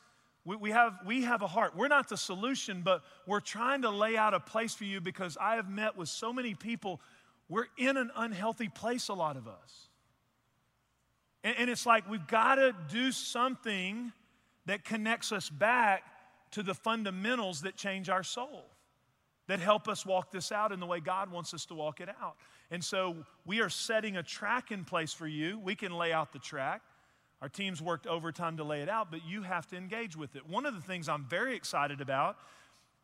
we, 0.45 0.55
we, 0.55 0.72
have, 0.72 0.93
we 1.05 1.24
have 1.24 1.41
a 1.41 1.47
heart. 1.47 1.76
We're 1.76 1.88
not 1.88 2.09
the 2.09 2.18
solution, 2.18 2.82
but 2.84 3.01
we're 3.26 3.39
trying 3.39 3.82
to 3.82 3.89
lay 3.89 4.16
out 4.16 4.34
a 4.34 4.39
place 4.39 4.74
for 4.74 4.86
you 4.86 5.01
because 5.01 5.38
I 5.41 5.55
have 5.55 5.70
met 5.70 5.97
with 5.97 6.09
so 6.09 6.32
many 6.32 6.53
people. 6.53 7.01
We're 7.49 7.68
in 7.78 7.97
an 7.97 8.12
unhealthy 8.16 8.70
place, 8.70 9.07
a 9.07 9.14
lot 9.14 9.36
of 9.36 9.47
us. 9.47 9.89
And, 11.43 11.55
and 11.57 11.70
it's 11.70 11.86
like 11.86 12.09
we've 12.09 12.28
got 12.28 12.55
to 12.55 12.76
do 12.89 13.12
something 13.12 14.12
that 14.68 14.86
connects 14.86 15.32
us 15.32 15.49
back 15.49 16.03
to 16.52 16.64
the 16.64 16.74
fundamentals 16.74 17.62
that 17.62 17.76
change 17.76 18.10
our 18.10 18.24
soul. 18.24 18.66
that 19.52 19.60
help 19.60 19.89
us 19.89 20.06
walk 20.06 20.32
this 20.32 20.49
out 20.49 20.72
in 20.72 20.80
the 20.80 20.86
way 20.86 21.02
God 21.02 21.30
wants 21.30 21.54
us 21.54 21.66
to 21.66 21.74
walk 21.74 21.99
it 21.99 22.08
out. 22.08 22.38
And 22.70 22.82
so 22.82 23.18
we 23.45 23.60
are 23.60 23.70
setting 23.70 24.16
a 24.16 24.24
track 24.24 24.72
in 24.72 24.86
place 24.86 25.12
for 25.12 25.28
you. 25.28 25.60
We 25.60 25.76
can 25.76 25.91
lay 25.91 26.14
out 26.14 26.32
the 26.32 26.39
track. 26.39 26.82
Our 27.41 27.49
teams 27.49 27.82
worked 27.82 28.08
overtime 28.08 28.56
to 28.58 28.64
lay 28.64 28.82
it 28.82 28.88
out, 28.88 29.12
but 29.12 29.26
you 29.26 29.41
have 29.41 29.68
to 29.68 29.76
engage 29.76 30.16
with 30.16 30.38
it. 30.38 30.47
One 30.47 30.66
of 30.66 30.76
the 30.76 30.82
things 30.82 31.10
I'm 31.10 31.26
very 31.26 31.54
excited 31.56 31.99
about 31.99 32.38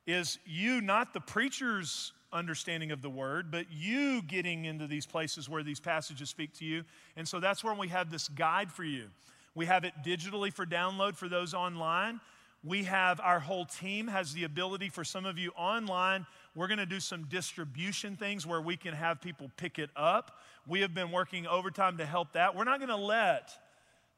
is 0.06 0.40
you, 0.46 0.80
not 0.80 1.14
the 1.14 1.20
preacher's 1.20 2.14
understanding 2.32 2.92
of 2.92 3.02
the 3.02 3.10
word, 3.10 3.52
but 3.52 3.66
you 3.70 4.22
getting 4.22 4.64
into 4.64 4.88
these 4.88 5.06
places 5.06 5.50
where 5.50 5.64
these 5.64 5.82
passages 5.82 6.30
speak 6.30 6.54
to 6.60 6.66
you. 6.66 6.84
And 7.18 7.28
so 7.28 7.42
that's 7.42 7.62
where 7.62 7.74
we 7.74 7.90
have 7.90 8.10
this 8.10 8.30
guide 8.30 8.72
for 8.72 8.86
you. 8.86 9.08
We 9.54 9.66
have 9.66 9.84
it 9.84 9.94
digitally 10.06 10.54
for 10.54 10.66
download 10.66 11.18
for 11.18 11.28
those 11.28 11.54
online. 11.54 12.22
We 12.68 12.84
have 12.84 13.22
our 13.22 13.40
whole 13.40 13.66
team 13.66 14.10
has 14.10 14.34
the 14.34 14.44
ability 14.44 14.90
for 14.90 15.06
some 15.06 15.26
of 15.26 15.38
you 15.38 15.52
online. 15.56 16.26
We're 16.54 16.68
going 16.68 16.80
to 16.80 16.86
do 16.86 17.00
some 17.00 17.24
distribution 17.30 18.18
things 18.18 18.46
where 18.46 18.60
we 18.60 18.76
can 18.76 18.94
have 18.94 19.22
people 19.22 19.50
pick 19.56 19.80
it 19.80 19.90
up. 19.96 20.38
We 20.68 20.82
have 20.82 20.94
been 20.94 21.12
working 21.12 21.48
overtime 21.48 21.98
to 22.00 22.06
help 22.06 22.34
that. 22.34 22.58
We're 22.58 22.66
not 22.66 22.80
going 22.80 22.90
to 22.90 22.98
let 22.98 23.52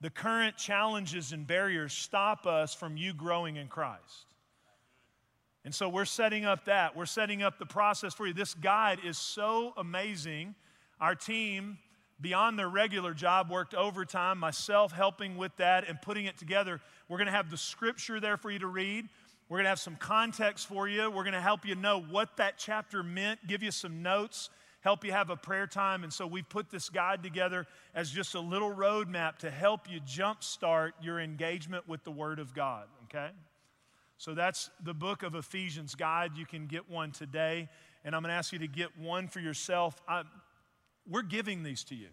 the 0.02 0.10
current 0.10 0.58
challenges 0.58 1.32
and 1.32 1.46
barriers 1.46 1.94
stop 1.94 2.48
us 2.48 2.74
from 2.74 2.98
you 2.98 3.14
growing 3.14 3.58
in 3.58 3.68
Christ. 3.68 4.26
And 5.64 5.76
so 5.76 5.88
we're 5.88 6.06
setting 6.06 6.44
up 6.44 6.66
that. 6.66 6.96
We're 6.96 7.06
setting 7.06 7.44
up 7.44 7.60
the 7.60 7.68
process 7.68 8.16
for 8.16 8.26
you. 8.26 8.34
This 8.34 8.56
guide 8.56 8.98
is 9.06 9.20
so 9.20 9.74
amazing. 9.78 10.56
Our 11.00 11.14
team, 11.14 11.78
beyond 12.22 12.60
their 12.60 12.70
regular 12.70 13.14
job, 13.14 13.50
worked 13.50 13.74
overtime, 13.74 14.38
myself 14.38 14.92
helping 14.92 15.38
with 15.38 15.56
that 15.58 15.88
and 15.88 16.02
putting 16.02 16.26
it 16.26 16.38
together. 16.38 16.82
We're 17.08 17.18
going 17.18 17.28
to 17.28 17.34
have 17.34 17.50
the 17.50 17.58
scripture 17.58 18.20
there 18.20 18.38
for 18.38 18.52
you 18.52 18.60
to 18.60 18.68
read. 18.68 19.08
We're 19.48 19.58
going 19.58 19.66
to 19.66 19.70
have 19.70 19.80
some 19.80 19.96
context 19.96 20.68
for 20.68 20.88
you. 20.88 21.10
We're 21.10 21.24
going 21.24 21.34
to 21.34 21.42
help 21.42 21.66
you 21.66 21.76
know 21.76 22.02
what 22.02 22.38
that 22.38 22.58
chapter 22.58 23.02
meant, 23.02 23.48
give 23.48 23.64
you 23.64 23.72
some 23.72 24.04
notes, 24.04 24.50
help 24.82 25.04
you 25.04 25.12
have 25.12 25.30
a 25.30 25.36
prayer 25.36 25.66
time. 25.66 26.04
And 26.04 26.14
so 26.14 26.28
we 26.28 26.44
put 26.44 26.70
this 26.70 26.90
guide 26.90 27.24
together 27.24 27.66
as 27.96 28.12
just 28.12 28.36
a 28.36 28.40
little 28.40 28.72
roadmap 28.72 29.38
to 29.40 29.50
help 29.50 29.90
you 29.90 30.02
jumpstart 30.02 30.92
your 31.02 31.20
engagement 31.20 31.88
with 31.88 32.04
the 32.04 32.12
Word 32.12 32.40
of 32.40 32.54
God, 32.54 32.86
okay? 33.06 33.30
So 34.18 34.34
that's 34.36 34.70
the 34.84 34.94
book 34.94 35.24
of 35.24 35.34
Ephesians 35.34 35.96
guide. 35.96 36.32
You 36.36 36.46
can 36.46 36.68
get 36.68 36.90
one 36.90 37.12
today, 37.12 37.70
and 38.04 38.14
I'm 38.14 38.22
going 38.22 38.30
to 38.32 38.36
ask 38.36 38.54
you 38.54 38.60
to 38.60 38.68
get 38.68 38.98
one 39.00 39.28
for 39.30 39.40
yourself. 39.40 40.00
I, 40.08 40.24
we're 41.10 41.24
giving 41.24 41.64
these 41.64 41.84
to 41.86 41.96
you, 41.96 42.10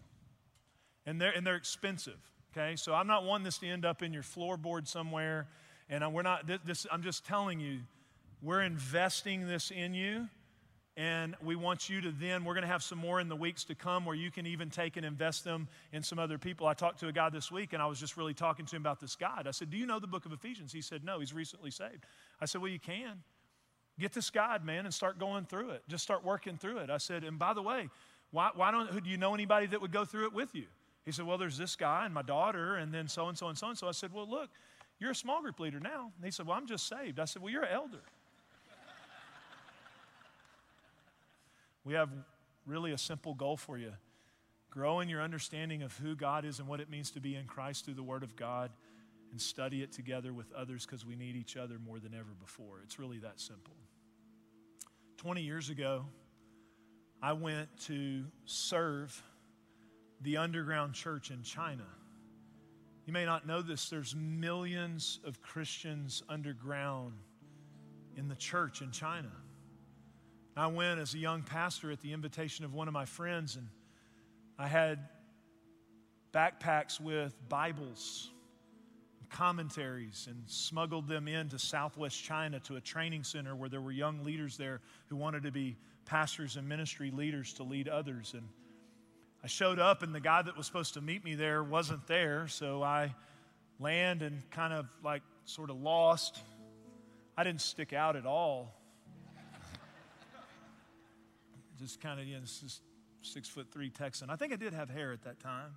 and 1.04 1.20
they're, 1.20 1.32
and 1.32 1.46
they're 1.46 1.56
expensive, 1.56 2.18
okay? 2.56 2.76
So 2.76 2.94
I'm 2.94 3.06
not 3.06 3.24
wanting 3.24 3.44
this 3.44 3.58
to 3.58 3.68
end 3.68 3.84
up 3.84 4.02
in 4.02 4.12
your 4.12 4.22
floorboard 4.22 4.88
somewhere, 4.88 5.48
and 5.88 6.12
we're 6.12 6.22
not, 6.22 6.46
this, 6.64 6.86
I'm 6.90 7.02
just 7.02 7.24
telling 7.24 7.60
you, 7.60 7.80
we're 8.42 8.62
investing 8.62 9.46
this 9.46 9.70
in 9.70 9.94
you 9.94 10.28
and 10.96 11.36
we 11.44 11.56
want 11.56 11.90
you 11.90 12.00
to 12.00 12.10
then, 12.10 12.44
we're 12.44 12.54
going 12.54 12.62
to 12.62 12.68
have 12.68 12.82
some 12.82 12.98
more 12.98 13.20
in 13.20 13.28
the 13.28 13.36
weeks 13.36 13.64
to 13.64 13.74
come 13.74 14.06
where 14.06 14.14
you 14.14 14.30
can 14.30 14.46
even 14.46 14.70
take 14.70 14.96
and 14.96 15.04
invest 15.04 15.44
them 15.44 15.68
in 15.92 16.02
some 16.02 16.18
other 16.18 16.38
people. 16.38 16.66
I 16.66 16.72
talked 16.72 17.00
to 17.00 17.08
a 17.08 17.12
guy 17.12 17.28
this 17.28 17.52
week 17.52 17.74
and 17.74 17.82
I 17.82 17.86
was 17.86 18.00
just 18.00 18.16
really 18.16 18.32
talking 18.32 18.64
to 18.64 18.76
him 18.76 18.80
about 18.80 18.98
this 18.98 19.14
guide. 19.14 19.46
I 19.46 19.50
said, 19.50 19.68
Do 19.68 19.76
you 19.76 19.84
know 19.84 20.00
the 20.00 20.06
book 20.06 20.24
of 20.24 20.32
Ephesians? 20.32 20.72
He 20.72 20.80
said, 20.80 21.04
No, 21.04 21.20
he's 21.20 21.34
recently 21.34 21.70
saved. 21.70 22.06
I 22.40 22.46
said, 22.46 22.62
Well, 22.62 22.70
you 22.70 22.78
can. 22.78 23.22
Get 23.98 24.12
this 24.12 24.30
guide, 24.30 24.64
man, 24.64 24.84
and 24.84 24.92
start 24.92 25.18
going 25.18 25.44
through 25.44 25.70
it. 25.70 25.82
Just 25.88 26.02
start 26.02 26.24
working 26.24 26.56
through 26.56 26.78
it. 26.78 26.90
I 26.90 26.98
said, 26.98 27.24
And 27.24 27.38
by 27.38 27.52
the 27.52 27.62
way, 27.62 27.90
why, 28.30 28.50
why 28.54 28.70
don't, 28.70 29.02
do 29.02 29.10
you 29.10 29.16
know 29.16 29.34
anybody 29.34 29.66
that 29.66 29.80
would 29.80 29.92
go 29.92 30.04
through 30.04 30.26
it 30.26 30.32
with 30.32 30.54
you? 30.54 30.66
He 31.04 31.12
said, 31.12 31.26
Well, 31.26 31.38
there's 31.38 31.56
this 31.56 31.76
guy 31.76 32.04
and 32.04 32.12
my 32.12 32.22
daughter, 32.22 32.76
and 32.76 32.92
then 32.92 33.08
so 33.08 33.28
and 33.28 33.38
so 33.38 33.48
and 33.48 33.56
so 33.56 33.68
and 33.68 33.78
so. 33.78 33.88
I 33.88 33.92
said, 33.92 34.12
Well, 34.12 34.28
look, 34.28 34.50
you're 34.98 35.12
a 35.12 35.14
small 35.14 35.40
group 35.40 35.60
leader 35.60 35.80
now. 35.80 36.10
And 36.16 36.24
he 36.24 36.30
said, 36.30 36.46
Well, 36.46 36.56
I'm 36.56 36.66
just 36.66 36.88
saved. 36.88 37.20
I 37.20 37.24
said, 37.24 37.42
Well, 37.42 37.52
you're 37.52 37.64
an 37.64 37.72
elder. 37.72 38.02
We 41.84 41.94
have 41.94 42.10
really 42.66 42.90
a 42.90 42.98
simple 42.98 43.32
goal 43.34 43.56
for 43.56 43.78
you 43.78 43.92
grow 44.76 45.00
in 45.00 45.08
your 45.08 45.22
understanding 45.22 45.82
of 45.82 45.96
who 45.96 46.14
God 46.14 46.44
is 46.44 46.58
and 46.58 46.68
what 46.68 46.80
it 46.80 46.90
means 46.90 47.10
to 47.12 47.20
be 47.20 47.34
in 47.34 47.46
Christ 47.46 47.86
through 47.86 47.94
the 47.94 48.02
Word 48.02 48.22
of 48.22 48.36
God 48.36 48.70
and 49.30 49.40
study 49.40 49.82
it 49.82 49.90
together 49.90 50.34
with 50.34 50.52
others 50.52 50.84
because 50.84 51.06
we 51.06 51.16
need 51.16 51.34
each 51.34 51.56
other 51.56 51.78
more 51.78 51.98
than 51.98 52.12
ever 52.12 52.34
before. 52.38 52.80
It's 52.84 52.98
really 52.98 53.16
that 53.20 53.40
simple. 53.40 53.72
20 55.16 55.40
years 55.40 55.70
ago, 55.70 56.04
I 57.22 57.32
went 57.32 57.68
to 57.86 58.24
serve 58.44 59.22
the 60.20 60.36
underground 60.36 60.94
church 60.94 61.30
in 61.30 61.42
China. 61.42 61.86
You 63.06 63.12
may 63.12 63.24
not 63.24 63.46
know 63.46 63.62
this, 63.62 63.88
there's 63.88 64.14
millions 64.16 65.20
of 65.24 65.40
Christians 65.40 66.22
underground 66.28 67.14
in 68.16 68.28
the 68.28 68.34
church 68.34 68.82
in 68.82 68.90
China. 68.90 69.30
I 70.56 70.66
went 70.68 71.00
as 71.00 71.14
a 71.14 71.18
young 71.18 71.42
pastor 71.42 71.90
at 71.90 72.00
the 72.00 72.12
invitation 72.12 72.64
of 72.64 72.72
one 72.72 72.88
of 72.88 72.94
my 72.94 73.04
friends, 73.04 73.56
and 73.56 73.68
I 74.58 74.66
had 74.66 74.98
backpacks 76.32 76.98
with 76.98 77.36
Bibles, 77.48 78.30
and 79.20 79.28
commentaries, 79.28 80.26
and 80.30 80.42
smuggled 80.46 81.08
them 81.08 81.28
into 81.28 81.58
southwest 81.58 82.22
China 82.22 82.58
to 82.60 82.76
a 82.76 82.80
training 82.80 83.22
center 83.22 83.54
where 83.54 83.68
there 83.68 83.82
were 83.82 83.92
young 83.92 84.24
leaders 84.24 84.56
there 84.56 84.80
who 85.08 85.16
wanted 85.16 85.42
to 85.42 85.52
be 85.52 85.76
pastors 86.06 86.56
and 86.56 86.68
ministry 86.68 87.10
leaders 87.10 87.52
to 87.54 87.64
lead 87.64 87.88
others. 87.88 88.32
And 88.32 88.48
I 89.44 89.48
showed 89.48 89.78
up, 89.78 90.02
and 90.02 90.14
the 90.14 90.20
guy 90.20 90.40
that 90.40 90.56
was 90.56 90.66
supposed 90.66 90.94
to 90.94 91.00
meet 91.00 91.22
me 91.22 91.34
there 91.34 91.62
wasn't 91.62 92.06
there, 92.06 92.48
so 92.48 92.82
I 92.82 93.14
land 93.78 94.22
and 94.22 94.48
kind 94.50 94.72
of 94.72 94.86
like 95.04 95.22
sort 95.44 95.68
of 95.68 95.76
lost. 95.76 96.40
I 97.36 97.44
didn't 97.44 97.60
stick 97.60 97.92
out 97.92 98.16
at 98.16 98.24
all 98.24 98.72
just 101.78 102.00
kind 102.00 102.18
of, 102.18 102.26
you 102.26 102.34
know, 102.34 102.40
this 102.40 102.80
six 103.20 103.48
foot 103.48 103.66
three 103.70 103.90
Texan. 103.90 104.30
I 104.30 104.36
think 104.36 104.52
I 104.52 104.56
did 104.56 104.72
have 104.72 104.88
hair 104.88 105.12
at 105.12 105.22
that 105.24 105.40
time. 105.40 105.76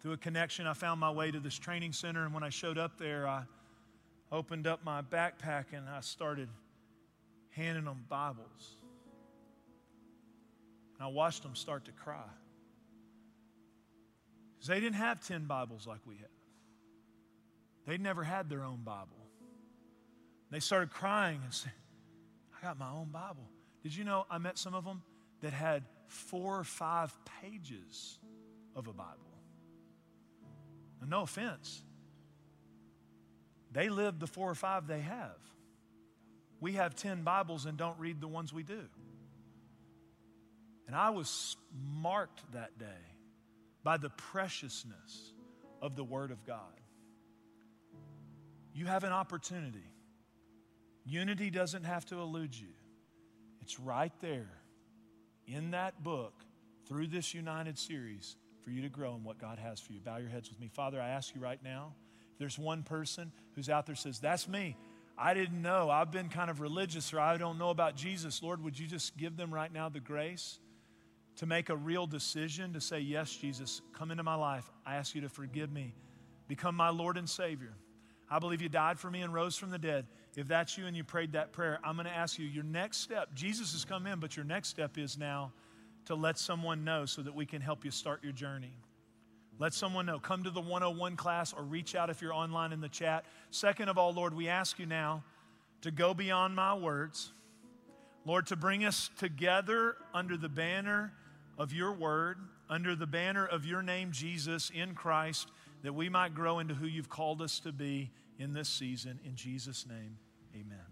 Through 0.00 0.12
a 0.12 0.16
connection, 0.16 0.66
I 0.66 0.74
found 0.74 1.00
my 1.00 1.10
way 1.10 1.30
to 1.30 1.38
this 1.38 1.56
training 1.56 1.92
center, 1.92 2.24
and 2.24 2.34
when 2.34 2.42
I 2.42 2.48
showed 2.48 2.76
up 2.76 2.98
there, 2.98 3.26
I 3.26 3.44
opened 4.32 4.66
up 4.66 4.84
my 4.84 5.02
backpack 5.02 5.66
and 5.72 5.88
I 5.88 6.00
started 6.00 6.48
handing 7.52 7.84
them 7.84 8.04
Bibles. 8.08 8.76
And 10.94 11.04
I 11.04 11.06
watched 11.08 11.42
them 11.42 11.54
start 11.54 11.84
to 11.86 11.92
cry. 11.92 12.28
Because 14.54 14.68
they 14.68 14.80
didn't 14.80 14.96
have 14.96 15.26
10 15.26 15.46
Bibles 15.46 15.86
like 15.86 16.00
we 16.06 16.16
have, 16.16 16.26
they'd 17.86 18.00
never 18.00 18.22
had 18.22 18.48
their 18.48 18.62
own 18.62 18.82
Bible. 18.84 19.26
They 20.50 20.60
started 20.60 20.90
crying 20.90 21.40
and 21.42 21.52
saying, 21.52 21.74
I 22.56 22.64
got 22.64 22.78
my 22.78 22.90
own 22.90 23.08
Bible. 23.10 23.48
Did 23.82 23.96
you 23.96 24.04
know 24.04 24.26
I 24.30 24.38
met 24.38 24.58
some 24.58 24.74
of 24.74 24.84
them 24.84 25.02
that 25.40 25.52
had 25.52 25.84
four 26.06 26.58
or 26.58 26.64
five 26.64 27.12
pages 27.40 28.18
of 28.76 28.86
a 28.86 28.92
Bible? 28.92 29.18
And 31.00 31.10
no 31.10 31.22
offense, 31.22 31.82
they 33.72 33.88
live 33.88 34.20
the 34.20 34.26
four 34.26 34.48
or 34.48 34.54
five 34.54 34.86
they 34.86 35.00
have. 35.00 35.38
We 36.62 36.74
have 36.74 36.94
10 36.94 37.24
Bibles 37.24 37.66
and 37.66 37.76
don't 37.76 37.98
read 37.98 38.20
the 38.20 38.28
ones 38.28 38.52
we 38.52 38.62
do. 38.62 38.82
And 40.86 40.94
I 40.94 41.10
was 41.10 41.56
marked 42.00 42.40
that 42.52 42.78
day 42.78 42.86
by 43.82 43.96
the 43.96 44.10
preciousness 44.10 45.32
of 45.80 45.96
the 45.96 46.04
Word 46.04 46.30
of 46.30 46.46
God. 46.46 46.80
You 48.72 48.86
have 48.86 49.02
an 49.02 49.12
opportunity 49.12 49.92
Unity 51.04 51.50
doesn't 51.50 51.84
have 51.84 52.04
to 52.06 52.20
elude 52.20 52.56
you, 52.56 52.68
it's 53.60 53.80
right 53.80 54.12
there 54.20 54.60
in 55.46 55.72
that 55.72 56.02
book 56.02 56.44
through 56.86 57.08
this 57.08 57.34
United 57.34 57.76
series 57.76 58.36
for 58.62 58.70
you 58.70 58.82
to 58.82 58.88
grow 58.88 59.16
in 59.16 59.24
what 59.24 59.38
God 59.38 59.58
has 59.58 59.80
for 59.80 59.92
you. 59.92 60.00
Bow 60.00 60.18
your 60.18 60.28
heads 60.28 60.48
with 60.48 60.60
me. 60.60 60.68
Father, 60.72 61.00
I 61.00 61.08
ask 61.08 61.34
you 61.34 61.40
right 61.40 61.60
now 61.62 61.94
there's 62.38 62.56
one 62.58 62.84
person 62.84 63.32
who's 63.54 63.68
out 63.68 63.86
there 63.86 63.96
says, 63.96 64.20
That's 64.20 64.48
me. 64.48 64.76
I 65.16 65.34
didn't 65.34 65.60
know. 65.60 65.90
I've 65.90 66.10
been 66.10 66.28
kind 66.28 66.50
of 66.50 66.60
religious 66.60 67.12
or 67.12 67.20
I 67.20 67.36
don't 67.36 67.58
know 67.58 67.70
about 67.70 67.96
Jesus. 67.96 68.42
Lord, 68.42 68.62
would 68.64 68.78
you 68.78 68.86
just 68.86 69.16
give 69.16 69.36
them 69.36 69.52
right 69.52 69.72
now 69.72 69.88
the 69.88 70.00
grace 70.00 70.58
to 71.36 71.46
make 71.46 71.68
a 71.68 71.76
real 71.76 72.06
decision 72.06 72.72
to 72.72 72.80
say, 72.80 73.00
Yes, 73.00 73.34
Jesus, 73.34 73.82
come 73.92 74.10
into 74.10 74.22
my 74.22 74.34
life. 74.34 74.70
I 74.84 74.96
ask 74.96 75.14
you 75.14 75.20
to 75.22 75.28
forgive 75.28 75.70
me. 75.70 75.94
Become 76.48 76.74
my 76.74 76.90
Lord 76.90 77.16
and 77.16 77.28
Savior. 77.28 77.74
I 78.30 78.38
believe 78.38 78.62
you 78.62 78.68
died 78.68 78.98
for 78.98 79.10
me 79.10 79.20
and 79.20 79.32
rose 79.32 79.56
from 79.56 79.70
the 79.70 79.78
dead. 79.78 80.06
If 80.36 80.48
that's 80.48 80.78
you 80.78 80.86
and 80.86 80.96
you 80.96 81.04
prayed 81.04 81.32
that 81.32 81.52
prayer, 81.52 81.78
I'm 81.84 81.96
going 81.96 82.06
to 82.06 82.12
ask 82.12 82.38
you 82.38 82.46
your 82.46 82.64
next 82.64 82.98
step. 82.98 83.34
Jesus 83.34 83.72
has 83.72 83.84
come 83.84 84.06
in, 84.06 84.20
but 84.20 84.36
your 84.36 84.46
next 84.46 84.68
step 84.68 84.96
is 84.96 85.18
now 85.18 85.52
to 86.06 86.14
let 86.14 86.38
someone 86.38 86.84
know 86.84 87.04
so 87.04 87.22
that 87.22 87.34
we 87.34 87.44
can 87.44 87.60
help 87.60 87.84
you 87.84 87.90
start 87.90 88.24
your 88.24 88.32
journey. 88.32 88.72
Let 89.62 89.74
someone 89.74 90.06
know. 90.06 90.18
Come 90.18 90.42
to 90.42 90.50
the 90.50 90.60
101 90.60 91.14
class 91.14 91.52
or 91.52 91.62
reach 91.62 91.94
out 91.94 92.10
if 92.10 92.20
you're 92.20 92.34
online 92.34 92.72
in 92.72 92.80
the 92.80 92.88
chat. 92.88 93.24
Second 93.52 93.88
of 93.88 93.96
all, 93.96 94.12
Lord, 94.12 94.34
we 94.34 94.48
ask 94.48 94.76
you 94.80 94.86
now 94.86 95.22
to 95.82 95.92
go 95.92 96.14
beyond 96.14 96.56
my 96.56 96.74
words. 96.74 97.32
Lord, 98.24 98.48
to 98.48 98.56
bring 98.56 98.84
us 98.84 99.08
together 99.18 99.94
under 100.12 100.36
the 100.36 100.48
banner 100.48 101.12
of 101.58 101.72
your 101.72 101.92
word, 101.92 102.38
under 102.68 102.96
the 102.96 103.06
banner 103.06 103.46
of 103.46 103.64
your 103.64 103.84
name, 103.84 104.10
Jesus, 104.10 104.68
in 104.74 104.96
Christ, 104.96 105.52
that 105.84 105.94
we 105.94 106.08
might 106.08 106.34
grow 106.34 106.58
into 106.58 106.74
who 106.74 106.88
you've 106.88 107.08
called 107.08 107.40
us 107.40 107.60
to 107.60 107.70
be 107.70 108.10
in 108.40 108.54
this 108.54 108.68
season. 108.68 109.20
In 109.24 109.36
Jesus' 109.36 109.86
name, 109.86 110.18
amen. 110.56 110.91